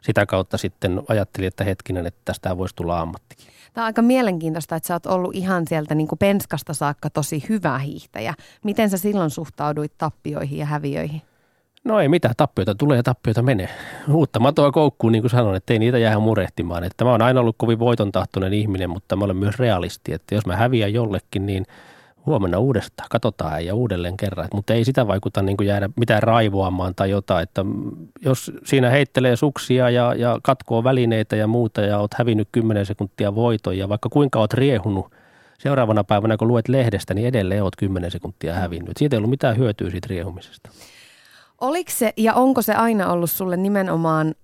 sitä 0.02 0.26
kautta 0.26 0.58
sitten 0.58 1.02
ajattelin, 1.08 1.48
että 1.48 1.64
hetkinen, 1.64 2.06
että 2.06 2.22
tästä 2.26 2.58
voisi 2.58 2.76
tulla 2.76 3.00
ammattikin. 3.00 3.48
Tämä 3.74 3.86
on 3.86 3.86
aika 3.86 4.02
mielenkiintoista, 4.02 4.76
että 4.76 4.88
sä 4.88 4.94
oot 4.94 5.06
ollut 5.06 5.36
ihan 5.36 5.68
sieltä 5.68 5.96
niin 5.96 6.08
kuin 6.08 6.20
penskasta 6.20 6.74
saakka 6.74 7.10
tosi 7.10 7.46
hyvä 7.50 7.78
hiihtäjä. 7.78 8.34
Miten 8.64 8.90
sä 8.90 8.98
silloin 8.98 9.30
suhtauduit 9.30 9.94
tappioihin 9.98 10.58
ja 10.58 10.66
häviöihin? 10.66 11.22
No 11.84 12.00
ei 12.00 12.10
mitään, 12.10 12.34
tappioita 12.38 12.76
tulee 12.76 12.98
ja 12.98 13.04
tappioita 13.04 13.41
menee. 13.41 13.70
Uutta 14.13 14.39
matoa 14.39 14.72
koukkuun, 14.72 15.12
niin 15.12 15.22
kuin 15.22 15.32
sanoin, 15.32 15.56
että 15.56 15.74
ei 15.74 15.80
niitä 15.80 15.98
jää 15.98 16.20
murehtimaan. 16.20 16.84
Että 16.84 17.04
mä 17.04 17.12
oon 17.12 17.22
aina 17.22 17.39
ollut 17.39 17.56
kovin 17.58 17.80
voitontahtoinen 17.80 18.54
ihminen, 18.54 18.89
mutta 18.89 19.15
mä 19.15 19.26
olen 19.26 19.38
myös 19.38 19.60
realisti, 19.60 20.13
että 20.13 20.36
jos 20.36 20.46
mä 20.46 20.56
häviän 20.56 20.94
jollekin, 20.94 21.46
niin 21.46 21.65
huomenna 22.26 22.60
uudestaan, 22.60 23.08
katsotaan 23.12 23.65
ja 23.65 23.76
uudelleen 23.76 24.17
kerran. 24.17 24.48
Mutta 24.54 24.74
ei 24.74 24.86
sitä 24.86 25.08
vaikuta 25.08 25.41
niin 25.41 25.58
kuin 25.58 25.67
jäädä 25.67 25.89
mitään 25.96 26.24
raivoamaan 26.24 26.96
tai 26.96 27.10
jotain, 27.10 27.44
että 27.44 27.65
jos 28.22 28.52
siinä 28.63 28.89
heittelee 28.89 29.36
suksia 29.36 29.89
ja, 29.89 30.13
ja 30.13 30.39
katkoo 30.44 30.84
välineitä 30.84 31.36
ja 31.36 31.48
muuta 31.48 31.82
ja 31.82 32.00
oot 32.00 32.13
hävinnyt 32.13 32.50
10 32.52 32.86
sekuntia 32.86 33.36
voiton 33.36 33.78
ja 33.78 33.89
vaikka 33.89 34.10
kuinka 34.10 34.39
oot 34.39 34.54
riehunut 34.54 35.12
seuraavana 35.60 36.04
päivänä, 36.04 36.38
kun 36.38 36.48
luet 36.48 36.67
lehdestä, 36.67 37.13
niin 37.13 37.28
edelleen 37.28 37.63
oot 37.63 37.76
10 37.76 38.12
sekuntia 38.12 38.54
hävinnyt. 38.54 38.98
Siitä 38.98 39.15
ei 39.15 39.17
ollut 39.17 39.30
mitään 39.30 39.58
hyötyä 39.58 39.89
siitä 39.89 40.08
riehumisesta. 40.10 40.70
Oliko 41.62 41.91
se 41.91 42.13
ja 42.17 42.34
onko 42.34 42.62
se 42.62 42.74
aina 42.74 43.12
ollut 43.12 43.32
sulle 43.32 43.58
nimenomaan 43.58 44.36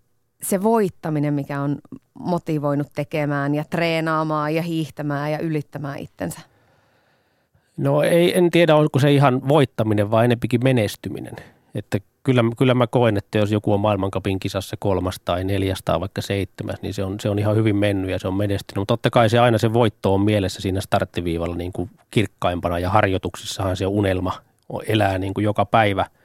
se 0.42 0.64
voittaminen, 0.64 1.34
mikä 1.34 1.62
on 1.62 1.78
motivoinut 2.20 2.88
tekemään 2.96 3.56
ja 3.56 3.64
treenaamaan 3.70 4.56
ja 4.56 4.62
hiihtämään 4.62 5.32
ja 5.32 5.40
ylittämään 5.40 6.00
itsensä? 6.00 6.40
No 7.78 8.02
ei, 8.02 8.38
en 8.38 8.52
tiedä, 8.52 8.76
onko 8.76 9.00
se 9.00 9.12
ihan 9.12 9.48
voittaminen 9.48 10.12
vai 10.12 10.26
enempikin 10.26 10.64
menestyminen. 10.64 11.36
Että 11.76 11.98
kyllä, 12.24 12.44
kyllä 12.58 12.74
mä 12.74 12.88
koen, 12.88 13.18
että 13.18 13.38
jos 13.38 13.52
joku 13.52 13.74
on 13.74 13.80
maailmankapin 13.80 14.40
kisassa 14.40 14.76
kolmas 14.80 15.16
tai 15.26 15.44
neljäs 15.44 15.80
tai 15.86 16.00
vaikka 16.00 16.22
seitsemäs, 16.22 16.82
niin 16.82 16.94
se 16.94 17.04
on, 17.04 17.20
se 17.20 17.30
on 17.30 17.40
ihan 17.40 17.56
hyvin 17.56 17.76
mennyt 17.76 18.12
ja 18.12 18.20
se 18.20 18.28
on 18.28 18.34
menestynyt. 18.34 18.78
Mutta 18.82 18.92
totta 18.92 19.10
kai 19.10 19.30
se 19.30 19.40
aina 19.40 19.58
se 19.58 19.74
voitto 19.74 20.14
on 20.14 20.22
mielessä 20.22 20.62
siinä 20.62 20.82
starttiviivalla 20.82 21.56
niin 21.56 21.74
kuin 21.74 21.90
kirkkaimpana 22.12 22.80
ja 22.80 22.90
harjoituksissahan 22.90 23.78
se 23.78 23.86
unelma 23.86 24.34
elää 24.88 25.18
niin 25.18 25.34
kuin 25.34 25.44
joka 25.44 25.66
päivä– 25.66 26.06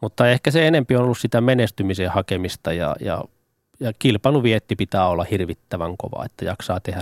mutta 0.00 0.28
ehkä 0.30 0.50
se 0.50 0.66
enempi 0.66 0.96
on 0.96 1.02
ollut 1.02 1.18
sitä 1.18 1.40
menestymisen 1.40 2.10
hakemista 2.10 2.72
ja, 2.72 2.96
ja, 3.00 3.24
ja 3.80 3.92
kilpailuvietti 3.98 4.76
pitää 4.76 5.08
olla 5.08 5.24
hirvittävän 5.24 5.96
kova, 5.96 6.24
että 6.24 6.44
jaksaa 6.44 6.80
tehdä 6.80 7.00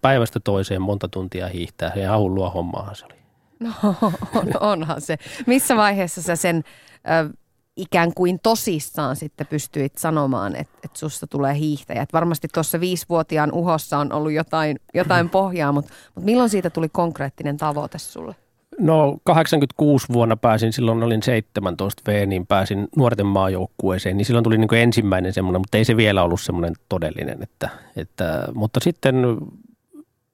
päivästä 0.00 0.40
toiseen 0.40 0.82
monta 0.82 1.08
tuntia 1.08 1.48
hiihtää. 1.48 1.92
Ihan 1.96 2.18
hullua 2.18 2.50
hommaahan 2.50 2.96
se 2.96 3.04
oli. 3.06 3.14
No 3.60 3.94
on, 4.34 4.48
onhan 4.60 5.00
se. 5.00 5.16
Missä 5.46 5.76
vaiheessa 5.76 6.22
sä 6.22 6.36
sen 6.36 6.64
ö, 6.96 7.34
ikään 7.76 8.14
kuin 8.14 8.40
tosissaan 8.42 9.16
sitten 9.16 9.46
pystyit 9.46 9.98
sanomaan, 9.98 10.56
että, 10.56 10.78
että 10.84 10.98
susta 10.98 11.26
tulee 11.26 11.54
hiihtäjä? 11.54 12.02
Et 12.02 12.12
varmasti 12.12 12.48
tuossa 12.54 12.80
viisivuotiaan 12.80 13.52
uhossa 13.52 13.98
on 13.98 14.12
ollut 14.12 14.32
jotain, 14.32 14.80
jotain 14.94 15.30
pohjaa, 15.30 15.72
mutta, 15.72 15.92
mutta 16.14 16.24
milloin 16.24 16.50
siitä 16.50 16.70
tuli 16.70 16.88
konkreettinen 16.88 17.56
tavoite 17.56 17.98
sulle? 17.98 18.34
No 18.80 19.18
86 19.24 20.06
vuonna 20.12 20.36
pääsin, 20.36 20.72
silloin 20.72 21.02
olin 21.02 21.22
17 21.22 22.02
V, 22.06 22.26
niin 22.26 22.46
pääsin 22.46 22.88
nuorten 22.96 23.26
maajoukkueeseen, 23.26 24.16
niin 24.16 24.24
silloin 24.24 24.44
tuli 24.44 24.58
niin 24.58 24.74
ensimmäinen 24.74 25.32
semmoinen, 25.32 25.60
mutta 25.60 25.78
ei 25.78 25.84
se 25.84 25.96
vielä 25.96 26.22
ollut 26.22 26.40
semmoinen 26.40 26.74
todellinen. 26.88 27.42
Että, 27.42 27.68
että, 27.96 28.48
mutta 28.54 28.80
sitten 28.80 29.16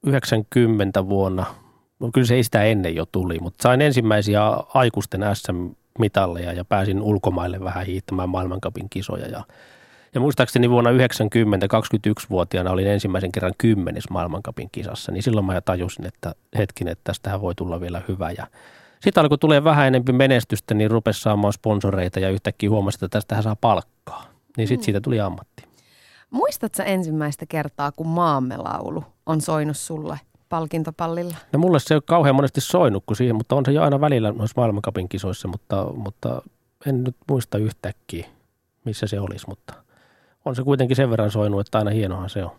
90 0.07 1.09
vuonna, 1.09 1.45
no 1.99 2.09
kyllä 2.13 2.27
se 2.27 2.35
ei 2.35 2.43
sitä 2.43 2.63
ennen 2.63 2.95
jo 2.95 3.05
tuli, 3.05 3.39
mutta 3.39 3.63
sain 3.63 3.81
ensimmäisiä 3.81 4.41
aikuisten 4.73 5.21
SM-mitalleja 5.33 6.53
ja 6.53 6.65
pääsin 6.65 7.01
ulkomaille 7.01 7.59
vähän 7.59 7.85
hiihtämään 7.85 8.29
maailmankapin 8.29 8.89
kisoja 8.89 9.27
ja 9.27 9.43
ja 10.15 10.19
muistaakseni 10.19 10.69
vuonna 10.69 10.89
90, 10.89 11.65
21-vuotiaana 11.65 12.71
olin 12.71 12.87
ensimmäisen 12.87 13.31
kerran 13.31 13.53
kymmenes 13.57 14.09
maailmankapin 14.09 14.69
kisassa, 14.71 15.11
niin 15.11 15.23
silloin 15.23 15.45
mä 15.45 15.61
tajusin, 15.61 16.05
että 16.05 16.35
hetkinen, 16.57 16.91
että 16.91 17.03
tästähän 17.03 17.41
voi 17.41 17.55
tulla 17.55 17.81
vielä 17.81 18.01
hyvä. 18.07 18.31
Ja 18.31 18.47
sitten 18.99 19.21
alkoi 19.21 19.37
tulee 19.37 19.63
vähän 19.63 19.87
enemmän 19.87 20.15
menestystä, 20.15 20.73
niin 20.73 20.91
rupesi 20.91 21.21
saamaan 21.21 21.53
sponsoreita 21.53 22.19
ja 22.19 22.29
yhtäkkiä 22.29 22.69
huomasi, 22.69 22.95
että 22.95 23.07
tästähän 23.09 23.43
saa 23.43 23.55
palkkaa. 23.55 24.25
Niin 24.57 24.67
sitten 24.67 24.81
mm. 24.81 24.85
siitä 24.85 25.01
tuli 25.01 25.19
ammatti. 25.19 25.63
Muistatko 26.29 26.83
ensimmäistä 26.85 27.45
kertaa, 27.49 27.91
kun 27.91 28.07
maamme 28.07 28.57
laulu 28.57 29.03
on 29.25 29.41
soinut 29.41 29.77
sulle 29.77 30.19
palkintopallilla? 30.49 31.35
No 31.51 31.59
mulle 31.59 31.79
se 31.79 31.93
ei 31.93 31.95
ole 31.95 32.03
kauhean 32.05 32.35
monesti 32.35 32.61
soinut 32.61 33.03
kuin 33.05 33.17
siihen, 33.17 33.35
mutta 33.35 33.55
on 33.55 33.65
se 33.65 33.71
jo 33.71 33.83
aina 33.83 34.01
välillä 34.01 34.31
noissa 34.31 34.53
maailmankapin 34.57 35.09
kisoissa, 35.09 35.47
mutta, 35.47 35.85
mutta 35.93 36.41
en 36.85 37.03
nyt 37.03 37.15
muista 37.29 37.57
yhtäkkiä, 37.57 38.27
missä 38.85 39.07
se 39.07 39.19
olisi, 39.19 39.47
mutta– 39.47 39.73
on 40.45 40.55
se 40.55 40.63
kuitenkin 40.63 40.95
sen 40.95 41.09
verran 41.09 41.31
soinut, 41.31 41.67
että 41.67 41.77
aina 41.77 41.91
hienohan 41.91 42.29
se 42.29 42.43
on. 42.43 42.51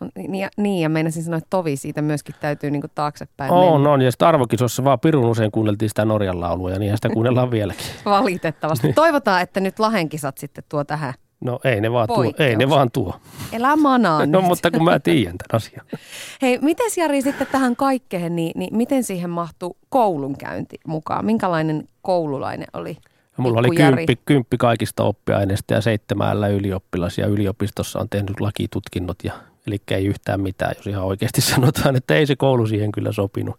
on 0.00 0.10
niin, 0.16 0.34
ja, 0.34 0.48
niin, 0.56 0.82
ja 0.82 0.88
meinasin 0.88 1.22
sanoa, 1.22 1.38
että 1.38 1.50
tovi 1.50 1.76
siitä 1.76 2.02
myöskin 2.02 2.34
täytyy 2.40 2.70
niin 2.70 2.82
taaksepäin 2.94 3.52
On, 3.52 3.74
mennä. 3.74 3.90
on, 3.90 4.02
ja 4.02 4.10
sitten 4.10 4.28
arvokisossa 4.28 4.84
vaan 4.84 5.00
pirun 5.00 5.24
usein 5.24 5.50
kuunneltiin 5.50 5.88
sitä 5.88 6.04
Norjan 6.04 6.40
laulua, 6.40 6.70
ja 6.70 6.78
niinhän 6.78 6.98
sitä 6.98 7.08
kuunnellaan 7.08 7.50
vieläkin. 7.50 7.86
Valitettavasti. 8.04 8.92
Toivotaan, 8.92 9.42
että 9.42 9.60
nyt 9.60 9.78
Lahenkisat 9.78 10.38
sitten 10.38 10.64
tuo 10.68 10.84
tähän 10.84 11.14
No 11.40 11.58
ei 11.64 11.80
ne 11.80 11.92
vaan 11.92 12.08
tuo. 12.08 12.24
Ei 12.38 12.56
ne 12.56 12.68
vaan 12.68 12.90
tuo. 12.90 13.14
Elä 13.52 13.76
manaa 13.76 14.26
No 14.26 14.40
mutta 14.40 14.70
kun 14.70 14.84
mä 14.84 15.00
tiedän 15.00 15.38
tämän 15.38 15.56
asian. 15.56 15.86
Hei, 16.42 16.58
miten 16.62 16.90
Jari 16.96 17.22
sitten 17.22 17.46
tähän 17.52 17.76
kaikkeen, 17.76 18.36
niin, 18.36 18.52
niin 18.54 18.76
miten 18.76 19.04
siihen 19.04 19.30
mahtuu 19.30 19.76
koulunkäynti 19.88 20.76
mukaan? 20.86 21.24
Minkälainen 21.24 21.88
koululainen 22.02 22.66
oli? 22.72 22.96
Ja 23.38 23.42
mulla 23.42 23.58
oli 23.58 23.76
kymppi, 23.76 24.18
kymppi 24.26 24.56
kaikista 24.56 25.04
oppiaineista 25.04 25.74
ja 25.74 25.80
seitsemällä 25.80 26.48
ylioppilas 26.48 27.18
ja 27.18 27.26
yliopistossa 27.26 27.98
on 27.98 28.08
tehnyt 28.08 28.40
lakitutkinnot 28.40 29.18
ja 29.24 29.32
eli 29.66 29.78
ei 29.90 30.06
yhtään 30.06 30.40
mitään, 30.40 30.72
jos 30.76 30.86
ihan 30.86 31.04
oikeasti 31.04 31.40
sanotaan, 31.54 31.96
että 31.96 32.14
ei 32.14 32.26
se 32.26 32.36
koulu 32.36 32.66
siihen 32.66 32.92
kyllä 32.92 33.12
sopinut. 33.12 33.56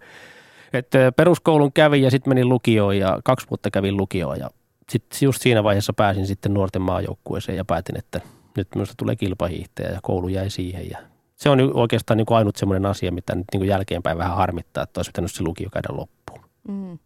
että 0.74 1.12
peruskoulun 1.16 1.74
kävin 1.74 2.02
ja 2.02 2.12
sitten 2.12 2.32
menin 2.32 2.50
lukioon 2.50 2.98
ja 2.98 3.20
kaksi 3.24 3.48
vuotta 3.50 3.72
kävin 3.72 3.98
lukioon 3.98 4.40
ja 4.40 4.50
sitten 4.90 5.20
just 5.22 5.42
siinä 5.42 5.64
vaiheessa 5.64 5.94
pääsin 5.94 6.28
sitten 6.28 6.54
nuorten 6.54 6.82
maajoukkueeseen 6.82 7.58
ja 7.58 7.66
päätin, 7.66 7.98
että 7.98 8.22
nyt 8.58 8.68
minusta 8.76 8.94
tulee 8.98 9.16
kilpahiihtäjä 9.16 9.90
ja 9.90 10.00
koulu 10.04 10.28
jäi 10.28 10.50
siihen 10.50 10.90
ja 10.90 10.98
se 11.36 11.50
on 11.50 11.72
oikeastaan 11.74 12.18
niin 12.18 12.26
kuin 12.26 12.38
ainut 12.38 12.56
semmoinen 12.56 12.86
asia, 12.86 13.12
mitä 13.12 13.36
nyt 13.36 13.46
niin 13.52 13.60
kuin 13.60 13.70
jälkeenpäin 13.70 14.18
vähän 14.18 14.36
harmittaa, 14.36 14.84
että 14.84 15.00
olisi 15.00 15.12
pitänyt 15.12 15.32
se 15.32 15.44
lukio 15.44 15.70
käydä 15.70 15.88
loppuun. 15.92 16.42
Mm. 16.68 17.00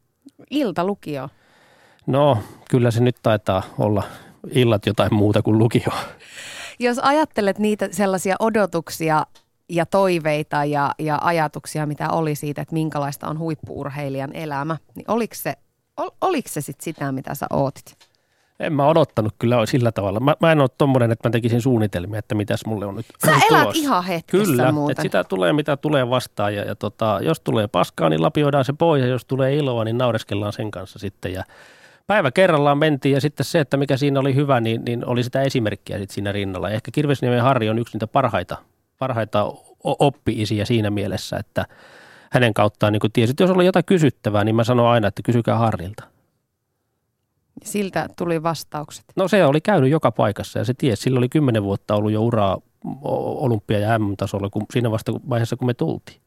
Iltalukio. 0.50 1.30
No, 2.08 2.38
kyllä 2.70 2.92
se 2.92 3.02
nyt 3.04 3.16
taitaa 3.24 3.64
olla 3.80 4.04
illat 4.52 4.86
jotain 4.86 5.14
muuta 5.14 5.42
kuin 5.42 5.58
lukio. 5.58 5.92
Jos 6.80 7.00
ajattelet 7.00 7.60
niitä 7.60 7.88
sellaisia 7.92 8.36
odotuksia 8.40 9.26
ja 9.70 9.86
toiveita 9.86 10.66
ja, 10.66 10.92
ja 11.00 11.18
ajatuksia, 11.22 11.86
mitä 11.86 12.10
oli 12.10 12.36
siitä, 12.36 12.62
että 12.62 12.74
minkälaista 12.74 13.28
on 13.28 13.40
huippuurheilijan 13.40 14.36
elämä, 14.36 14.78
niin 14.96 15.06
oliko 15.08 15.36
se, 15.36 15.54
ol, 15.98 16.10
oliko 16.22 16.50
se 16.50 16.62
sit 16.62 16.82
sitä, 16.82 17.12
mitä 17.12 17.36
sä 17.36 17.46
ootit? 17.50 17.98
En 18.60 18.74
mä 18.74 18.88
odottanut 18.88 19.34
kyllä 19.40 19.66
sillä 19.66 19.92
tavalla. 19.92 20.20
Mä, 20.20 20.36
mä 20.40 20.52
en 20.52 20.62
ole 20.62 20.70
tommonen, 20.78 21.12
että 21.12 21.30
mä 21.30 21.32
tekisin 21.32 21.62
suunnitelmia, 21.62 22.20
että 22.20 22.36
mitäs 22.36 22.66
mulle 22.66 22.86
on 22.86 22.96
nyt 22.96 23.06
Sä 23.26 23.32
elät 23.32 23.44
tulossa. 23.48 23.82
ihan 23.82 24.04
hetkessä 24.04 24.46
Kyllä, 24.46 24.72
muuten. 24.72 24.92
että 24.92 25.02
sitä 25.02 25.24
tulee 25.24 25.54
mitä 25.54 25.78
tulee 25.78 26.10
vastaan 26.10 26.56
ja, 26.56 26.64
ja 26.64 26.76
tota, 26.76 27.20
jos 27.22 27.40
tulee 27.40 27.68
paskaa, 27.68 28.10
niin 28.10 28.22
lapioidaan 28.22 28.66
se 28.66 28.74
pois 28.74 29.02
ja 29.02 29.08
jos 29.08 29.26
tulee 29.26 29.56
iloa, 29.56 29.84
niin 29.84 29.98
naureskellaan 29.98 30.54
sen 30.54 30.72
kanssa 30.72 31.00
sitten 31.00 31.34
ja 31.34 31.44
päivä 32.08 32.32
kerrallaan 32.32 32.78
mentiin 32.78 33.14
ja 33.14 33.22
sitten 33.22 33.46
se, 33.46 33.60
että 33.60 33.78
mikä 33.78 33.98
siinä 33.98 34.20
oli 34.20 34.36
hyvä, 34.36 34.60
niin, 34.60 34.86
niin 34.86 35.06
oli 35.06 35.24
sitä 35.24 35.42
esimerkkiä 35.42 35.98
sitten 35.98 36.14
siinä 36.16 36.32
rinnalla. 36.32 36.70
Ja 36.70 36.76
ehkä 36.76 36.92
Kirvesniemen 36.92 37.44
Harri 37.44 37.70
on 37.70 37.80
yksi 37.80 37.96
niitä 37.96 38.08
parhaita, 38.08 38.58
parhaita 39.00 39.54
oppi-isiä 39.84 40.66
siinä 40.66 40.90
mielessä, 40.90 41.38
että 41.38 41.66
hänen 42.32 42.54
kauttaan 42.54 42.94
niin 42.94 43.00
kun 43.00 43.12
tiesi, 43.12 43.32
että 43.32 43.44
jos 43.44 43.52
oli 43.52 43.66
jotain 43.66 43.86
kysyttävää, 43.86 44.44
niin 44.44 44.56
mä 44.56 44.64
sanon 44.64 44.88
aina, 44.88 45.08
että 45.08 45.22
kysykää 45.22 45.58
Harrilta. 45.58 46.04
Siltä 47.64 48.10
tuli 48.18 48.44
vastaukset. 48.44 49.06
No 49.16 49.28
se 49.28 49.46
oli 49.46 49.62
käynyt 49.62 49.92
joka 49.92 50.12
paikassa 50.12 50.60
ja 50.60 50.66
se 50.66 50.74
tiesi, 50.74 51.02
sillä 51.02 51.18
oli 51.18 51.30
kymmenen 51.30 51.64
vuotta 51.64 51.96
ollut 51.96 52.12
jo 52.12 52.22
uraa 52.22 52.58
olympia- 53.04 53.80
ja 53.80 54.00
M-tasolla 54.00 54.50
kun, 54.50 54.66
siinä 54.74 54.92
vasta 54.92 55.14
vaiheessa, 55.30 55.56
kun 55.56 55.68
me 55.68 55.74
tultiin. 55.74 56.22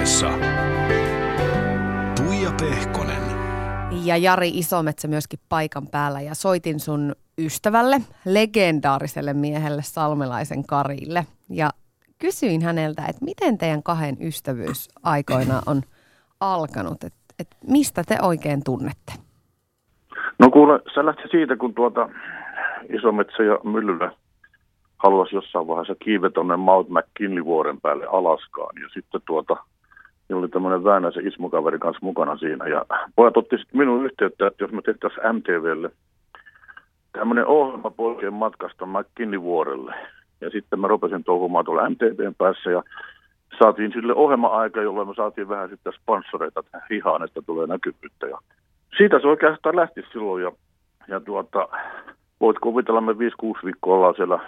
Ylepuheessa 0.00 0.28
Tuija 2.16 2.50
Pehkonen. 2.60 3.22
Ja 4.04 4.16
Jari 4.16 4.48
Isometsä 4.48 5.08
myöskin 5.08 5.38
paikan 5.48 5.86
päällä 5.86 6.20
ja 6.20 6.34
soitin 6.34 6.80
sun 6.80 7.12
ystävälle, 7.38 8.00
legendaariselle 8.24 9.32
miehelle 9.32 9.82
Salmelaisen 9.82 10.66
Karille. 10.66 11.26
Ja 11.50 11.70
kysyin 12.18 12.62
häneltä, 12.62 13.02
että 13.08 13.24
miten 13.24 13.58
teidän 13.58 13.82
kahden 13.82 14.16
ystävyys 14.20 14.88
aikoina 15.02 15.62
on 15.66 15.82
alkanut, 16.40 17.04
että 17.04 17.20
että 17.38 17.56
mistä 17.66 18.02
te 18.08 18.18
oikein 18.22 18.64
tunnette? 18.64 19.12
No 20.38 20.50
kuule, 20.50 20.80
se 20.94 21.04
lähti 21.04 21.22
siitä, 21.30 21.56
kun 21.56 21.74
tuota 21.74 22.08
Isometsä 22.88 23.42
ja 23.42 23.58
Myllylä 23.64 24.12
haluaisi 24.96 25.34
jossain 25.34 25.66
vaiheessa 25.66 25.94
kiivetä 26.04 26.34
tuonne 26.34 26.56
Mount 26.56 26.88
McKinley-vuoren 26.88 27.80
päälle 27.80 28.06
Alaskaan. 28.06 28.82
Ja 28.82 28.88
sitten 28.88 29.20
tuota, 29.26 29.56
oli 30.34 30.48
tämmöinen 30.48 30.84
Väänäisen 30.84 31.28
Ismukaveri 31.28 31.78
kanssa 31.78 32.06
mukana 32.06 32.36
siinä. 32.36 32.66
Ja 32.66 32.84
pojat 33.16 33.36
otti 33.36 33.56
sitten 33.58 33.78
minun 33.78 34.04
yhteyttä, 34.04 34.46
että 34.46 34.64
jos 34.64 34.72
me 34.72 34.82
tehtäisiin 34.82 35.36
MTVlle 35.36 35.90
tämmöinen 37.12 37.46
ohjelma 37.46 37.90
poikien 37.90 38.32
matkasta 38.32 38.86
McKinley-vuorelle. 38.86 39.94
Ja 40.40 40.50
sitten 40.50 40.80
mä 40.80 40.88
rupesin 40.88 41.24
touhumaan 41.24 41.64
tuolla 41.64 41.90
MTVn 41.90 42.34
päässä 42.38 42.70
ja 42.70 42.82
saatiin 43.58 43.92
sille 43.92 44.14
ohjelma-aika, 44.14 44.82
jolloin 44.82 45.08
me 45.08 45.14
saatiin 45.14 45.48
vähän 45.48 45.68
sitten 45.68 45.92
sponsoreita 45.92 46.64
hihaan, 46.90 47.24
että 47.24 47.42
tulee 47.46 47.66
näkyvyyttä. 47.66 48.26
Ja 48.26 48.38
siitä 48.96 49.18
se 49.20 49.26
oikeastaan 49.26 49.76
lähti 49.76 50.02
silloin 50.12 50.42
ja, 50.42 50.52
ja 51.08 51.20
tuota, 51.20 51.68
voit 52.40 52.58
kuvitella, 52.58 53.00
me 53.00 53.12
5-6 53.12 53.16
viikkoa 53.64 53.96
ollaan 53.96 54.14
siellä 54.14 54.38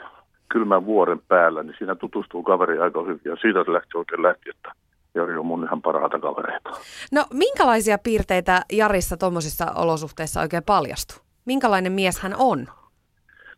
kylmän 0.48 0.86
vuoren 0.86 1.20
päällä, 1.28 1.62
niin 1.62 1.74
siinä 1.78 1.94
tutustuu 1.94 2.42
kaveri 2.42 2.78
aika 2.78 3.02
hyvin. 3.02 3.20
Ja 3.24 3.36
siitä 3.36 3.64
se 3.64 3.72
lähti 3.72 3.98
oikein 3.98 4.22
lähti, 4.22 4.50
että 4.50 4.72
Jari 5.14 5.36
on 5.36 5.46
mun 5.46 5.64
ihan 5.64 5.82
parhaita 5.82 6.18
kavereita. 6.18 6.70
No 7.12 7.24
minkälaisia 7.32 7.98
piirteitä 7.98 8.62
Jarissa 8.72 9.16
tuommoisissa 9.16 9.66
olosuhteissa 9.74 10.40
oikein 10.40 10.62
paljastuu? 10.66 11.18
Minkälainen 11.44 11.92
mies 11.92 12.20
hän 12.20 12.34
on? 12.38 12.66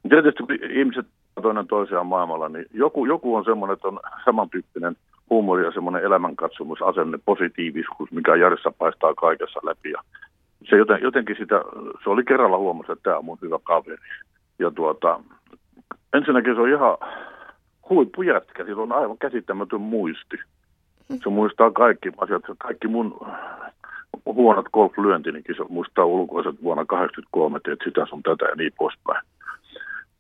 Tietysti 0.09 0.43
kun 0.43 0.71
ihmiset 0.71 1.07
toinen 1.43 1.67
toisiaan 1.67 2.07
maailmalla, 2.07 2.49
niin 2.49 2.67
joku, 2.73 3.07
joku 3.07 3.37
on 3.37 3.45
semmoinen, 3.45 3.75
että 3.75 3.89
on 3.89 4.01
samantyyppinen 4.25 4.97
huumori 5.31 5.65
ja 5.65 5.73
semmoinen 5.73 6.03
elämänkatsomus, 6.05 6.83
asenne, 6.83 7.19
positiivisuus, 7.25 8.13
mikä 8.13 8.37
Jarissa 8.37 8.73
paistaa 8.79 9.15
kaikessa 9.15 9.61
läpi. 9.63 9.91
Ja 9.91 10.03
se 10.71 10.77
joten, 10.77 11.03
jotenkin 11.03 11.37
sitä, 11.39 11.63
se 12.05 12.11
oli 12.11 12.25
kerralla 12.25 12.59
huomassa, 12.59 12.93
että 12.93 13.03
tämä 13.03 13.19
on 13.19 13.25
mun 13.25 13.39
hyvä 13.43 13.59
kaveri. 13.63 14.03
Ja 14.59 14.71
tuota, 14.71 15.21
ensinnäkin 16.13 16.55
se 16.55 16.61
on 16.61 16.69
ihan 16.69 16.97
huippujätkä, 17.91 18.65
sillä 18.65 18.83
on 18.83 18.93
aivan 18.93 19.19
käsittämätön 19.19 19.81
muisti. 19.81 20.37
Se 21.09 21.29
muistaa 21.31 21.71
kaikki 21.71 22.13
asiat, 22.19 22.43
kaikki 22.59 22.89
mun 22.89 23.21
huonot 24.27 24.67
golflyöntinikin, 24.73 25.57
se 25.57 25.65
muistaa 25.69 26.05
ulkoiset 26.05 26.63
vuonna 26.63 26.85
1983, 26.85 27.57
että 27.57 27.85
sitä 27.85 28.07
sun 28.07 28.23
tätä 28.23 28.45
ja 28.45 28.55
niin 28.55 28.73
poispäin. 28.79 29.27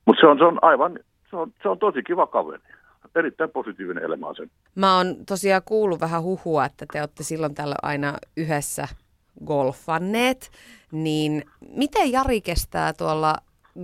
Mutta 0.05 0.20
se 0.20 0.26
on, 0.26 0.39
se 0.39 0.45
on 0.45 0.59
aivan, 0.62 0.99
se 1.30 1.37
on, 1.37 1.53
se 1.62 1.68
on 1.68 1.78
tosi 1.78 2.03
kiva 2.03 2.26
kaveri. 2.26 2.62
Erittäin 3.16 3.51
positiivinen 3.51 4.05
elämä 4.05 4.35
sen. 4.37 4.51
Mä 4.74 4.97
oon 4.97 5.07
tosiaan 5.28 5.62
kuullut 5.64 6.01
vähän 6.01 6.22
huhua, 6.22 6.64
että 6.64 6.87
te 6.93 7.01
olette 7.01 7.22
silloin 7.22 7.55
tällä 7.55 7.74
aina 7.82 8.14
yhdessä 8.37 8.89
golfanneet, 9.45 10.51
niin 10.93 11.43
miten 11.76 12.12
Jari 12.12 12.41
kestää 12.41 12.93
tuolla 12.93 13.35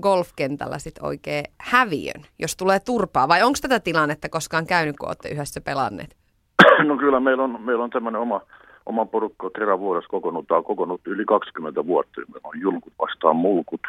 golfkentällä 0.01 0.79
sit 0.79 0.95
oikein 1.03 1.45
häviön, 1.61 2.23
jos 2.39 2.57
tulee 2.57 2.81
turpaa? 2.81 3.29
Vai 3.29 3.43
onko 3.43 3.59
tätä 3.63 3.81
tilannetta 3.81 4.29
koskaan 4.29 4.67
käynyt, 4.67 4.97
kun 4.97 5.09
olette 5.09 5.29
yhdessä 5.29 5.61
pelanneet? 5.61 6.20
No 6.89 6.97
kyllä 6.97 7.21
meillä 7.21 7.43
on, 7.43 7.61
meillä 7.61 7.85
on 7.85 7.91
tämmöinen 7.91 8.21
oma, 8.21 8.41
oma 8.87 9.07
porukka 9.07 9.51
kerran 9.51 9.81
vuodessa 9.81 10.09
kokoonnutaan 10.09 10.65
kokonut 10.65 11.01
yli 11.07 11.25
20 11.25 11.87
vuotta. 11.87 12.21
Meillä 12.21 12.49
on 12.49 12.61
julkut 12.61 12.93
vastaan 12.99 13.37
mulkut 13.37 13.81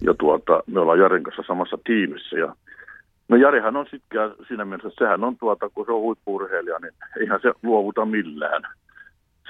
ja 0.00 0.14
tuota, 0.14 0.62
me 0.66 0.80
ollaan 0.80 0.98
Jarin 0.98 1.22
kanssa 1.22 1.42
samassa 1.46 1.78
tiimissä 1.84 2.36
ja 2.36 2.54
No 3.28 3.36
Jarihan 3.36 3.76
on 3.76 3.86
sitten 3.90 4.34
siinä 4.48 4.64
mielessä, 4.64 4.88
että 4.88 5.04
sehän 5.04 5.24
on 5.24 5.36
tuota, 5.36 5.70
kun 5.70 5.86
se 5.86 5.92
on 5.92 6.00
huippuurheilija, 6.00 6.78
niin 6.78 6.92
eihän 7.20 7.40
se 7.42 7.52
luovuta 7.62 8.04
millään. 8.04 8.62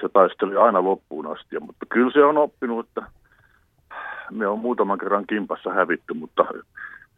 Se 0.01 0.09
taisteli 0.13 0.55
aina 0.55 0.83
loppuun 0.83 1.27
asti, 1.27 1.59
mutta 1.59 1.85
kyllä 1.89 2.11
se 2.11 2.23
on 2.23 2.37
oppinut, 2.37 2.87
että 2.87 3.01
me 4.31 4.47
on 4.47 4.59
muutaman 4.59 4.97
kerran 4.97 5.27
kimpassa 5.27 5.73
hävitty, 5.73 6.13
mutta 6.13 6.45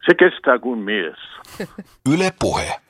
se 0.06 0.14
kestää 0.14 0.58
kuin 0.58 0.78
mies. 0.78 1.16
Yle 2.14 2.30
puhe. 2.40 2.80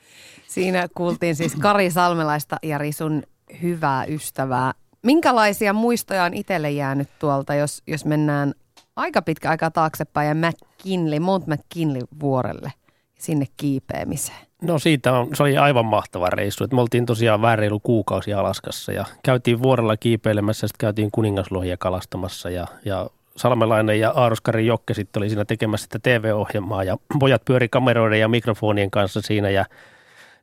Siinä 0.53 0.87
kuultiin 0.95 1.35
siis 1.35 1.55
Kari 1.55 1.91
Salmelaista, 1.91 2.57
Jari, 2.63 2.91
sun 2.91 3.23
hyvää 3.61 4.05
ystävää. 4.05 4.73
Minkälaisia 5.03 5.73
muistoja 5.73 6.23
on 6.23 6.33
itselle 6.33 6.71
jäänyt 6.71 7.09
tuolta, 7.19 7.55
jos, 7.55 7.83
jos 7.87 8.05
mennään 8.05 8.53
aika 8.95 9.21
pitkä 9.21 9.49
aika 9.49 9.71
taaksepäin 9.71 10.27
ja 10.27 10.35
McKinley, 10.35 11.19
Mount 11.19 11.47
McKinley 11.47 12.01
vuorelle, 12.19 12.73
sinne 13.19 13.45
kiipeämiseen? 13.57 14.37
No 14.61 14.79
siitä 14.79 15.13
on, 15.13 15.27
se 15.35 15.43
oli 15.43 15.57
aivan 15.57 15.85
mahtava 15.85 16.29
reissu. 16.29 16.63
Että 16.63 16.75
me 16.75 16.81
oltiin 16.81 17.05
tosiaan 17.05 17.41
vähän 17.41 17.59
kuukausi 17.83 18.33
Alaskassa 18.33 18.91
ja 18.91 19.05
käytiin 19.23 19.61
vuorella 19.61 19.97
kiipeilemässä, 19.97 20.67
sitten 20.67 20.85
käytiin 20.85 21.11
kuningaslohia 21.11 21.77
kalastamassa 21.77 22.49
ja, 22.49 22.67
ja 22.85 23.09
Salmelainen 23.37 23.99
ja 23.99 24.11
Aaroskari 24.11 24.65
Jokke 24.65 24.93
sitten 24.93 25.19
oli 25.19 25.29
siinä 25.29 25.45
tekemässä 25.45 25.83
sitä 25.83 25.99
TV-ohjelmaa 26.03 26.83
ja 26.83 26.97
pojat 27.19 27.45
pyöri 27.45 27.69
kameroiden 27.69 28.19
ja 28.19 28.27
mikrofonien 28.27 28.91
kanssa 28.91 29.21
siinä 29.21 29.49
ja 29.49 29.65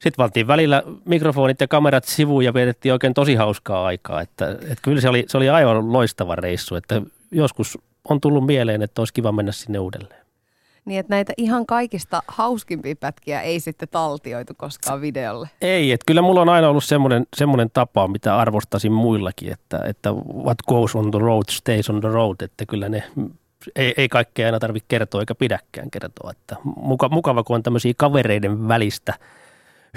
sitten 0.01 0.23
valtiin 0.23 0.47
välillä 0.47 0.83
mikrofonit 1.05 1.61
ja 1.61 1.69
kamerat 1.69 2.05
sivuun 2.05 2.45
ja 2.45 2.55
vietettiin 2.55 2.93
oikein 2.93 3.15
tosi 3.15 3.35
hauskaa 3.35 3.87
aikaa. 3.87 4.21
Että, 4.21 4.51
että 4.51 4.83
kyllä 4.83 5.01
se 5.01 5.09
oli, 5.09 5.25
se 5.29 5.37
oli 5.37 5.49
aivan 5.49 5.93
loistava 5.93 6.35
reissu, 6.35 6.77
että 6.77 7.03
joskus 7.31 7.79
on 8.09 8.21
tullut 8.21 8.47
mieleen, 8.47 8.83
että 8.83 9.01
olisi 9.01 9.15
kiva 9.15 9.33
mennä 9.33 9.53
sinne 9.53 9.79
uudelleen. 9.79 10.21
Niin, 10.85 11.01
että 11.01 11.15
näitä 11.15 11.33
ihan 11.37 11.67
kaikista 11.67 12.23
hauskimpia 12.29 12.95
pätkiä 13.01 13.41
ei 13.41 13.61
sitten 13.61 13.89
taltioitu 13.89 14.53
koskaan 14.57 15.01
videolle. 15.01 15.51
Ei, 15.61 15.93
että 15.93 16.05
kyllä 16.07 16.23
mulla 16.23 16.41
on 16.41 16.49
aina 16.49 16.69
ollut 16.69 16.85
semmoinen, 16.85 17.27
semmoinen 17.37 17.71
tapa, 17.73 18.09
mitä 18.09 18.39
arvostasin 18.39 18.93
muillakin, 18.93 19.53
että, 19.53 19.81
että 19.87 20.13
what 20.45 20.59
goes 20.69 20.97
on 20.97 21.11
the 21.11 21.19
road 21.19 21.45
stays 21.51 21.91
on 21.91 22.01
the 22.01 22.09
road, 22.09 22.37
että 22.41 22.67
kyllä 22.67 22.89
ne 22.89 23.03
ei, 23.77 23.95
ei 23.97 24.09
kaikkea 24.09 24.47
aina 24.47 24.59
tarvitse 24.59 24.87
kertoa 24.89 25.21
eikä 25.21 25.35
pidäkään 25.35 25.91
kertoa. 25.91 26.31
Että 26.31 26.57
muka, 26.77 27.09
mukava, 27.09 27.45
kun 27.45 27.57
on 27.57 27.63
tämmöisiä 27.63 27.93
kavereiden 27.97 28.69
välistä 28.69 29.15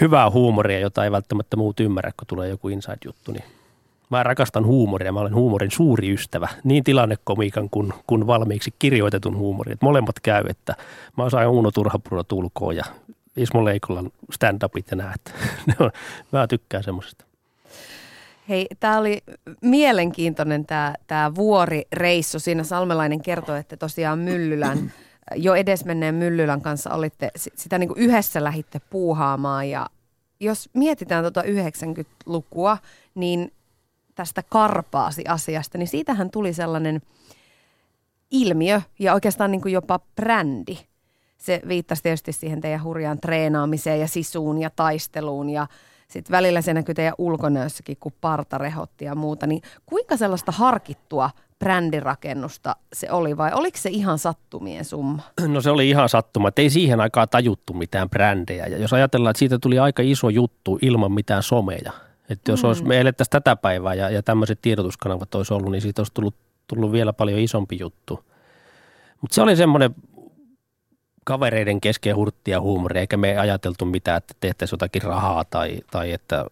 hyvää 0.02 0.30
huumoria, 0.30 0.80
jota 0.80 1.04
ei 1.04 1.12
välttämättä 1.12 1.58
muut 1.58 1.80
ymmärrä, 1.80 2.12
kun 2.18 2.28
tulee 2.28 2.50
joku 2.50 2.70
inside-juttu, 2.70 3.32
niin 3.32 3.44
Mä 4.10 4.24
rakastan 4.24 4.66
huumoria, 4.66 5.12
mä 5.12 5.20
olen 5.20 5.36
huumorin 5.36 5.72
suuri 5.72 6.14
ystävä, 6.14 6.48
niin 6.64 6.84
tilannekomiikan 6.84 7.70
kuin, 7.70 7.94
kuin 8.08 8.28
valmiiksi 8.28 8.74
kirjoitetun 8.80 9.38
huumorin. 9.38 9.74
Että 9.74 9.86
molemmat 9.86 10.20
käy, 10.20 10.44
että 10.50 10.76
mä 11.18 11.24
osaan 11.24 11.50
Uno 11.50 11.72
Turhapuro 11.72 12.24
tulkoon 12.24 12.76
ja 12.76 12.84
Ismo 13.38 13.66
Leikolan 13.66 14.12
stand-upit 14.32 14.86
ja 14.92 14.98
näet. 14.98 15.34
mä 16.32 16.48
tykkään 16.48 16.84
semmoisesta. 16.84 17.26
Hei, 18.50 18.68
tämä 18.80 18.98
oli 18.98 19.22
mielenkiintoinen 19.62 20.66
tämä, 21.08 21.36
vuorireissu. 21.36 22.40
Siinä 22.40 22.64
Salmelainen 22.64 23.22
kertoi, 23.22 23.60
että 23.60 23.78
tosiaan 23.78 24.20
Myllylän, 24.20 24.94
jo 25.36 25.56
edesmenneen 25.56 26.16
Myllylän 26.16 26.62
kanssa 26.62 26.94
olitte 26.94 27.32
sitä 27.36 27.78
niin 27.78 27.88
kuin 27.88 28.00
yhdessä 28.00 28.44
lähitte 28.44 28.82
puuhaamaan. 28.90 29.70
Ja 29.70 29.88
jos 30.40 30.70
mietitään 30.74 31.24
tuota 31.24 31.42
90-lukua, 31.42 32.78
niin 33.16 33.52
tästä 34.16 34.44
karpaasi-asiasta, 34.50 35.78
niin 35.78 35.88
siitähän 35.88 36.30
tuli 36.30 36.54
sellainen 36.54 37.02
ilmiö 38.32 38.82
ja 39.00 39.14
oikeastaan 39.14 39.52
niin 39.52 39.62
kuin 39.62 39.74
jopa 39.74 40.00
brändi. 40.16 40.78
Se 41.38 41.62
viittasi 41.68 42.04
tietysti 42.04 42.32
siihen 42.32 42.62
teidän 42.62 42.84
hurjaan 42.84 43.20
treenaamiseen 43.20 44.00
ja 44.00 44.08
sisuun 44.08 44.58
ja 44.58 44.70
taisteluun 44.70 45.50
ja 45.50 45.68
sitten 46.08 46.32
välillä 46.32 46.62
se 46.62 46.74
näkyy 46.74 46.96
teidän 46.96 47.14
ulkonäössäkin, 47.18 47.98
kun 48.00 48.14
parta 48.22 48.58
rehotti 48.58 49.06
ja 49.06 49.16
muuta. 49.16 49.48
Niin 49.48 49.62
kuinka 49.86 50.18
sellaista 50.18 50.52
harkittua 50.52 51.30
brändirakennusta 51.64 52.76
se 52.94 53.12
oli 53.12 53.38
vai 53.38 53.52
oliko 53.54 53.78
se 53.78 53.90
ihan 53.90 54.20
sattumien 54.20 54.86
summa? 54.86 55.22
No 55.48 55.62
se 55.62 55.70
oli 55.70 55.90
ihan 55.90 56.10
sattuma, 56.10 56.48
että 56.48 56.62
ei 56.62 56.70
siihen 56.70 57.02
aikaan 57.02 57.30
tajuttu 57.30 57.74
mitään 57.74 58.10
brändejä. 58.10 58.68
Ja 58.68 58.78
jos 58.78 58.94
ajatellaan, 58.94 59.32
että 59.32 59.40
siitä 59.40 59.60
tuli 59.60 59.80
aika 59.80 60.04
iso 60.06 60.30
juttu 60.30 60.80
ilman 60.82 61.12
mitään 61.12 61.44
someja– 61.44 61.92
että 62.30 62.52
jos 62.52 62.64
mm. 62.64 62.68
olisi, 62.68 62.84
me 62.84 63.00
elettäisiin 63.00 63.32
tätä 63.32 63.56
päivää 63.56 63.94
ja, 63.94 64.10
ja 64.10 64.24
tämmöiset 64.24 64.60
tiedotuskanavat 64.62 65.36
olisi 65.36 65.54
ollut, 65.54 65.72
niin 65.72 65.82
siitä 65.82 66.02
olisi 66.02 66.14
tullut, 66.14 66.36
tullut 66.68 66.92
vielä 66.92 67.14
paljon 67.14 67.40
isompi 67.40 67.78
juttu. 67.80 68.26
Mutta 69.22 69.36
se 69.36 69.42
oli 69.42 69.56
semmoinen 69.56 69.96
kavereiden 71.26 71.82
kesken 71.82 72.16
hurttia 72.16 72.62
huumori, 72.62 73.00
eikä 73.00 73.18
me 73.18 73.38
ajateltu 73.38 73.86
mitään, 73.86 74.18
että 74.18 74.34
tehtäisiin 74.40 74.76
jotakin 74.76 75.02
rahaa 75.02 75.46
tai, 75.46 75.80
tai 75.92 76.12
että 76.12 76.46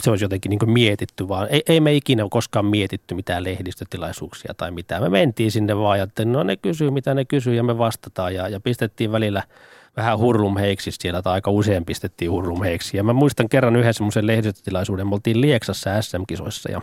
se 0.00 0.10
olisi 0.10 0.24
jotenkin 0.24 0.50
niin 0.50 0.72
mietitty, 0.72 1.28
vaan. 1.28 1.48
Ei, 1.50 1.62
ei 1.68 1.80
me 1.80 1.94
ikinä 1.94 2.26
koskaan 2.30 2.66
mietitty 2.66 3.14
mitään 3.14 3.44
lehdistötilaisuuksia 3.44 4.54
tai 4.56 4.70
mitään. 4.70 5.02
Me 5.02 5.08
mentiin 5.08 5.52
sinne 5.52 5.76
vaan 5.76 5.98
ja 5.98 6.06
no 6.24 6.42
ne 6.42 6.56
kysyy 6.56 6.90
mitä 6.90 7.14
ne 7.14 7.24
kysyy 7.24 7.54
ja 7.54 7.62
me 7.62 7.78
vastataan. 7.78 8.34
Ja, 8.34 8.48
ja 8.48 8.60
pistettiin 8.60 9.12
välillä– 9.12 9.42
vähän 9.96 10.18
hurlumheiksi 10.18 10.90
siellä, 11.00 11.22
tai 11.22 11.32
aika 11.32 11.50
usein 11.50 11.84
pistettiin 11.84 12.30
hurlumheiksi. 12.30 12.96
Ja 12.96 13.04
mä 13.04 13.12
muistan 13.12 13.48
kerran 13.48 13.76
yhden 13.76 13.94
semmoisen 13.94 14.26
lehdistötilaisuuden, 14.26 15.08
me 15.08 15.14
oltiin 15.14 15.40
Lieksassa 15.40 16.02
SM-kisoissa 16.02 16.70
ja, 16.70 16.80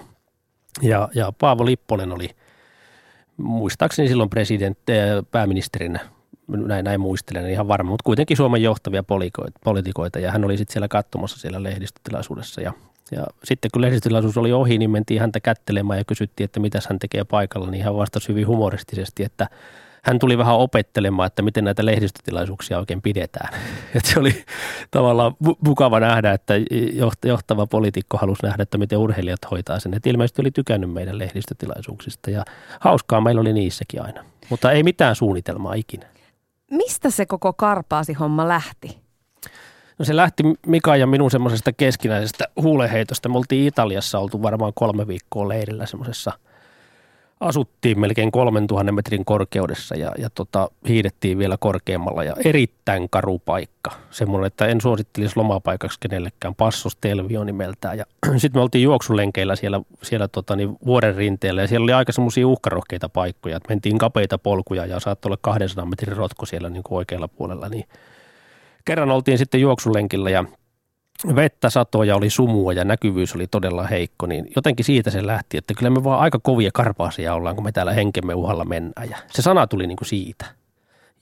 ja, 0.82 1.10
ja 1.16 1.32
Paavo 1.40 1.66
Lipponen 1.66 2.12
oli 2.12 2.30
muistaakseni 3.38 4.08
silloin 4.08 4.30
presidentti, 4.30 4.92
pääministerinä, 5.32 6.00
näin, 6.48 6.86
näin 6.86 7.02
muistelen 7.02 7.50
ihan 7.50 7.68
varma, 7.68 7.90
mutta 7.90 8.04
kuitenkin 8.04 8.38
Suomen 8.38 8.64
johtavia 8.64 9.04
poliitikoita. 9.64 10.20
Ja 10.20 10.32
hän 10.32 10.46
oli 10.46 10.58
sitten 10.58 10.74
siellä 10.74 10.88
katsomassa 10.88 11.40
siellä 11.40 11.64
lehdistötilaisuudessa 11.64 12.62
ja 12.62 12.74
ja 13.12 13.24
sitten 13.44 13.72
kun 13.74 13.82
lehdistötilaisuus 13.82 14.38
oli 14.38 14.54
ohi, 14.54 14.78
niin 14.78 14.92
mentiin 14.92 15.22
häntä 15.22 15.40
kättelemään 15.40 16.00
ja 16.00 16.06
kysyttiin, 16.06 16.46
että 16.46 16.60
mitä 16.60 16.80
hän 16.90 17.00
tekee 17.00 17.24
paikalla, 17.24 17.72
niin 17.72 17.84
hän 17.84 17.96
vastasi 17.96 18.30
hyvin 18.30 18.48
humoristisesti, 18.48 19.24
että 19.24 19.48
hän 20.04 20.20
tuli 20.20 20.38
vähän 20.38 20.56
opettelemaan, 20.56 21.28
että 21.28 21.42
miten 21.42 21.64
näitä 21.64 21.86
lehdistötilaisuuksia 21.86 22.80
oikein 22.80 23.02
pidetään. 23.02 23.54
Et 23.96 24.06
se 24.06 24.20
oli 24.20 24.44
tavallaan 24.92 25.36
mukava 25.66 26.00
nähdä, 26.00 26.32
että 26.32 26.54
johtava 27.26 27.68
poliitikko 27.68 28.18
halusi 28.18 28.44
nähdä, 28.44 28.64
että 28.64 28.78
miten 28.78 28.98
urheilijat 28.98 29.52
hoitaa 29.52 29.80
sen. 29.80 29.94
Et 29.94 30.08
ilmeisesti 30.08 30.42
oli 30.42 30.52
tykännyt 30.52 30.94
meidän 30.94 31.20
lehdistötilaisuuksista 31.20 32.32
ja 32.32 32.46
hauskaa 32.80 33.22
meillä 33.22 33.42
oli 33.42 33.54
niissäkin 33.54 34.02
aina, 34.02 34.26
mutta 34.50 34.72
ei 34.72 34.84
mitään 34.84 35.16
suunnitelmaa 35.16 35.74
ikinä. 35.74 36.06
Mistä 36.72 37.10
se 37.10 37.26
koko 37.26 37.54
karpaasi 37.54 38.14
homma 38.14 38.48
lähti? 38.48 39.01
No 40.02 40.06
se 40.06 40.16
lähti 40.16 40.44
Mika 40.68 40.96
ja 40.96 41.08
minun 41.08 41.32
semmoisesta 41.32 41.74
keskinäisestä 41.74 42.46
huuleheitosta. 42.62 43.30
Me 43.30 43.38
oltiin 43.38 43.68
Italiassa 43.68 44.20
oltu 44.20 44.42
varmaan 44.42 44.72
kolme 44.76 45.08
viikkoa 45.08 45.48
leirillä 45.48 45.86
semmoisessa– 45.86 46.32
asuttiin 47.42 48.00
melkein 48.00 48.32
3000 48.32 48.92
metrin 48.92 49.26
korkeudessa 49.26 49.96
ja, 49.96 50.12
ja 50.18 50.30
tota, 50.30 50.70
hiidettiin 50.88 51.38
vielä 51.38 51.58
korkeammalla 51.60 52.24
ja 52.24 52.36
erittäin 52.46 53.10
karu 53.10 53.40
paikka. 53.40 53.92
Semmoinen, 54.12 54.48
että 54.48 54.68
en 54.68 54.82
suosittelisi 54.82 55.38
lomapaikaksi 55.38 56.00
kenellekään. 56.00 56.56
Passos 56.56 56.98
Telvio 57.02 57.44
nimeltään. 57.44 57.98
Ja 57.98 58.06
sitten 58.38 58.60
me 58.60 58.64
oltiin 58.64 58.84
juoksulenkeillä 58.84 59.56
siellä, 59.56 59.82
siellä 60.02 60.28
tota, 60.28 60.56
niin 60.56 60.78
vuoren 60.86 61.16
rinteellä 61.16 61.62
ja 61.62 61.68
siellä 61.68 61.84
oli 61.84 61.94
aika 61.94 62.12
semmoisia 62.12 62.48
uhkarohkeita 62.48 63.10
paikkoja. 63.10 63.58
Että 63.58 63.70
mentiin 63.70 63.98
kapeita 63.98 64.38
polkuja 64.38 64.86
ja 64.86 65.00
saattoi 65.00 65.30
olla 65.30 65.40
200 65.42 65.86
metrin 65.86 66.18
rotko 66.18 66.46
siellä 66.46 66.70
niin 66.70 66.84
kuin 66.84 66.98
oikealla 66.98 67.28
puolella. 67.28 67.70
Niin 67.70 67.86
kerran 68.86 69.12
oltiin 69.12 69.38
sitten 69.38 69.62
juoksulenkillä 69.62 70.30
ja 70.30 70.46
vettä 71.36 71.70
satoja 71.70 72.16
oli 72.16 72.30
sumua 72.30 72.74
ja 72.74 72.86
näkyvyys 72.86 73.36
oli 73.36 73.48
todella 73.48 73.84
heikko, 73.84 74.26
niin 74.26 74.48
jotenkin 74.56 74.86
siitä 74.86 75.10
se 75.10 75.26
lähti, 75.26 75.58
että 75.58 75.74
kyllä 75.74 75.90
me 75.90 76.04
vaan 76.04 76.20
aika 76.20 76.40
kovia 76.40 76.70
karpaasia 76.74 77.34
ollaan, 77.34 77.56
kun 77.56 77.64
me 77.64 77.72
täällä 77.72 77.94
henkemme 77.94 78.34
uhalla 78.34 78.66
mennään. 78.66 79.10
Ja 79.10 79.18
se 79.32 79.42
sana 79.42 79.68
tuli 79.68 79.88
niin 79.88 79.98
kuin 79.98 80.08
siitä. 80.08 80.46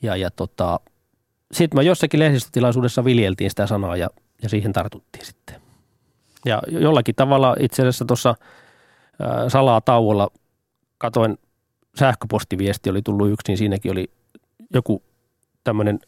Ja, 0.01 0.15
ja 0.15 0.31
tota, 0.31 0.79
sitten 1.51 1.79
me 1.79 1.83
jossakin 1.83 2.19
lehdistötilaisuudessa 2.19 3.05
viljeltiin 3.05 3.49
sitä 3.49 3.67
sanaa 3.67 3.97
ja, 3.97 4.09
ja 4.43 4.49
siihen 4.49 4.73
tartuttiin 4.73 5.25
sitten. 5.25 5.55
Ja 6.45 6.61
jollakin 6.67 7.15
tavalla 7.15 7.55
itse 7.59 7.81
asiassa 7.81 8.05
tuossa 8.05 8.35
salaa 9.47 9.81
tauolla 9.81 10.31
katoin 10.97 11.37
sähköpostiviesti 11.95 12.89
oli 12.89 13.01
tullut 13.01 13.29
yksi, 13.29 13.43
niin 13.47 13.57
siinäkin 13.57 13.91
oli 13.91 14.11
joku 14.73 15.03
tämmöinen 15.69 15.99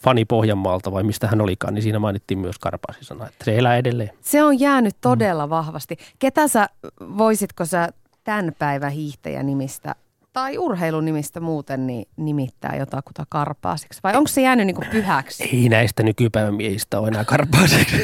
fani 0.00 0.24
Pohjanmaalta 0.24 0.92
vai 0.92 1.02
mistä 1.02 1.26
hän 1.26 1.40
olikaan, 1.40 1.74
niin 1.74 1.82
siinä 1.82 1.98
mainittiin 1.98 2.38
myös 2.38 2.58
Karpaasisana, 2.58 3.26
että 3.26 3.44
se 3.44 3.58
elää 3.58 3.76
edelleen. 3.76 4.10
Se 4.20 4.44
on 4.44 4.60
jäänyt 4.60 4.96
todella 5.00 5.46
mm. 5.46 5.50
vahvasti. 5.50 5.96
Ketä 6.18 6.48
sä, 6.48 6.68
voisitko 7.00 7.64
sä 7.64 7.88
tämän 8.24 8.52
päivän 8.58 8.92
hiihtäjänimistä 8.92 9.94
tai 10.32 10.58
urheilunimistä 10.58 11.40
muuten 11.40 11.86
niin 11.86 12.08
nimittää 12.16 12.76
jotakuta 12.78 13.26
karpaasiksi? 13.28 14.00
Vai 14.04 14.16
onko 14.16 14.28
se 14.28 14.40
jäänyt 14.42 14.66
niin 14.66 14.76
pyhäksi? 14.90 15.44
Ei 15.44 15.68
näistä 15.68 16.02
nykypäivän 16.02 16.54
miehistä 16.54 17.00
ole 17.00 17.08
enää 17.08 17.24
karpaasiksi. 17.24 17.96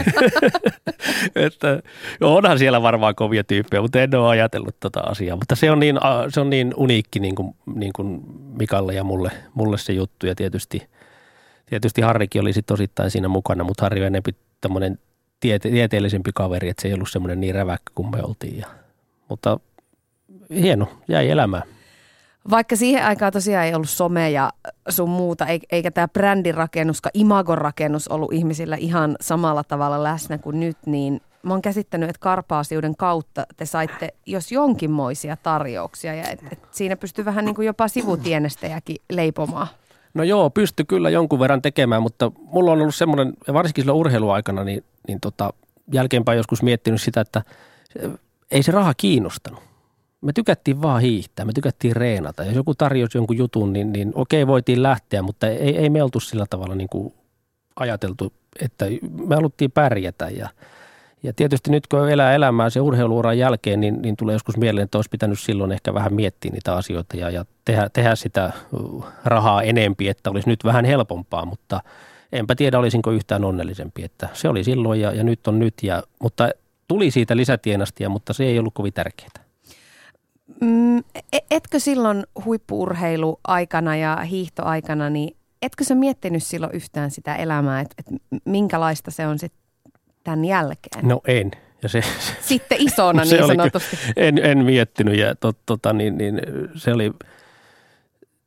että, 1.46 1.82
onhan 2.20 2.58
siellä 2.58 2.82
varmaan 2.82 3.14
kovia 3.14 3.44
tyyppejä, 3.44 3.82
mutta 3.82 4.02
en 4.02 4.14
ole 4.14 4.28
ajatellut 4.28 4.76
tota 4.80 5.00
asiaa. 5.00 5.36
Mutta 5.36 5.56
se 5.56 5.70
on 5.70 5.80
niin, 5.80 5.98
se 6.28 6.40
on 6.40 6.50
niin 6.50 6.74
uniikki 6.76 7.20
niin 7.20 7.34
kuin, 7.34 7.54
niin 7.74 7.92
kuin 7.92 8.20
Mikalle 8.58 8.94
ja 8.94 9.04
mulle, 9.04 9.30
mulle 9.54 9.78
se 9.78 9.92
juttu. 9.92 10.26
Ja 10.26 10.34
tietysti, 10.34 10.88
tietysti 11.70 12.00
Harrikin 12.00 12.40
oli 12.40 12.52
sitten 12.52 12.74
osittain 12.74 13.10
siinä 13.10 13.28
mukana, 13.28 13.64
mutta 13.64 13.84
Harri 13.84 14.00
on 14.00 14.06
enempi 14.06 14.36
tämmöinen 14.60 14.98
tiete, 15.40 15.70
tieteellisempi 15.70 16.30
kaveri, 16.34 16.68
että 16.68 16.82
se 16.82 16.88
ei 16.88 16.94
ollut 16.94 17.10
semmoinen 17.10 17.40
niin 17.40 17.54
räväkkä 17.54 17.92
kuin 17.94 18.10
me 18.10 18.22
oltiin. 18.22 18.58
Ja, 18.58 18.66
mutta 19.28 19.60
hieno, 20.50 20.88
jäi 21.08 21.30
elämään. 21.30 21.62
Vaikka 22.50 22.76
siihen 22.76 23.04
aikaan 23.04 23.32
tosiaan 23.32 23.66
ei 23.66 23.74
ollut 23.74 23.90
some 23.90 24.30
ja 24.30 24.52
sun 24.88 25.10
muuta, 25.10 25.46
eikä 25.72 25.90
tämä 25.90 26.08
brändirakennus, 26.08 27.02
imagon 27.14 27.58
rakennus 27.58 28.08
ollut 28.08 28.32
ihmisillä 28.32 28.76
ihan 28.76 29.16
samalla 29.20 29.64
tavalla 29.64 30.02
läsnä 30.02 30.38
kuin 30.38 30.60
nyt, 30.60 30.78
niin 30.86 31.20
mä 31.42 31.52
oon 31.52 31.62
käsittänyt, 31.62 32.10
että 32.10 32.20
karpaasiuden 32.20 32.96
kautta 32.96 33.46
te 33.56 33.66
saitte 33.66 34.14
jos 34.26 34.52
jonkinmoisia 34.52 35.36
tarjouksia 35.36 36.14
ja 36.14 36.28
et, 36.28 36.40
et 36.52 36.58
siinä 36.70 36.96
pystyy 36.96 37.24
vähän 37.24 37.44
niin 37.44 37.54
kuin 37.54 37.66
jopa 37.66 37.88
sivutienestäjäkin 37.88 38.96
leipomaan. 39.12 39.68
No 40.14 40.22
joo, 40.22 40.50
pysty 40.50 40.84
kyllä 40.84 41.10
jonkun 41.10 41.38
verran 41.38 41.62
tekemään, 41.62 42.02
mutta 42.02 42.32
mulla 42.42 42.72
on 42.72 42.80
ollut 42.80 42.94
semmoinen, 42.94 43.32
varsinkin 43.52 43.82
silloin 43.82 43.98
urheiluaikana, 43.98 44.64
niin, 44.64 44.84
niin 45.08 45.20
tota, 45.20 45.52
jälkeenpäin 45.92 46.36
joskus 46.36 46.62
miettinyt 46.62 47.02
sitä, 47.02 47.20
että 47.20 47.42
ei 48.50 48.62
se 48.62 48.72
raha 48.72 48.94
kiinnostanut 48.94 49.70
me 50.20 50.32
tykättiin 50.32 50.82
vaan 50.82 51.00
hiihtää, 51.00 51.44
me 51.44 51.52
tykättiin 51.52 51.96
reenata. 51.96 52.44
Jos 52.44 52.54
joku 52.54 52.74
tarjosi 52.74 53.18
jonkun 53.18 53.38
jutun, 53.38 53.72
niin, 53.72 53.92
niin 53.92 54.12
okei, 54.14 54.46
voitiin 54.46 54.82
lähteä, 54.82 55.22
mutta 55.22 55.48
ei, 55.48 55.76
ei 55.76 55.90
me 55.90 56.02
oltu 56.02 56.20
sillä 56.20 56.46
tavalla 56.50 56.74
niin 56.74 56.88
kuin 56.88 57.14
ajateltu, 57.76 58.32
että 58.60 58.84
me 59.28 59.34
haluttiin 59.34 59.70
pärjätä. 59.70 60.28
Ja, 60.28 60.48
ja 61.22 61.32
tietysti 61.32 61.70
nyt 61.70 61.86
kun 61.86 62.10
elää 62.10 62.34
elämää 62.34 62.70
se 62.70 62.80
urheiluuran 62.80 63.38
jälkeen, 63.38 63.80
niin, 63.80 64.02
niin 64.02 64.16
tulee 64.16 64.32
joskus 64.32 64.56
mieleen, 64.56 64.84
että 64.84 64.98
olisi 64.98 65.10
pitänyt 65.10 65.40
silloin 65.40 65.72
ehkä 65.72 65.94
vähän 65.94 66.14
miettiä 66.14 66.50
niitä 66.52 66.76
asioita 66.76 67.16
ja, 67.16 67.30
ja 67.30 67.44
tehdä, 67.64 67.88
tehdä 67.88 68.16
sitä 68.16 68.52
rahaa 69.24 69.62
enempi, 69.62 70.08
että 70.08 70.30
olisi 70.30 70.48
nyt 70.48 70.64
vähän 70.64 70.84
helpompaa, 70.84 71.44
mutta 71.44 71.80
enpä 72.32 72.54
tiedä 72.54 72.78
olisinko 72.78 73.10
yhtään 73.10 73.44
onnellisempi, 73.44 74.04
että 74.04 74.28
se 74.32 74.48
oli 74.48 74.64
silloin 74.64 75.00
ja, 75.00 75.12
ja 75.12 75.24
nyt 75.24 75.46
on 75.46 75.58
nyt, 75.58 75.74
ja, 75.82 76.02
mutta 76.18 76.50
tuli 76.88 77.10
siitä 77.10 77.36
lisätienastia, 77.36 78.08
mutta 78.08 78.32
se 78.32 78.44
ei 78.44 78.58
ollut 78.58 78.74
kovin 78.74 78.92
tärkeää. 78.92 79.30
Mm, 80.60 80.98
e-, 81.32 81.46
etkö 81.50 81.80
silloin 81.80 82.24
huippuurheiluaikana 82.44 83.96
ja 83.96 84.16
hiihtoaikana, 84.16 85.10
niin 85.10 85.36
etkö 85.62 85.84
sä 85.84 85.94
miettinyt 85.94 86.42
silloin 86.42 86.74
yhtään 86.74 87.10
sitä 87.10 87.34
elämää, 87.34 87.80
että, 87.80 87.94
että 87.98 88.14
minkälaista 88.44 89.10
se 89.10 89.26
on 89.26 89.38
sitten 89.38 89.59
tämän 90.24 90.44
jälkeen? 90.44 91.08
No 91.08 91.20
en. 91.26 91.50
Ja 91.82 91.88
se, 91.88 92.02
Sitten 92.40 92.78
isona 92.80 93.24
niin 93.30 93.46
sanotusti. 93.46 93.96
En, 94.16 94.38
en 94.38 94.64
miettinyt 94.64 95.18
ja 95.18 95.34
tot, 95.34 95.56
tota, 95.66 95.92
niin, 95.92 96.18
niin, 96.18 96.40
se 96.74 96.92
oli– 96.92 97.12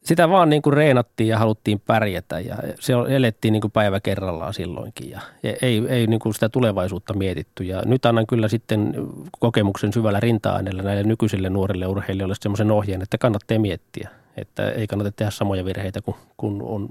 sitä 0.04 0.30
vaan 0.30 0.50
niin 0.50 0.62
kuin 0.62 0.74
reenattiin 0.74 1.28
ja 1.28 1.40
haluttiin 1.40 1.80
pärjätä 1.80 2.40
ja 2.40 2.58
se 2.80 2.94
elettiin 3.10 3.52
niin 3.52 3.62
kuin 3.62 3.72
päivä 3.72 4.00
kerrallaan 4.00 4.54
silloinkin 4.54 5.10
ja 5.10 5.22
ei, 5.62 5.84
ei 5.90 6.08
niin 6.08 6.20
kuin 6.20 6.34
sitä 6.34 6.50
tulevaisuutta 6.50 7.14
mietitty. 7.14 7.64
Ja 7.64 7.82
nyt 7.86 8.06
annan 8.06 8.28
kyllä 8.28 8.48
sitten 8.48 8.94
kokemuksen 9.40 9.94
syvällä 9.94 10.20
rinta-aineella 10.20 10.82
näille 10.82 11.04
nykyisille 11.04 11.50
nuorille 11.50 11.88
urheilijoille 11.88 12.36
semmoisen 12.40 12.72
ohjeen, 12.72 13.02
että 13.02 13.18
kannattaa 13.18 13.60
miettiä, 13.60 14.10
että 14.38 14.72
ei 14.72 14.88
kannata 14.88 15.12
tehdä 15.12 15.32
samoja 15.32 15.66
virheitä 15.66 16.02
kuin, 16.02 16.18
kuin 16.38 16.62
on 16.62 16.90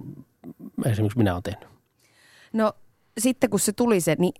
esimerkiksi 0.87 1.19
minä 1.19 1.33
olen 1.33 1.43
tehnyt. 1.43 1.69
No 2.53 2.73
sitten 3.19 3.51
kun 3.51 3.61
se 3.61 3.73
tuli 3.73 4.01
se 4.01 4.17
niin, 4.19 4.35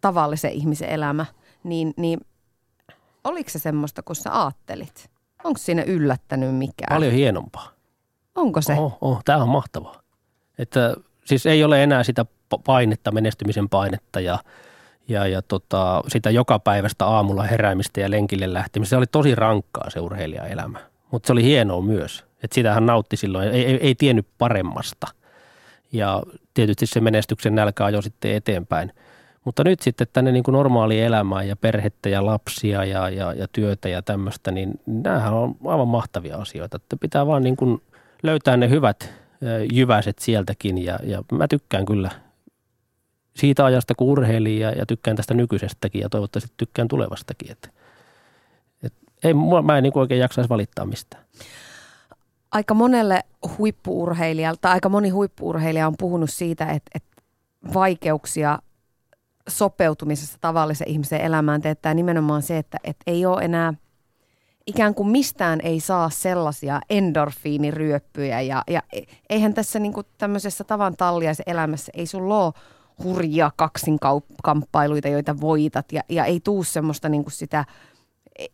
tavallisen 0.00 0.52
ihmisen 0.52 0.88
elämä, 0.88 1.26
niin, 1.64 1.94
niin 1.96 2.20
oliko 3.24 3.50
se 3.50 3.58
semmoista, 3.58 4.02
kun 4.02 4.16
sä 4.16 4.32
aattelit? 4.32 5.10
Onko 5.44 5.58
siinä 5.58 5.82
yllättänyt 5.82 6.56
mikään? 6.56 6.96
Paljon 6.96 7.12
hienompaa. 7.12 7.72
Onko 8.34 8.62
se? 8.62 8.72
Oh, 8.72 8.98
oh, 9.00 9.24
tämä 9.24 9.42
on 9.42 9.48
mahtavaa. 9.48 10.00
Että 10.58 10.94
siis 11.24 11.46
ei 11.46 11.64
ole 11.64 11.82
enää 11.82 12.02
sitä 12.02 12.26
painetta, 12.64 13.10
menestymisen 13.10 13.68
painetta 13.68 14.20
ja, 14.20 14.38
ja, 15.08 15.26
ja 15.26 15.42
tota, 15.42 16.02
sitä 16.08 16.30
joka 16.30 16.58
päivästä 16.58 17.06
aamulla 17.06 17.42
heräämistä 17.42 18.00
ja 18.00 18.10
lenkille 18.10 18.52
lähtemistä. 18.52 18.90
Se 18.90 18.96
oli 18.96 19.06
tosi 19.06 19.34
rankkaa 19.34 19.90
se 19.90 20.00
urheilijaelämä, 20.00 20.78
mutta 21.10 21.26
se 21.26 21.32
oli 21.32 21.42
hienoa 21.42 21.80
myös. 21.80 22.24
Että 22.42 22.54
sitä 22.54 22.74
hän 22.74 22.86
nautti 22.86 23.16
silloin, 23.16 23.48
ei, 23.48 23.64
ei, 23.64 23.78
ei 23.82 23.94
tiennyt 23.94 24.26
paremmasta. 24.38 25.06
Ja 25.92 26.22
tietysti 26.54 26.86
se 26.86 27.00
menestyksen 27.00 27.54
nälkä 27.54 27.84
ajoi 27.84 28.02
sitten 28.02 28.34
eteenpäin. 28.34 28.92
Mutta 29.44 29.64
nyt 29.64 29.80
sitten 29.80 30.06
tänne 30.12 30.32
niin 30.32 30.42
kuin 30.42 30.52
normaali 30.52 31.00
elämään 31.00 31.48
ja 31.48 31.56
perhettä 31.56 32.08
ja 32.08 32.26
lapsia 32.26 32.84
ja, 32.84 33.08
ja, 33.08 33.32
ja 33.32 33.48
työtä 33.52 33.88
ja 33.88 34.02
tämmöistä, 34.02 34.50
niin 34.50 34.80
nämähän 34.86 35.34
on 35.34 35.56
aivan 35.64 35.88
mahtavia 35.88 36.36
asioita. 36.36 36.76
Että 36.76 36.96
pitää 36.96 37.26
vaan 37.26 37.42
niin 37.42 37.56
kuin 37.56 37.82
löytää 38.22 38.56
ne 38.56 38.68
hyvät 38.70 39.12
jyväset 39.72 40.18
sieltäkin 40.18 40.84
ja, 40.84 40.98
ja 41.02 41.22
mä 41.32 41.48
tykkään 41.48 41.84
kyllä 41.84 42.10
siitä 43.36 43.64
ajasta, 43.64 43.94
kun 43.94 44.08
urheilin 44.08 44.58
ja, 44.58 44.70
ja 44.70 44.86
tykkään 44.86 45.16
tästä 45.16 45.34
nykyisestäkin 45.34 46.00
ja 46.00 46.08
toivottavasti 46.08 46.54
tykkään 46.56 46.88
tulevastakin. 46.88 47.52
Et, 47.52 47.70
et, 48.82 48.92
ei, 49.24 49.34
mä 49.64 49.76
en 49.76 49.82
niin 49.82 49.98
oikein 49.98 50.20
jaksaisi 50.20 50.48
valittaa 50.48 50.86
mistään. 50.86 51.24
Aika 52.52 52.74
monelle 52.74 53.22
huippuurheilijalta, 53.58 54.60
tai 54.60 54.72
aika 54.72 54.88
moni 54.88 55.08
huippuurheilija 55.08 55.86
on 55.86 55.94
puhunut 55.98 56.30
siitä, 56.30 56.66
että, 56.66 56.90
että 56.94 57.22
vaikeuksia 57.74 58.58
sopeutumisessa 59.48 60.38
tavallisen 60.40 60.88
ihmisen 60.88 61.20
elämään 61.20 61.62
teettää 61.62 61.94
nimenomaan 61.94 62.42
se, 62.42 62.58
että, 62.58 62.78
että 62.84 63.02
ei 63.06 63.26
ole 63.26 63.44
enää– 63.44 63.74
ikään 64.68 64.94
kuin 64.94 65.08
mistään 65.08 65.60
ei 65.62 65.80
saa 65.80 66.10
sellaisia 66.10 66.80
endorfiiniryöppyjä 66.90 68.40
ja, 68.40 68.62
ja 68.70 68.82
e, 68.92 69.00
eihän 69.30 69.54
tässä 69.54 69.78
niin 69.78 69.92
tämmöisessä 70.18 70.64
tavan 70.64 70.96
talliaisen 70.96 71.44
elämässä, 71.46 71.92
ei 71.94 72.06
sulla 72.06 72.44
ole 72.44 72.52
hurjia 73.04 73.50
kaksinkamppailuita, 73.56 75.08
joita 75.08 75.40
voitat 75.40 75.92
ja, 75.92 76.02
ja 76.08 76.24
ei 76.24 76.40
tuu 76.40 76.64
semmoista 76.64 77.08
niin 77.08 77.22
kuin 77.22 77.32
sitä, 77.32 77.64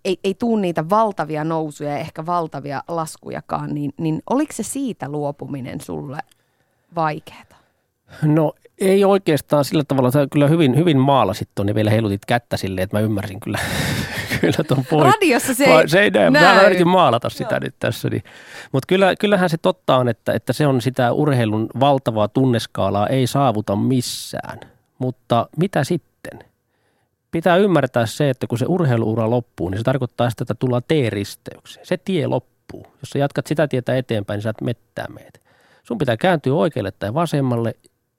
ei, 0.05 0.19
ei 0.25 0.35
tuu 0.35 0.57
niitä 0.57 0.91
valtavia 0.91 1.45
nousuja 1.45 1.91
ja 1.91 1.99
ehkä 1.99 2.27
valtavia 2.27 2.83
laskujakaan, 2.89 3.75
niin, 3.75 3.93
niin 3.97 4.23
oliko 4.31 4.53
se 4.53 4.63
siitä 4.63 5.09
luopuminen 5.09 5.81
sulle 5.81 6.19
vaikeaa? 6.95 7.45
No 8.23 8.53
ei 8.79 9.05
oikeastaan 9.05 9.65
sillä 9.65 9.85
tavalla, 9.89 10.09
että 10.09 10.27
kyllä 10.33 10.49
hyvin, 10.49 10.77
hyvin 10.77 10.99
maalasit 10.99 11.49
tuonne 11.55 11.71
ja 11.71 11.75
vielä 11.75 11.91
heilutit 11.91 12.25
kättä 12.25 12.57
silleen, 12.57 12.83
että 12.83 12.97
mä 12.97 13.01
ymmärsin 13.01 13.41
kyllä, 13.41 13.59
kyllä 14.41 14.65
ton 14.69 14.85
pois. 14.91 15.15
Radiossa 15.15 15.55
se 15.55 15.65
ei, 15.65 15.89
se 15.89 16.01
ei 16.01 16.11
näy. 16.11 16.31
Mä 16.31 16.63
yritin 16.63 16.89
maalata 16.89 17.31
sitä 17.31 17.55
Joo. 17.55 17.61
nyt 17.61 17.75
tässä. 17.79 18.09
Niin. 18.09 18.23
Mutta 18.73 18.87
kyllä, 18.87 19.15
kyllähän 19.21 19.51
se 19.51 19.57
totta 19.59 19.97
on, 19.97 20.09
että, 20.09 20.33
että 20.33 20.53
se 20.53 20.67
on 20.67 20.81
sitä 20.81 21.13
urheilun 21.13 21.69
valtavaa 21.81 22.29
tunneskaalaa 22.29 23.07
ei 23.07 23.27
saavuta 23.27 23.77
missään. 23.77 24.61
Mutta 24.99 25.49
mitä 25.57 25.85
sitten? 25.85 26.14
Pitää 27.35 27.57
ymmärtää 27.57 28.07
se, 28.07 28.31
että 28.31 28.47
kun 28.47 28.59
se 28.59 28.67
urheiluura 28.69 29.31
loppuu, 29.31 29.69
niin 29.69 29.79
se 29.79 29.85
tarkoittaa 29.85 30.31
sitä, 30.31 30.43
että 30.43 30.55
tullaan 30.55 30.83
T-risteykseen. 30.89 31.87
Se 31.87 31.97
tie 31.97 32.27
loppuu. 32.27 32.87
Jos 33.01 33.11
sä 33.11 33.19
jatkat 33.19 33.47
sitä 33.47 33.69
tietä 33.69 33.97
eteenpäin, 33.97 34.37
niin 34.37 34.43
sä 34.43 34.51
et 34.51 34.61
mettää 34.61 35.07
meitä. 35.09 35.39
Sun 35.83 35.99
pitää 35.99 36.17
kääntyä 36.17 36.55
oikealle 36.55 36.91
tai 36.91 37.15
vasemmalle 37.15 37.75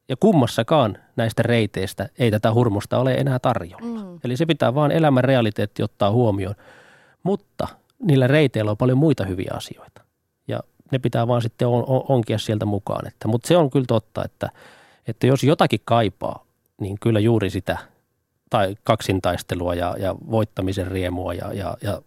ja 0.10 0.16
kummassakaan 0.16 0.98
näistä 1.16 1.44
reiteistä 1.44 2.10
ei 2.20 2.32
tätä 2.32 2.54
hurmosta 2.54 2.98
ole 2.98 3.14
enää 3.14 3.40
tarjolla. 3.40 3.86
Mm. 3.86 4.20
Eli 4.24 4.38
se 4.38 4.46
pitää 4.46 4.76
vaan 4.76 4.92
elämän 4.92 5.24
realiteetti 5.24 5.84
ottaa 5.84 6.12
huomioon. 6.12 6.56
Mutta 7.24 7.68
niillä 8.00 8.28
reiteillä 8.28 8.72
on 8.72 8.78
paljon 8.78 8.98
muita 8.98 9.26
hyviä 9.26 9.52
asioita. 9.54 10.02
Ja 10.48 10.60
ne 10.92 11.00
pitää 11.00 11.28
vaan 11.28 11.42
sitten 11.42 11.68
on, 11.68 11.84
on, 11.88 12.04
onkia 12.10 12.38
sieltä 12.38 12.66
mukaan. 12.66 13.08
Että, 13.08 13.28
mutta 13.28 13.48
se 13.48 13.58
on 13.58 13.70
kyllä 13.70 13.86
totta, 13.88 14.26
että, 14.26 14.50
että 15.08 15.28
jos 15.28 15.44
jotakin 15.44 15.82
kaipaa, 15.86 16.46
niin 16.82 16.98
kyllä 17.02 17.20
juuri 17.20 17.50
sitä 17.50 17.95
tai 18.56 18.76
kaksintaistelua 18.84 19.76
ja, 19.76 19.96
ja 20.00 20.16
voittamisen 20.32 20.88
riemua 20.88 21.34
ja, 21.34 21.54
ja, 21.54 21.78
ja 21.82 22.02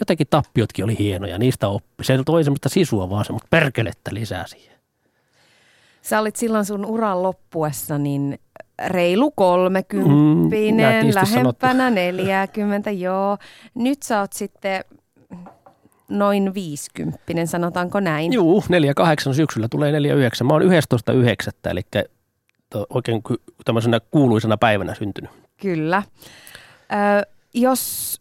jotenkin 0.00 0.26
tappiotkin 0.30 0.84
oli 0.84 0.98
hienoja, 0.98 1.38
niistä 1.38 1.68
oppi. 1.68 2.04
Se 2.04 2.18
toi 2.26 2.44
semmoista 2.44 2.68
sisua 2.68 3.10
vaan 3.10 3.24
semmoista 3.24 3.48
perkelettä 3.50 4.14
lisää 4.14 4.46
siihen. 4.46 4.76
Sä 6.02 6.20
olit 6.20 6.36
silloin 6.36 6.64
sun 6.64 6.86
uran 6.86 7.22
loppuessa 7.22 7.98
niin 7.98 8.38
reilu 8.86 9.30
kolmekymppinen, 9.30 11.04
mm, 11.04 11.14
lähempänä 11.14 11.24
sanottu. 11.24 11.66
40, 11.90 12.90
joo. 12.90 13.38
Nyt 13.74 14.02
sä 14.02 14.20
oot 14.20 14.32
sitten 14.32 14.84
noin 16.08 16.54
viisikymppinen, 16.54 17.46
sanotaanko 17.46 18.00
näin? 18.00 18.32
Joo, 18.32 18.62
48 18.68 19.34
syksyllä 19.34 19.68
tulee 19.68 19.92
49. 19.92 20.46
Mä 20.46 20.52
oon 20.52 20.62
11.9. 20.62 20.68
eli 21.64 21.82
oikein 22.90 23.22
tämmöisenä 23.64 24.00
kuuluisena 24.10 24.56
päivänä 24.56 24.94
syntynyt. 24.94 25.45
Kyllä. 25.56 26.02
Ö, 26.92 27.26
jos 27.54 28.16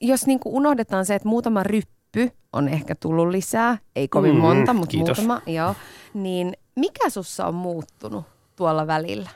jos 0.00 0.26
niin 0.26 0.40
kuin 0.40 0.54
unohdetaan 0.54 1.06
se, 1.06 1.14
että 1.14 1.28
muutama 1.28 1.62
ryppy 1.62 2.30
on 2.52 2.68
ehkä 2.68 2.94
tullut 2.94 3.28
lisää, 3.28 3.78
ei 3.96 4.08
kovin 4.08 4.34
mm, 4.34 4.40
monta, 4.40 4.74
mutta 4.74 4.90
kiitos. 4.90 5.18
muutama, 5.18 5.42
joo, 5.46 5.74
niin 6.14 6.52
mikä 6.74 7.10
sussa 7.10 7.46
on 7.46 7.54
muuttunut 7.54 8.24
tuolla 8.56 8.86
välillä? 8.86 9.30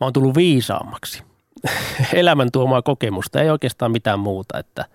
Mä 0.00 0.06
oon 0.06 0.12
tullut 0.12 0.36
viisaammaksi. 0.36 1.22
Elämän 2.12 2.48
tuomaa 2.52 2.82
kokemusta, 2.82 3.40
ei 3.40 3.50
oikeastaan 3.50 3.92
mitään 3.92 4.18
muuta, 4.18 4.58
että– 4.58 4.84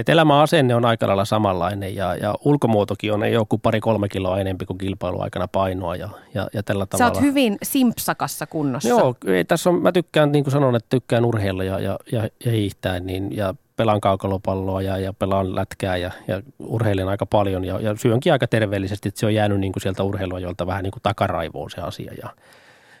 että 0.00 0.12
elämän 0.12 0.36
asenne 0.36 0.74
on 0.74 0.84
aika 0.84 1.06
lailla 1.06 1.24
samanlainen 1.24 1.96
ja, 1.96 2.14
ja 2.14 2.34
ulkomuotokin 2.44 3.12
on 3.12 3.32
joku 3.32 3.58
pari-kolme 3.58 4.08
kiloa 4.08 4.38
enemmän 4.38 4.66
kuin 4.66 4.78
kilpailuaikana 4.78 5.48
painoa 5.48 5.96
ja, 5.96 6.08
ja, 6.34 6.48
ja 6.52 6.62
tällä 6.62 6.86
tavalla. 6.86 7.14
Sä 7.14 7.18
oot 7.18 7.26
hyvin 7.26 7.58
simpsakassa 7.62 8.46
kunnossa. 8.46 8.88
Joo, 8.88 9.16
ei, 9.26 9.44
tässä 9.44 9.70
on, 9.70 9.82
mä 9.82 9.92
tykkään, 9.92 10.32
niin 10.32 10.44
kuin 10.44 10.52
sanon, 10.52 10.76
että 10.76 10.86
tykkään 10.90 11.24
urheilla 11.24 11.64
ja, 11.64 11.80
ja, 11.80 11.98
ja, 12.12 12.28
ja 12.44 12.50
hiihtää, 12.50 13.00
niin, 13.00 13.36
ja 13.36 13.54
pelaan 13.76 14.00
kaukalopalloa 14.00 14.82
ja, 14.82 14.98
ja 14.98 15.12
pelaan 15.12 15.54
lätkää 15.54 15.96
ja, 15.96 16.10
ja 16.28 16.42
urheilen 16.58 17.08
aika 17.08 17.26
paljon 17.26 17.64
ja, 17.64 17.80
ja 17.80 17.96
syönkin 17.96 18.32
aika 18.32 18.46
terveellisesti, 18.46 19.08
että 19.08 19.20
se 19.20 19.26
on 19.26 19.34
jäänyt 19.34 19.60
niin 19.60 19.72
kuin 19.72 19.82
sieltä 19.82 20.02
urheiluajolta 20.02 20.66
vähän 20.66 20.82
niin 20.82 20.92
kuin 20.92 21.02
takaraivoon 21.02 21.70
se 21.70 21.80
asia 21.80 22.12
ja 22.22 22.28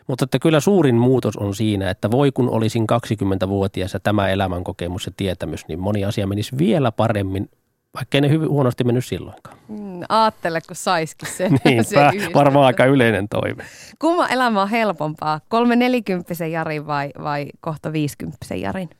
mutta 0.08 0.24
että 0.24 0.38
kyllä 0.38 0.60
suurin 0.60 0.94
muutos 0.94 1.36
on 1.36 1.54
siinä, 1.54 1.90
että 1.90 2.10
voi 2.10 2.32
kun 2.32 2.50
olisin 2.50 2.86
20-vuotias 2.92 3.94
ja 3.94 4.00
tämä 4.00 4.28
elämänkokemus 4.28 5.06
ja 5.06 5.12
tietämys, 5.16 5.68
niin 5.68 5.80
moni 5.80 6.04
asia 6.04 6.26
menisi 6.26 6.58
vielä 6.58 6.92
paremmin, 6.92 7.50
vaikka 7.94 8.20
ne 8.20 8.28
hyvin 8.28 8.48
huonosti 8.48 8.84
mennyt 8.84 9.04
silloinkaan. 9.04 9.58
Mm, 9.68 10.00
aattele, 10.08 10.60
kun 10.60 10.76
saisikin 10.76 11.28
sen. 11.28 11.58
niin, 11.64 11.84
sen 11.84 12.32
varmaan 12.34 12.66
aika 12.66 12.84
yleinen 12.84 13.28
toive. 13.28 13.64
Kumma 13.98 14.28
elämä 14.28 14.62
on 14.62 14.68
helpompaa, 14.70 15.40
kolme 15.48 15.76
nelikymppisen 15.76 16.52
Jarin 16.52 16.86
vai, 16.86 17.10
vai 17.22 17.46
kohta 17.60 17.92
viisikymppisen 17.92 18.60
Jarin? 18.60 18.90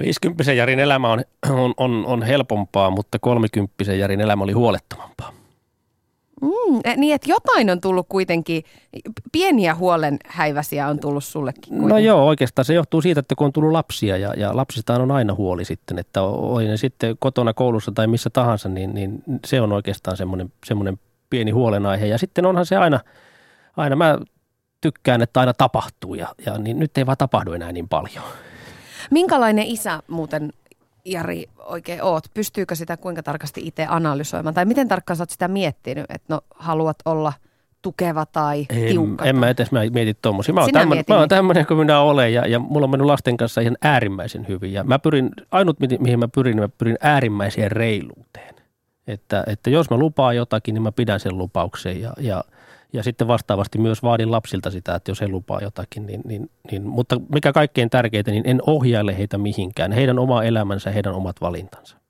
50 0.00 0.52
Jarin 0.52 0.80
elämä 0.80 1.12
on, 1.12 1.22
on, 1.50 1.74
on, 1.76 2.06
on 2.06 2.22
helpompaa, 2.22 2.90
mutta 2.90 3.18
30 3.18 3.92
Jarin 3.92 4.20
elämä 4.20 4.44
oli 4.44 4.52
huolettomampaa. 4.52 5.33
Mm, 6.44 6.80
e, 6.84 6.96
niin, 6.96 7.14
että 7.14 7.30
jotain 7.30 7.70
on 7.70 7.80
tullut 7.80 8.06
kuitenkin, 8.08 8.64
pieniä 9.32 9.74
huolenhäiväsiä 9.74 10.88
on 10.88 10.98
tullut 10.98 11.24
sullekin 11.24 11.62
no 11.62 11.80
kuitenkin. 11.80 11.88
No 11.88 11.98
joo, 11.98 12.26
oikeastaan 12.26 12.64
se 12.64 12.74
johtuu 12.74 13.02
siitä, 13.02 13.20
että 13.20 13.34
kun 13.34 13.44
on 13.44 13.52
tullut 13.52 13.72
lapsia 13.72 14.16
ja, 14.16 14.34
ja 14.36 14.56
lapsista 14.56 14.94
on 14.94 15.10
aina 15.10 15.34
huoli 15.34 15.64
sitten, 15.64 15.98
että 15.98 16.22
oli 16.22 16.68
ne 16.68 16.76
sitten 16.76 17.16
kotona, 17.18 17.54
koulussa 17.54 17.92
tai 17.92 18.06
missä 18.06 18.30
tahansa, 18.30 18.68
niin, 18.68 18.94
niin 18.94 19.22
se 19.46 19.60
on 19.60 19.72
oikeastaan 19.72 20.16
semmoinen, 20.16 20.52
semmoinen 20.66 20.98
pieni 21.30 21.50
huolenaihe. 21.50 22.06
Ja 22.06 22.18
sitten 22.18 22.46
onhan 22.46 22.66
se 22.66 22.76
aina, 22.76 23.00
aina 23.76 23.96
mä 23.96 24.18
tykkään, 24.80 25.22
että 25.22 25.40
aina 25.40 25.54
tapahtuu 25.54 26.14
ja, 26.14 26.28
ja 26.46 26.58
niin 26.58 26.78
nyt 26.78 26.98
ei 26.98 27.06
vaan 27.06 27.16
tapahdu 27.16 27.52
enää 27.52 27.72
niin 27.72 27.88
paljon. 27.88 28.24
Minkälainen 29.10 29.66
isä 29.66 30.02
muuten 30.08 30.52
Jari 31.04 31.46
oikein 31.58 32.02
oot? 32.02 32.24
Pystyykö 32.34 32.74
sitä 32.74 32.96
kuinka 32.96 33.22
tarkasti 33.22 33.66
itse 33.66 33.86
analysoimaan? 33.88 34.54
Tai 34.54 34.64
miten 34.64 34.88
tarkkaan 34.88 35.16
sä 35.16 35.22
oot 35.22 35.30
sitä 35.30 35.48
miettinyt, 35.48 36.04
että 36.08 36.34
no 36.34 36.40
haluat 36.54 36.96
olla 37.04 37.32
tukeva 37.82 38.26
tai 38.26 38.66
en, 38.70 38.88
tiukka? 38.88 39.24
En 39.24 39.36
mä 39.36 39.48
edes 39.48 39.72
mä 39.72 39.80
mieti 39.92 40.18
tuommoisia. 40.22 40.54
Mä 40.54 40.60
oon 40.60 40.72
tämmöinen, 40.72 41.04
mä 41.08 41.18
oon 41.18 41.66
kuin 41.68 41.78
minä 41.78 42.00
olen 42.00 42.34
ja, 42.34 42.46
ja 42.46 42.58
mulla 42.58 42.84
on 42.84 42.90
mennyt 42.90 43.06
lasten 43.06 43.36
kanssa 43.36 43.60
ihan 43.60 43.76
äärimmäisen 43.82 44.48
hyvin. 44.48 44.72
Ja 44.72 44.84
mä 44.84 44.98
pyrin, 44.98 45.30
ainut 45.50 45.76
mihin 45.98 46.18
mä 46.18 46.28
pyrin, 46.28 46.56
mä 46.56 46.68
pyrin 46.68 46.98
äärimmäiseen 47.00 47.72
reiluuteen. 47.72 48.54
Että, 49.06 49.44
että 49.46 49.70
jos 49.70 49.90
mä 49.90 49.96
lupaan 49.96 50.36
jotakin, 50.36 50.74
niin 50.74 50.82
mä 50.82 50.92
pidän 50.92 51.20
sen 51.20 51.38
lupauksen 51.38 52.00
ja, 52.00 52.12
ja 52.18 52.44
ja 52.94 53.02
sitten 53.02 53.28
vastaavasti 53.28 53.78
myös 53.78 54.02
vaadin 54.02 54.30
lapsilta 54.30 54.70
sitä, 54.70 54.94
että 54.94 55.10
jos 55.10 55.20
he 55.20 55.28
lupaa 55.28 55.60
jotakin, 55.62 56.06
niin, 56.06 56.20
niin, 56.24 56.50
niin 56.70 56.86
mutta 56.86 57.20
mikä 57.34 57.52
kaikkein 57.52 57.90
tärkeintä, 57.90 58.30
niin 58.30 58.42
en 58.46 58.60
ohjaile 58.66 59.18
heitä 59.18 59.38
mihinkään. 59.38 59.92
Heidän 59.92 60.18
oma 60.18 60.42
elämänsä, 60.42 60.90
heidän 60.90 61.14
omat 61.14 61.40
valintansa. 61.40 62.03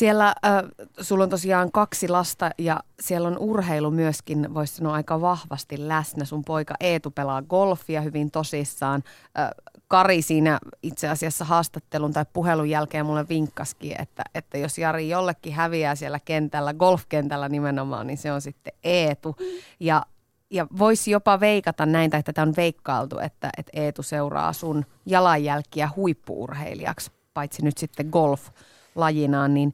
Siellä 0.00 0.26
äh, 0.28 0.62
sulla 1.00 1.24
on 1.24 1.30
tosiaan 1.30 1.72
kaksi 1.72 2.08
lasta 2.08 2.50
ja 2.58 2.80
siellä 3.00 3.28
on 3.28 3.38
urheilu 3.38 3.90
myöskin, 3.90 4.54
voisi 4.54 4.76
sanoa 4.76 4.94
aika 4.94 5.20
vahvasti 5.20 5.88
läsnä. 5.88 6.24
Sun 6.24 6.44
poika 6.44 6.74
Eetu 6.80 7.10
pelaa 7.10 7.42
golfia 7.42 8.00
hyvin 8.00 8.30
tosissaan. 8.30 9.02
Äh, 9.38 9.50
Kari 9.88 10.22
siinä 10.22 10.58
itse 10.82 11.08
asiassa 11.08 11.44
haastattelun 11.44 12.12
tai 12.12 12.24
puhelun 12.32 12.70
jälkeen 12.70 13.06
mulle 13.06 13.28
vinkkaskin, 13.28 14.00
että, 14.00 14.22
että 14.34 14.58
jos 14.58 14.78
Jari 14.78 15.08
jollekin 15.08 15.54
häviää 15.54 15.94
siellä 15.94 16.20
kentällä, 16.24 16.74
golfkentällä 16.74 17.48
nimenomaan, 17.48 18.06
niin 18.06 18.18
se 18.18 18.32
on 18.32 18.40
sitten 18.40 18.72
Eetu. 18.84 19.36
Ja, 19.80 20.02
ja 20.50 20.66
voisi 20.78 21.10
jopa 21.10 21.40
veikata 21.40 21.86
näin, 21.86 22.10
tai 22.10 22.22
tätä 22.22 22.42
on 22.42 22.56
veikkailtu, 22.56 23.18
että, 23.18 23.50
että 23.58 23.72
Eetu 23.74 24.02
seuraa 24.02 24.52
sun 24.52 24.86
jalanjälkiä 25.06 25.90
huippuurheilijaksi, 25.96 27.10
paitsi 27.34 27.64
nyt 27.64 27.78
sitten 27.78 28.08
golf 28.12 28.50
lajinaan, 28.94 29.54
niin 29.54 29.72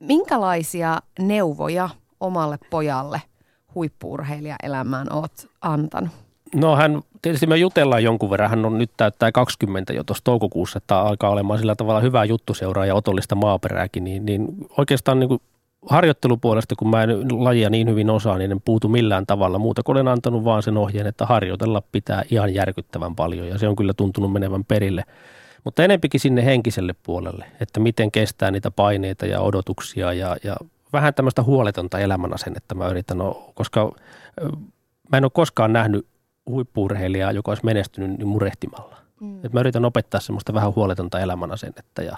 minkälaisia 0.00 0.98
neuvoja 1.18 1.88
omalle 2.20 2.58
pojalle 2.70 3.22
huippuurheilijaelämään 3.74 5.12
oot 5.12 5.32
antanut? 5.60 6.10
No 6.54 6.76
hän, 6.76 7.02
tietysti 7.22 7.46
me 7.46 7.56
jutellaan 7.56 8.04
jonkun 8.04 8.30
verran, 8.30 8.50
hän 8.50 8.64
on 8.64 8.78
nyt 8.78 8.90
täyttää 8.96 9.32
20 9.32 9.92
jo 9.92 10.04
tuossa 10.04 10.24
toukokuussa, 10.24 10.78
että 10.78 10.98
alkaa 10.98 11.30
olemaan 11.30 11.58
sillä 11.58 11.74
tavalla 11.74 12.00
hyvää 12.00 12.24
juttuseuraa 12.24 12.86
ja 12.86 12.94
otollista 12.94 13.34
maaperääkin, 13.34 14.04
niin, 14.04 14.26
niin 14.26 14.46
oikeastaan 14.78 15.20
niin 15.20 15.28
kuin 15.28 15.40
harjoittelupuolesta, 15.86 16.74
kun 16.76 16.90
mä 16.90 17.02
en 17.02 17.44
lajia 17.44 17.70
niin 17.70 17.88
hyvin 17.88 18.10
osaa, 18.10 18.38
niin 18.38 18.52
en 18.52 18.60
puutu 18.64 18.88
millään 18.88 19.26
tavalla 19.26 19.58
muuta 19.58 19.82
kuin 19.82 19.96
olen 19.96 20.08
antanut 20.08 20.44
vaan 20.44 20.62
sen 20.62 20.76
ohjeen, 20.76 21.06
että 21.06 21.26
harjoitella 21.26 21.82
pitää 21.92 22.22
ihan 22.30 22.54
järkyttävän 22.54 23.16
paljon 23.16 23.48
ja 23.48 23.58
se 23.58 23.68
on 23.68 23.76
kyllä 23.76 23.94
tuntunut 23.94 24.32
menevän 24.32 24.64
perille. 24.64 25.04
Mutta 25.64 25.84
enempikin 25.84 26.20
sinne 26.20 26.44
henkiselle 26.44 26.94
puolelle, 27.02 27.44
että 27.60 27.80
miten 27.80 28.10
kestää 28.12 28.50
niitä 28.50 28.70
paineita 28.70 29.26
ja 29.26 29.40
odotuksia 29.40 30.12
ja, 30.12 30.36
ja 30.44 30.56
vähän 30.92 31.14
tämmöistä 31.14 31.42
huoletonta 31.42 31.98
elämänasennetta 31.98 32.74
mä 32.74 32.88
yritän, 32.88 33.18
no, 33.18 33.52
koska 33.54 33.92
mä 35.12 35.16
en 35.16 35.24
ole 35.24 35.30
koskaan 35.34 35.72
nähnyt 35.72 36.06
huippuurheilijaa, 36.46 37.32
joka 37.32 37.50
olisi 37.50 37.64
menestynyt 37.64 38.18
niin 38.18 38.28
murehtimalla. 38.28 38.96
Mm. 39.20 39.44
Et 39.44 39.52
mä 39.52 39.60
yritän 39.60 39.84
opettaa 39.84 40.20
semmoista 40.20 40.54
vähän 40.54 40.74
huoletonta 40.74 41.20
elämänasennetta 41.20 42.02
ja, 42.02 42.16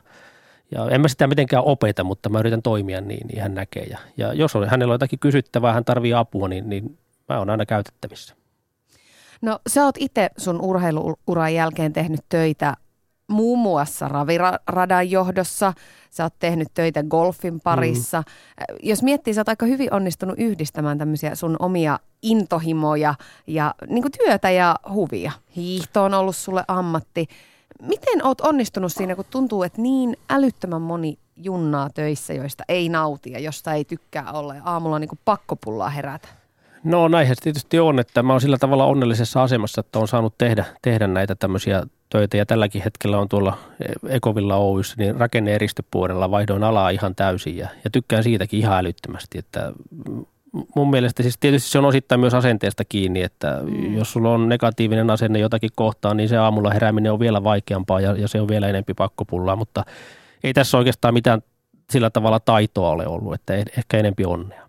ja 0.71 0.89
en 0.91 1.01
mä 1.01 1.09
sitä 1.09 1.27
mitenkään 1.27 1.65
opeta, 1.65 2.05
mutta 2.05 2.29
mä 2.29 2.39
yritän 2.39 2.63
toimia 2.63 3.01
niin, 3.01 3.27
niin 3.27 3.43
hän 3.43 3.55
näkee. 3.55 3.85
Ja, 3.85 3.99
ja 4.17 4.33
jos 4.33 4.57
on, 4.57 4.69
hänellä 4.69 4.93
on 4.93 4.95
jotakin 4.95 5.19
kysyttävää, 5.19 5.73
hän 5.73 5.85
tarvii 5.85 6.15
apua, 6.15 6.49
niin, 6.49 6.69
niin 6.69 6.99
mä 7.29 7.39
oon 7.39 7.51
aina 7.51 7.67
käytettävissä. 7.67 8.35
No 9.43 9.59
sä 9.69 9.85
oot 9.85 9.95
itse 9.99 10.31
sun 10.37 10.61
urheiluuran 10.61 11.55
jälkeen 11.55 11.93
tehnyt 11.93 12.21
töitä 12.29 12.75
muun 13.31 13.59
muassa 13.59 14.09
raviradan 14.09 15.11
johdossa, 15.11 15.72
sä 16.11 16.22
oot 16.22 16.35
tehnyt 16.39 16.68
töitä 16.75 17.03
golfin 17.03 17.61
parissa. 17.61 18.20
Mm. 18.20 18.77
Jos 18.83 19.03
miettii, 19.03 19.35
sä 19.35 19.41
oot 19.41 19.49
aika 19.49 19.66
hyvin 19.66 19.95
onnistunut 19.95 20.39
yhdistämään 20.39 20.99
tämmöisiä 20.99 21.35
sun 21.35 21.57
omia 21.59 21.99
intohimoja 22.22 23.14
ja 23.47 23.75
niin 23.89 24.05
työtä 24.18 24.51
ja 24.51 24.77
huvia. 24.93 25.33
Hiihto 25.57 26.05
on 26.05 26.14
ollut 26.14 26.37
sulle 26.37 26.64
ammatti. 26.68 27.27
Miten 27.83 28.27
oot 28.27 28.41
onnistunut 28.41 28.93
siinä, 28.93 29.16
kun 29.16 29.25
tuntuu, 29.31 29.62
että 29.62 29.83
niin 29.83 30.16
älyttömän 30.31 30.83
moni 30.83 31.18
junnaa 31.37 31.91
töissä, 31.91 32.33
joista 32.33 32.64
ei 32.68 32.89
nauti 32.89 33.33
ja 33.33 33.39
josta 33.39 33.72
ei 33.72 33.85
tykkää 33.85 34.33
olla 34.33 34.55
ja 34.55 34.62
aamulla 34.64 34.97
on 34.97 35.01
niin 35.01 35.18
pakkopullaa 35.25 35.91
herätä? 35.91 36.29
No 36.85 37.09
näinhän 37.09 37.37
se 37.37 37.43
tietysti 37.43 37.80
on, 37.80 37.99
että 37.99 38.22
mä 38.22 38.32
oon 38.32 38.41
sillä 38.41 38.59
tavalla 38.59 38.85
onnellisessa 38.85 39.43
asemassa, 39.43 39.80
että 39.80 39.99
on 39.99 40.09
saanut 40.09 40.39
tehdä, 40.39 40.64
tehdä 40.82 41.07
näitä 41.07 41.35
tämmöisiä 41.35 41.82
töitä 42.11 42.37
ja 42.37 42.47
tälläkin 42.47 42.82
hetkellä 42.82 43.18
on 43.18 43.28
tuolla 43.28 43.59
Ekovilla 44.09 44.57
Oyssä, 44.57 44.95
niin 44.99 45.16
rakenneeristöpuolella 45.16 46.30
vaihdoin 46.30 46.64
alaa 46.64 46.91
ihan 46.91 47.14
täysin 47.14 47.57
ja, 47.57 47.68
ja 47.85 47.91
tykkään 47.91 48.22
siitäkin 48.22 48.61
ihan 48.61 48.78
älyttömästi, 48.78 49.39
että 49.39 49.72
mun 50.76 50.91
mielestä 50.91 51.22
siis 51.22 51.39
tietysti 51.41 51.70
se 51.70 51.78
on 51.78 51.85
osittain 51.85 52.20
myös 52.20 52.35
asenteesta 52.35 52.85
kiinni, 52.85 53.22
että 53.22 53.61
mm. 53.62 53.99
jos 53.99 54.12
sulla 54.12 54.30
on 54.30 54.49
negatiivinen 54.49 55.11
asenne 55.11 55.39
jotakin 55.39 55.70
kohtaan, 55.74 56.16
niin 56.16 56.28
se 56.28 56.37
aamulla 56.37 56.70
herääminen 56.70 57.12
on 57.12 57.20
vielä 57.20 57.45
vaikeampaa 57.45 58.01
ja, 58.01 58.12
ja 58.12 58.28
se 58.28 58.41
on 58.41 58.49
vielä 58.49 58.68
enempi 58.68 58.95
pakkopullaa, 58.95 59.57
mutta 59.57 59.85
ei 60.45 60.53
tässä 60.53 60.78
oikeastaan 60.78 61.14
mitään 61.14 61.43
sillä 61.91 62.11
tavalla 62.11 62.41
taitoa 62.41 62.91
ole 62.91 63.07
ollut, 63.07 63.35
että 63.35 63.55
ehkä 63.55 63.99
enempi 63.99 64.24
onnea. 64.24 64.68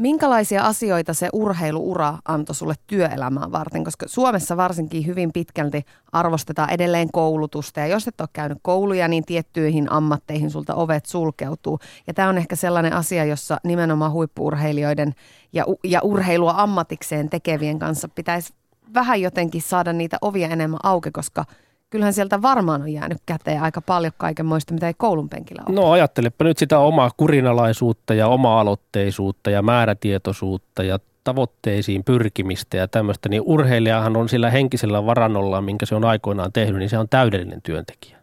Minkälaisia 0.00 0.62
asioita 0.62 1.14
se 1.14 1.28
urheiluura 1.32 2.18
antoi 2.24 2.54
sulle 2.54 2.74
työelämään 2.86 3.52
varten? 3.52 3.84
Koska 3.84 4.08
Suomessa 4.08 4.56
varsinkin 4.56 5.06
hyvin 5.06 5.32
pitkälti 5.32 5.84
arvostetaan 6.12 6.70
edelleen 6.70 7.08
koulutusta. 7.12 7.80
Ja 7.80 7.86
jos 7.86 8.08
et 8.08 8.20
ole 8.20 8.28
käynyt 8.32 8.58
kouluja, 8.62 9.08
niin 9.08 9.24
tiettyihin 9.24 9.92
ammatteihin 9.92 10.50
sulta 10.50 10.74
ovet 10.74 11.06
sulkeutuu. 11.06 11.78
Ja 12.06 12.14
tämä 12.14 12.28
on 12.28 12.38
ehkä 12.38 12.56
sellainen 12.56 12.92
asia, 12.92 13.24
jossa 13.24 13.60
nimenomaan 13.64 14.12
huippuurheilijoiden 14.12 15.14
ja, 15.52 15.64
ja 15.84 16.00
urheilua 16.02 16.54
ammatikseen 16.56 17.30
tekevien 17.30 17.78
kanssa 17.78 18.08
pitäisi 18.08 18.52
vähän 18.94 19.20
jotenkin 19.20 19.62
saada 19.62 19.92
niitä 19.92 20.18
ovia 20.20 20.48
enemmän 20.48 20.80
auki, 20.82 21.10
koska– 21.10 21.44
kyllähän 21.90 22.12
sieltä 22.12 22.42
varmaan 22.42 22.82
on 22.82 22.92
jäänyt 22.92 23.18
käteen 23.26 23.62
aika 23.62 23.80
paljon 23.80 24.12
kaikenmoista, 24.16 24.74
mitä 24.74 24.86
ei 24.86 24.94
koulun 24.94 25.28
penkillä 25.28 25.62
ole. 25.66 25.76
No 25.76 25.90
ajattelepa 25.90 26.44
nyt 26.44 26.58
sitä 26.58 26.78
omaa 26.78 27.10
kurinalaisuutta 27.16 28.14
ja 28.14 28.28
oma-aloitteisuutta 28.28 29.50
ja 29.50 29.62
määrätietoisuutta 29.62 30.82
ja 30.82 30.98
tavoitteisiin 31.24 32.04
pyrkimistä 32.04 32.76
ja 32.76 32.88
tämmöistä, 32.88 33.28
niin 33.28 33.42
urheilijahan 33.44 34.16
on 34.16 34.28
sillä 34.28 34.50
henkisellä 34.50 35.06
varannolla, 35.06 35.60
minkä 35.60 35.86
se 35.86 35.94
on 35.94 36.04
aikoinaan 36.04 36.52
tehnyt, 36.52 36.78
niin 36.78 36.90
se 36.90 36.98
on 36.98 37.08
täydellinen 37.08 37.62
työntekijä. 37.62 38.18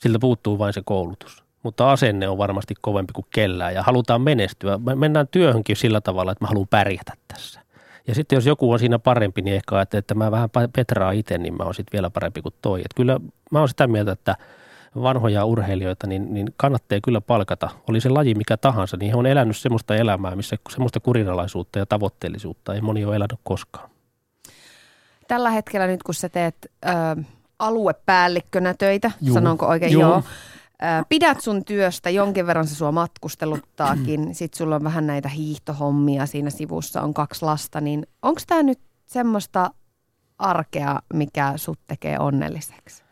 Siltä 0.00 0.18
puuttuu 0.18 0.58
vain 0.58 0.72
se 0.72 0.82
koulutus. 0.84 1.44
Mutta 1.62 1.92
asenne 1.92 2.28
on 2.28 2.38
varmasti 2.38 2.74
kovempi 2.80 3.12
kuin 3.12 3.26
kellään 3.34 3.74
ja 3.74 3.82
halutaan 3.82 4.22
menestyä. 4.22 4.78
Me 4.78 4.94
mennään 4.94 5.28
työhönkin 5.28 5.76
sillä 5.76 6.00
tavalla, 6.00 6.32
että 6.32 6.44
mä 6.44 6.48
haluan 6.48 6.68
pärjätä 6.68 7.12
tässä. 7.28 7.60
Ja 8.06 8.14
sitten 8.14 8.36
jos 8.36 8.46
joku 8.46 8.72
on 8.72 8.78
siinä 8.78 8.98
parempi, 8.98 9.42
niin 9.42 9.56
ehkä 9.56 9.76
ajattelee, 9.76 9.98
että 9.98 10.14
mä 10.14 10.30
vähän 10.30 10.48
petraa 10.76 11.12
itse, 11.12 11.38
niin 11.38 11.56
mä 11.56 11.64
oon 11.64 11.74
sitten 11.74 11.92
vielä 11.92 12.10
parempi 12.10 12.42
kuin 12.42 12.54
toi. 12.62 12.80
Et 12.80 12.94
kyllä 12.96 13.20
mä 13.50 13.58
oon 13.58 13.68
sitä 13.68 13.86
mieltä, 13.86 14.12
että 14.12 14.36
vanhoja 15.02 15.44
urheilijoita, 15.44 16.06
niin, 16.06 16.34
niin 16.34 16.54
kannattaa 16.56 16.98
kyllä 17.04 17.20
palkata. 17.20 17.68
Oli 17.88 18.00
se 18.00 18.08
laji 18.08 18.34
mikä 18.34 18.56
tahansa, 18.56 18.96
niin 18.96 19.10
he 19.10 19.16
on 19.16 19.26
elänyt 19.26 19.56
semmoista 19.56 19.96
elämää, 19.96 20.36
missä 20.36 20.56
semmoista 20.70 21.00
kurinalaisuutta 21.00 21.78
ja 21.78 21.86
tavoitteellisuutta 21.86 22.74
ei 22.74 22.80
moni 22.80 23.04
ole 23.04 23.16
elänyt 23.16 23.40
koskaan. 23.42 23.90
Tällä 25.28 25.50
hetkellä 25.50 25.86
nyt 25.86 26.02
kun 26.02 26.14
sä 26.14 26.28
teet 26.28 26.56
ö, 26.84 26.88
aluepäällikkönä 27.58 28.74
töitä, 28.78 29.10
Juu. 29.20 29.34
sanonko 29.34 29.66
oikein? 29.66 29.92
Juu. 29.92 30.02
Joo. 30.02 30.22
Pidät 31.08 31.40
sun 31.40 31.64
työstä, 31.64 32.10
jonkin 32.10 32.46
verran 32.46 32.66
se 32.66 32.74
sua 32.74 32.92
matkusteluttaakin, 32.92 34.34
sitten 34.34 34.58
sulla 34.58 34.76
on 34.76 34.84
vähän 34.84 35.06
näitä 35.06 35.28
hiihtohommia 35.28 36.26
siinä 36.26 36.50
sivussa, 36.50 37.02
on 37.02 37.14
kaksi 37.14 37.44
lasta, 37.44 37.80
niin 37.80 38.06
onko 38.22 38.40
tämä 38.46 38.62
nyt 38.62 38.80
semmoista 39.06 39.70
arkea, 40.38 40.98
mikä 41.14 41.52
sut 41.56 41.78
tekee 41.86 42.18
onnelliseksi? 42.18 43.04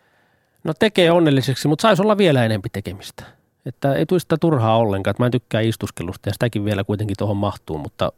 No 0.64 0.74
tekee 0.74 1.10
onnelliseksi, 1.10 1.68
mutta 1.68 1.82
saisi 1.82 2.02
olla 2.02 2.18
vielä 2.18 2.44
enempi 2.44 2.68
tekemistä. 2.68 3.24
Että 3.66 3.94
ei 3.94 4.06
tulisi 4.06 4.24
sitä 4.24 4.36
turhaa 4.40 4.76
ollenkaan, 4.76 5.10
että 5.10 5.22
mä 5.22 5.26
en 5.26 5.32
tykkää 5.32 5.60
istuskelusta 5.60 6.28
ja 6.28 6.32
sitäkin 6.32 6.64
vielä 6.64 6.84
kuitenkin 6.84 7.16
tuohon 7.18 7.36
mahtuu, 7.36 7.78
mutta 7.78 8.12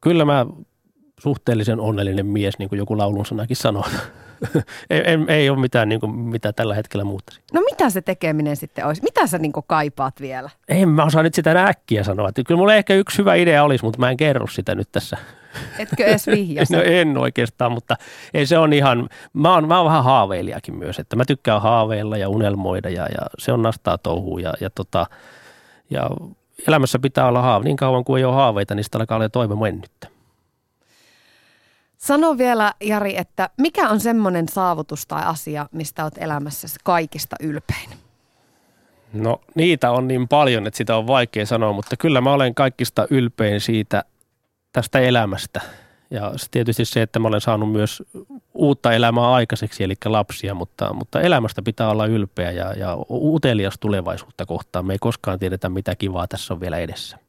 kyllä 0.00 0.24
mä 0.24 0.46
suhteellisen 1.20 1.80
onnellinen 1.80 2.26
mies, 2.26 2.58
niin 2.58 2.68
kuin 2.68 2.78
joku 2.78 2.98
laulun 2.98 3.26
sanakin 3.26 3.56
sanoo. 3.56 3.84
ei, 4.90 5.00
ei, 5.00 5.18
ei 5.28 5.50
ole 5.50 5.58
mitään, 5.58 5.88
niin 5.88 6.00
kuin, 6.00 6.12
mitä 6.14 6.52
tällä 6.52 6.74
hetkellä 6.74 7.04
muuttaisi. 7.04 7.40
No 7.52 7.60
mitä 7.60 7.90
se 7.90 8.02
tekeminen 8.02 8.56
sitten 8.56 8.86
olisi? 8.86 9.02
Mitä 9.02 9.26
sä 9.26 9.38
niin 9.38 9.52
kuin 9.52 9.64
kaipaat 9.66 10.20
vielä? 10.20 10.50
En 10.68 10.88
mä 10.88 11.04
osaa 11.04 11.22
nyt 11.22 11.34
sitä 11.34 11.66
äkkiä 11.66 12.04
sanoa. 12.04 12.28
Että 12.28 12.42
kyllä 12.46 12.58
mulla 12.58 12.74
ehkä 12.74 12.94
yksi 12.94 13.18
hyvä 13.18 13.34
idea 13.34 13.64
olisi, 13.64 13.84
mutta 13.84 13.98
mä 13.98 14.10
en 14.10 14.16
kerro 14.16 14.46
sitä 14.46 14.74
nyt 14.74 14.88
tässä. 14.92 15.16
Etkö 15.78 16.04
edes 16.04 16.26
vihjasi? 16.26 16.72
no 16.76 16.82
en 16.82 17.18
oikeastaan, 17.18 17.72
mutta 17.72 17.96
ei 18.34 18.46
se 18.46 18.58
on 18.58 18.72
ihan, 18.72 19.08
mä 19.32 19.54
oon, 19.54 19.68
mä 19.68 19.78
oon 19.78 19.86
vähän 19.86 20.04
haaveilijakin 20.04 20.76
myös, 20.76 20.98
että 20.98 21.16
mä 21.16 21.24
tykkään 21.24 21.62
haaveilla 21.62 22.16
ja 22.16 22.28
unelmoida 22.28 22.88
ja, 22.88 23.02
ja 23.02 23.26
se 23.38 23.52
on 23.52 23.62
nastaa 23.62 23.98
touhua 23.98 24.40
ja, 24.40 24.54
ja, 24.60 24.70
tota, 24.70 25.06
ja 25.90 26.10
elämässä 26.68 26.98
pitää 26.98 27.28
olla 27.28 27.42
haave. 27.42 27.64
Niin 27.64 27.76
kauan 27.76 28.04
kuin 28.04 28.18
ei 28.18 28.24
ole 28.24 28.34
haaveita, 28.34 28.74
niin 28.74 28.84
sitä 28.84 28.98
alkaa 28.98 29.16
olla 29.16 29.28
toive 29.28 29.54
mennyttä. 29.54 30.15
Sano 32.06 32.38
vielä, 32.38 32.72
Jari, 32.80 33.16
että 33.18 33.50
mikä 33.58 33.88
on 33.88 34.00
semmoinen 34.00 34.48
saavutus 34.48 35.06
tai 35.06 35.22
asia, 35.24 35.66
mistä 35.72 36.02
olet 36.02 36.18
elämässäsi 36.18 36.78
kaikista 36.84 37.36
ylpein? 37.40 37.90
No 39.12 39.40
niitä 39.54 39.90
on 39.90 40.08
niin 40.08 40.28
paljon, 40.28 40.66
että 40.66 40.78
sitä 40.78 40.96
on 40.96 41.06
vaikea 41.06 41.46
sanoa, 41.46 41.72
mutta 41.72 41.96
kyllä 41.96 42.20
mä 42.20 42.32
olen 42.32 42.54
kaikista 42.54 43.06
ylpein 43.10 43.60
siitä 43.60 44.04
tästä 44.72 44.98
elämästä. 44.98 45.60
Ja 46.10 46.32
tietysti 46.50 46.84
se, 46.84 47.02
että 47.02 47.18
mä 47.18 47.28
olen 47.28 47.40
saanut 47.40 47.72
myös 47.72 48.02
uutta 48.54 48.92
elämää 48.92 49.32
aikaiseksi, 49.32 49.84
eli 49.84 49.94
lapsia, 50.04 50.54
mutta, 50.54 50.92
mutta 50.92 51.20
elämästä 51.20 51.62
pitää 51.62 51.90
olla 51.90 52.06
ylpeä 52.06 52.50
ja, 52.50 52.72
ja 52.72 52.96
utelias 53.10 53.74
tulevaisuutta 53.80 54.46
kohtaan. 54.46 54.86
Me 54.86 54.94
ei 54.94 54.98
koskaan 55.00 55.38
tiedetä, 55.38 55.68
mitä 55.68 55.94
kivaa 55.94 56.28
tässä 56.28 56.54
on 56.54 56.60
vielä 56.60 56.78
edessä. 56.78 57.25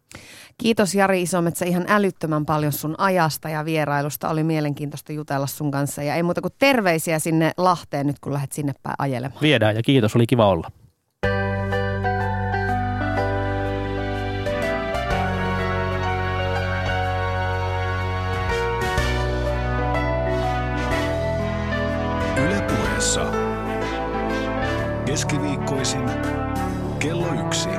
Kiitos 0.57 0.95
Jari 0.95 1.21
Isometsä 1.21 1.65
ihan 1.65 1.85
älyttömän 1.87 2.45
paljon 2.45 2.71
sun 2.71 2.95
ajasta 2.97 3.49
ja 3.49 3.65
vierailusta. 3.65 4.29
Oli 4.29 4.43
mielenkiintoista 4.43 5.13
jutella 5.13 5.47
sun 5.47 5.71
kanssa 5.71 6.03
ja 6.03 6.15
ei 6.15 6.23
muuta 6.23 6.41
kuin 6.41 6.53
terveisiä 6.59 7.19
sinne 7.19 7.51
Lahteen 7.57 8.07
nyt 8.07 8.19
kun 8.19 8.33
lähdet 8.33 8.51
sinne 8.51 8.73
päin 8.83 8.95
ajelemaan. 8.99 9.41
Viedään 9.41 9.75
ja 9.75 9.83
kiitos, 9.83 10.15
oli 10.15 10.27
kiva 10.27 10.49
olla. 10.49 10.71
Keskiviikkoisin 25.05 26.09
kello 26.99 27.45
yksi. 27.45 27.69